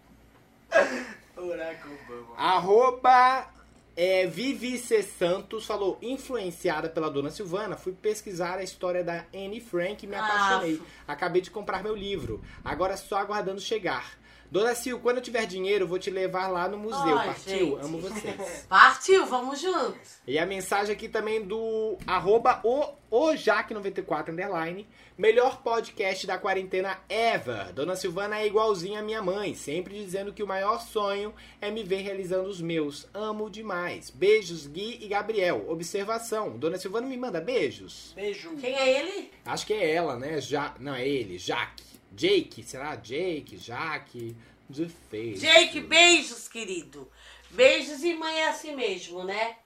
[2.37, 3.49] Arroba
[3.97, 5.03] é, Vivi C.
[5.03, 10.14] Santos falou, influenciada pela dona Silvana, fui pesquisar a história da Anne Frank e me
[10.14, 10.81] Ah, apaixonei.
[11.07, 12.41] Acabei de comprar meu livro.
[12.64, 14.16] Agora só aguardando chegar.
[14.51, 17.19] Dona Sil, quando eu tiver dinheiro, vou te levar lá no museu.
[17.19, 17.77] Ai, Partiu?
[17.77, 17.85] gente.
[17.85, 18.65] Amo vocês.
[18.69, 20.19] Partiu, vamos juntos.
[20.27, 24.89] E a mensagem aqui também do arroba o, o Jaque94 underline.
[25.19, 27.73] Melhor podcast da quarentena ever.
[27.73, 31.83] Dona Silvana é igualzinha à minha mãe, sempre dizendo que o maior sonho é me
[31.83, 33.07] ver realizando os meus.
[33.13, 34.11] Amo demais.
[34.11, 35.67] Beijos, Gui e Gabriel.
[35.69, 36.57] Observação.
[36.57, 38.13] Dona Silvana me manda beijos.
[38.15, 38.51] Beijo.
[38.61, 39.31] Quem é ele?
[39.45, 40.41] Acho que é ela, né?
[40.41, 40.75] Ja...
[40.79, 41.37] Não, é ele.
[41.37, 41.88] Jaque.
[42.13, 42.63] Jake.
[42.63, 42.97] Será?
[42.97, 44.37] Jake, Jaque.
[44.69, 45.49] Difícil.
[45.49, 47.09] Jake, beijos, querido.
[47.51, 49.57] Beijos e mãe é assim mesmo, né?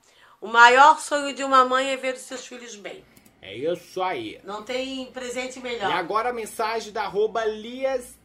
[0.40, 3.04] O maior sonho de uma mãe é ver os seus filhos bem.
[3.40, 4.38] É isso aí.
[4.44, 5.90] Não tem presente E melhor.
[5.92, 8.16] agora a mensagem da arroba Lias.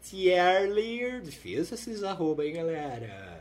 [1.23, 3.37] Difícil esses arroba, hein, galera?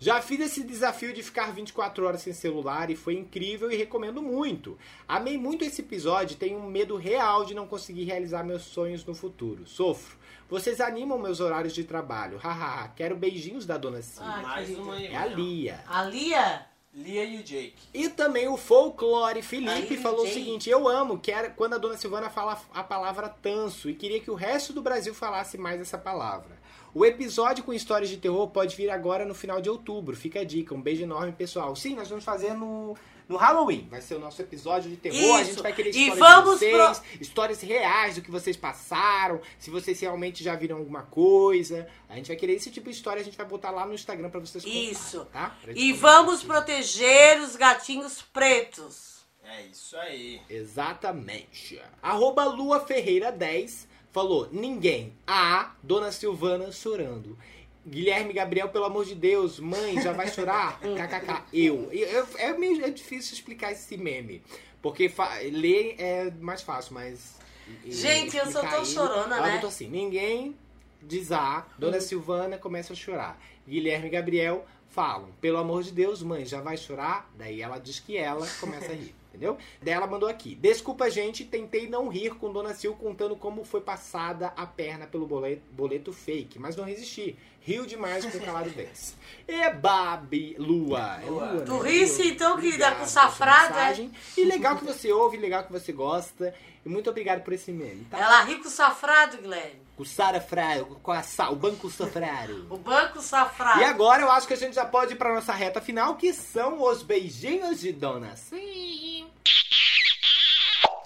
[0.00, 4.22] Já fiz esse desafio de ficar 24 horas sem celular e foi incrível e recomendo
[4.22, 4.78] muito.
[5.06, 9.04] Amei muito esse episódio e tenho um medo real de não conseguir realizar meus sonhos
[9.04, 9.66] no futuro.
[9.66, 10.16] Sofro.
[10.50, 12.36] Vocês animam meus horários de trabalho.
[12.38, 12.88] Hahaha.
[12.96, 14.24] Quero beijinhos da dona Cia.
[14.24, 15.06] Ah, Mais uma aí.
[15.06, 15.80] É a Lia.
[15.86, 16.66] A Lia?
[16.92, 17.76] Lia e o Jake.
[17.94, 21.78] E também o Folclore Felipe Aí, falou o seguinte: Eu amo que era quando a
[21.78, 25.80] dona Silvana fala a palavra tanso e queria que o resto do Brasil falasse mais
[25.80, 26.58] essa palavra.
[26.92, 30.16] O episódio com histórias de terror pode vir agora no final de outubro.
[30.16, 30.74] Fica a dica.
[30.74, 31.76] Um beijo enorme, pessoal.
[31.76, 32.96] Sim, nós vamos fazer no,
[33.30, 33.86] no Halloween.
[33.88, 35.36] Vai ser o nosso episódio de terror.
[35.36, 35.50] A Isso.
[35.52, 39.70] gente vai querer E histórias vamos de vocês, histórias reais do que vocês passaram, se
[39.70, 41.86] vocês realmente já viram alguma coisa.
[42.08, 44.30] A gente vai querer esse tipo de história, a gente vai botar lá no Instagram
[44.30, 45.24] pra vocês contarem, Isso.
[45.26, 45.56] tá?
[45.76, 49.20] E vamos proteger os gatinhos pretos.
[49.44, 50.40] É isso aí.
[50.50, 51.80] Exatamente.
[52.02, 55.12] Arroba Lua Ferreira 10 falou: ninguém.
[55.24, 57.38] A Dona Silvana chorando.
[57.86, 60.78] Guilherme Gabriel, pelo amor de Deus, mãe, já vai chorar?
[60.80, 61.90] KKK, eu.
[61.92, 64.42] Eu- É, meio, é difícil explicar esse meme.
[64.82, 65.10] Porque
[65.52, 67.38] ler é mais fácil, mas.
[67.86, 69.54] Gente, eu sou explicar tão ele- chorona, Ela né?
[69.54, 70.56] botou assim: ninguém
[71.02, 73.40] diz A, Dona Silvana começa a chorar.
[73.66, 77.30] Guilherme e Gabriel falam: pelo amor de Deus, mãe, já vai chorar?
[77.38, 79.14] Daí ela diz que ela começa a rir.
[79.30, 79.56] Entendeu?
[79.80, 80.56] Daí ela mandou aqui.
[80.56, 85.24] Desculpa, gente, tentei não rir com Dona Sil contando como foi passada a perna pelo
[85.24, 87.36] boleto, boleto fake, mas não resisti.
[87.60, 89.14] Riu demais com o calado vence.
[89.46, 91.20] E Babi Lua.
[91.22, 91.90] É Lua, Tu né?
[91.90, 93.88] risse, então, querida, com safrada, é?
[93.88, 94.12] mensagem.
[94.36, 96.54] E legal que você ouve, legal que você gosta.
[96.84, 98.18] E muito obrigado por esse meme, tá?
[98.18, 99.82] Ela ri com o safrado, Guilherme.
[99.94, 102.66] Com o Sara Fraro, com a o Banco Safraro.
[102.70, 103.80] O banco safrado.
[103.80, 106.32] E agora eu acho que a gente já pode ir pra nossa reta final, que
[106.32, 109.28] são os beijinhos de Dona Sil.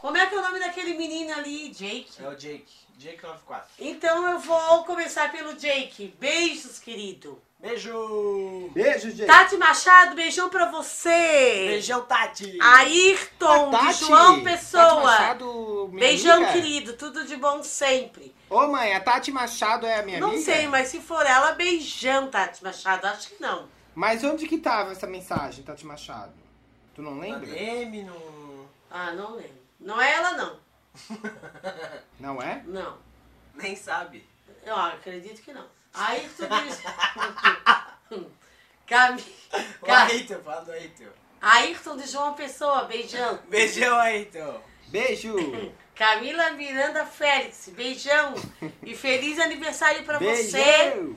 [0.01, 2.23] Como é que é o nome daquele menino ali, Jake?
[2.23, 2.84] É o Jake.
[2.99, 3.69] Jake 94.
[3.79, 6.15] Então eu vou começar pelo Jake.
[6.19, 7.41] Beijos, querido.
[7.61, 8.71] Beijo!
[8.75, 9.27] Beijo, gente.
[9.27, 11.67] Tati Machado, beijão pra você.
[11.69, 12.59] Beijão, Tati!
[12.61, 15.03] Ayrton, de Tati, João Tati Pessoa.
[15.03, 16.53] Machado, minha Beijão, amiga?
[16.53, 16.93] querido.
[16.95, 18.35] Tudo de bom sempre.
[18.51, 20.45] Ô mãe, a Tati Machado é a minha não amiga?
[20.45, 23.07] sei, mas se for ela, beijão, Tati Machado.
[23.07, 23.67] Acho que não.
[23.95, 26.35] Mas onde que tava essa mensagem, Tati Machado?
[26.95, 27.47] Tu não Na lembra?
[27.47, 28.69] DM, no...
[28.91, 29.65] Ah, não lembro.
[29.81, 30.57] Não é ela, não.
[32.21, 32.63] Não é?
[32.67, 32.99] Não.
[33.55, 34.27] Nem sabe.
[34.65, 35.67] Eu acredito que não.
[35.93, 38.25] Ayrton de...
[38.87, 39.23] Cami...
[39.83, 41.05] O Ca- Ayrton, fala do Ayrton.
[41.41, 43.39] Ayrton de João Pessoa, beijão.
[43.49, 44.61] Beijão, Ayrton.
[44.89, 45.35] Beijo!
[45.95, 48.35] Camila Miranda Félix, beijão.
[48.83, 50.51] E feliz aniversário pra você.
[50.53, 51.17] Beijo!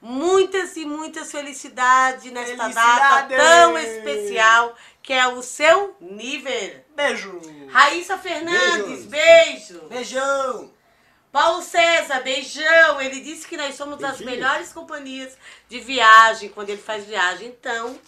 [0.00, 3.28] Muitas e muitas felicidades nesta Felicidades!
[3.28, 6.84] data tão especial que é o seu nível.
[6.96, 7.40] Beijo.
[7.68, 9.82] Raíssa Fernandes, beijo.
[9.88, 10.70] Beijão.
[11.30, 13.00] Paulo César, beijão.
[13.00, 14.30] Ele disse que nós somos das Beijinho.
[14.30, 15.36] melhores companhias
[15.68, 17.48] de viagem quando ele faz viagem.
[17.48, 17.98] Então,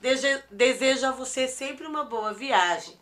[0.00, 2.94] dese- desejo a você sempre uma boa viagem.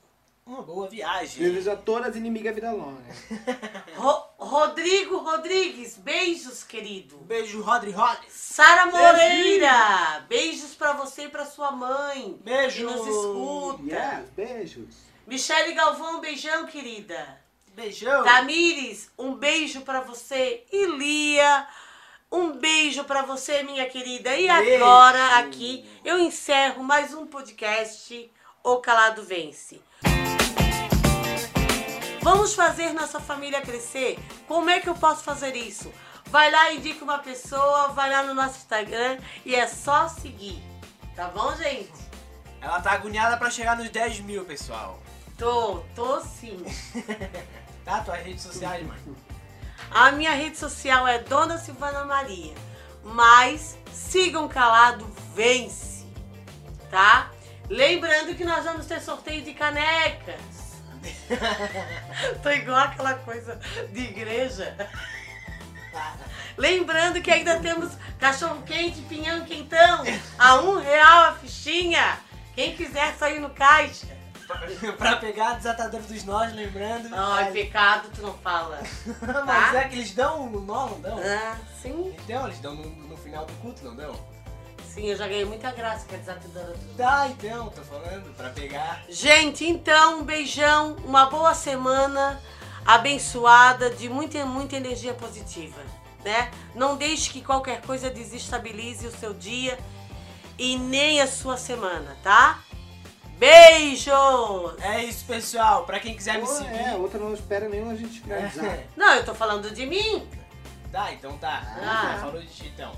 [0.46, 1.42] Uma boa viagem.
[1.42, 3.02] Desejo a todas inimigas vida longa.
[3.96, 7.16] Ro- Rodrigo Rodrigues, beijos, querido.
[7.16, 8.28] Beijo, Rodri Rodri.
[8.30, 12.38] Sara Moreira, beijos pra você e pra sua mãe.
[12.44, 12.76] Beijo.
[12.76, 13.82] Que nos escuta.
[13.92, 15.06] Yes, beijos.
[15.26, 17.40] Michele Galvão, beijão, querida.
[17.74, 18.22] Beijão.
[18.22, 20.64] Tamires, um beijo pra você.
[20.70, 21.66] E Lia,
[22.30, 24.36] um beijo pra você, minha querida.
[24.36, 24.84] E Beijo.
[24.84, 28.30] agora, aqui, eu encerro mais um podcast
[28.62, 29.82] O Calado Vence.
[32.22, 34.18] Vamos fazer nossa família crescer?
[34.46, 35.92] Como é que eu posso fazer isso?
[36.26, 40.62] Vai lá, indica uma pessoa, vai lá no nosso Instagram e é só seguir.
[41.16, 41.92] Tá bom, gente?
[42.60, 45.00] Ela tá agoniada pra chegar nos 10 mil, pessoal.
[45.38, 46.64] Tô, tô sim.
[47.84, 48.00] Tá?
[48.00, 48.98] Tuas redes sociais, mãe.
[49.92, 52.52] A minha rede social é Dona Silvana Maria.
[53.04, 55.06] Mas sigam calado,
[55.36, 56.04] vence.
[56.90, 57.30] Tá?
[57.68, 60.40] Lembrando que nós vamos ter sorteio de canecas.
[62.42, 63.60] Tô igual aquela coisa
[63.92, 64.76] de igreja.
[66.56, 70.02] Lembrando que ainda temos cachorro quente, pinhão quentão,
[70.36, 72.18] a um real a fichinha.
[72.54, 74.08] Quem quiser sair no caixa.
[74.96, 77.08] pra pegar a desatadora dos nós, lembrando.
[77.12, 78.80] Ai, pecado, tu não fala.
[79.46, 79.80] Mas tá?
[79.80, 81.18] é que eles dão no nó, não dão?
[81.18, 84.14] Ah, sim, Então, eles dão no, no final do culto, não dão?
[84.88, 88.48] sim, eu já ganhei muita graça com a desatadora dos Tá, então, tô falando, pra
[88.48, 89.02] pegar.
[89.10, 92.40] Gente, então, um beijão, uma boa semana
[92.86, 95.78] abençoada, de muita, muita energia positiva,
[96.24, 96.50] né?
[96.74, 99.78] Não deixe que qualquer coisa desestabilize o seu dia
[100.58, 102.60] e nem a sua semana, tá?
[103.38, 104.10] Beijo!
[104.80, 105.84] É isso, pessoal.
[105.84, 106.74] Pra quem quiser me Pô, seguir.
[106.74, 108.64] é, outra não espera nenhum a gente finalizar.
[108.64, 108.86] É.
[108.96, 110.26] Não, eu tô falando de mim.
[110.90, 111.62] Tá, então tá.
[111.82, 112.12] Ah.
[112.14, 112.92] Já falou de ti, então.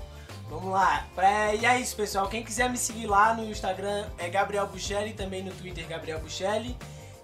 [0.49, 1.05] Vamos lá.
[1.13, 2.27] Pra- E é isso, pessoal.
[2.29, 6.77] Quem quiser me seguir lá no Instagram é Gabriel Buchelli, também no Twitter Gabriel Buchelli.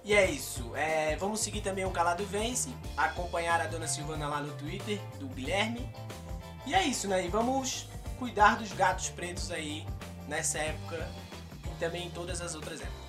[0.04, 0.70] E é isso.
[0.76, 5.26] É, vamos seguir também o Calado Vence, acompanhar a Dona Silvana lá no Twitter, do
[5.26, 5.90] Guilherme.
[6.64, 7.24] E é isso, né?
[7.24, 7.88] E vamos
[8.18, 9.84] cuidar dos gatos pretos aí
[10.28, 11.08] nessa época
[11.64, 13.05] e também em todas as outras épocas.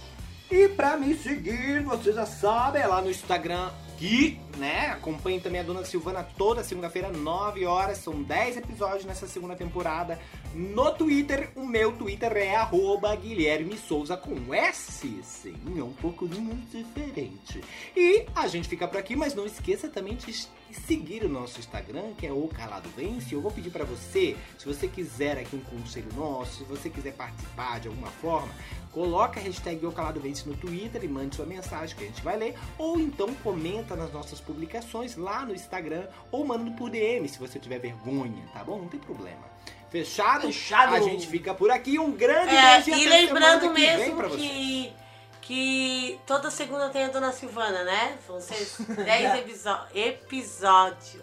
[0.49, 4.87] E pra me seguir, você já sabe, é lá no Instagram que, né?
[4.87, 7.99] Acompanhe também a Dona Silvana toda segunda-feira, 9 horas.
[7.99, 10.19] São 10 episódios nessa segunda temporada.
[10.53, 15.21] No Twitter, o meu Twitter é arroba Guilherme Souza com S.
[15.23, 17.61] Sim, é um pouco diferente.
[17.95, 22.13] E a gente fica por aqui, mas não esqueça também de seguir o nosso Instagram,
[22.17, 23.33] que é o Calado Vence.
[23.33, 27.13] Eu vou pedir pra você, se você quiser aqui um conselho nosso, se você quiser
[27.13, 28.49] participar de alguma forma,
[28.91, 32.21] coloca a hashtag O Calado Vence no Twitter e mande sua mensagem que a gente
[32.21, 32.55] vai ler.
[32.77, 37.59] Ou então comenta nas nossas publicações lá no Instagram ou manda por DM se você
[37.59, 38.79] tiver vergonha, tá bom?
[38.79, 39.45] Não tem problema.
[39.91, 40.47] Fechado?
[40.47, 40.95] Fechado.
[40.95, 41.99] A gente fica por aqui.
[41.99, 44.37] Um grande É, beijo e até lembrando que mesmo pra você.
[44.37, 44.93] que,
[45.41, 48.17] que toda segunda tem a Dona Silvana, né?
[48.27, 48.65] Vão ser
[49.05, 51.21] 10 episo- episódios.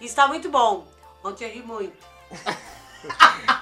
[0.00, 0.86] Está muito bom.
[1.24, 1.96] Ontem eu ri muito.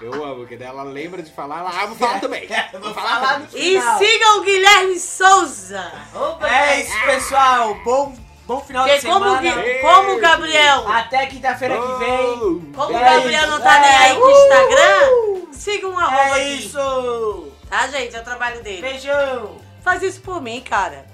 [0.01, 2.45] Eu amo, que daí ela lembra de falar, ela, ah, vou falar também.
[2.73, 3.77] Eu Vou vou falar falar também.
[3.77, 5.93] E sigam o Guilherme Souza.
[6.15, 7.75] Opa, É isso, pessoal.
[7.85, 9.41] Bom, bom final de Porque como, semana.
[9.63, 12.73] Gui- como o Gabriel, Até quinta-feira que vem.
[12.75, 13.51] como o É Gabriel isso.
[13.51, 14.43] não tá nem aí com o É.
[14.43, 16.67] Instagram, sigam um arroba É aqui.
[16.67, 17.49] isso.
[17.71, 18.15] Tá, gente?
[18.15, 18.83] É o trabalho dele.
[18.83, 19.57] Beijão.
[19.83, 21.05] Faz isso por mim, cara.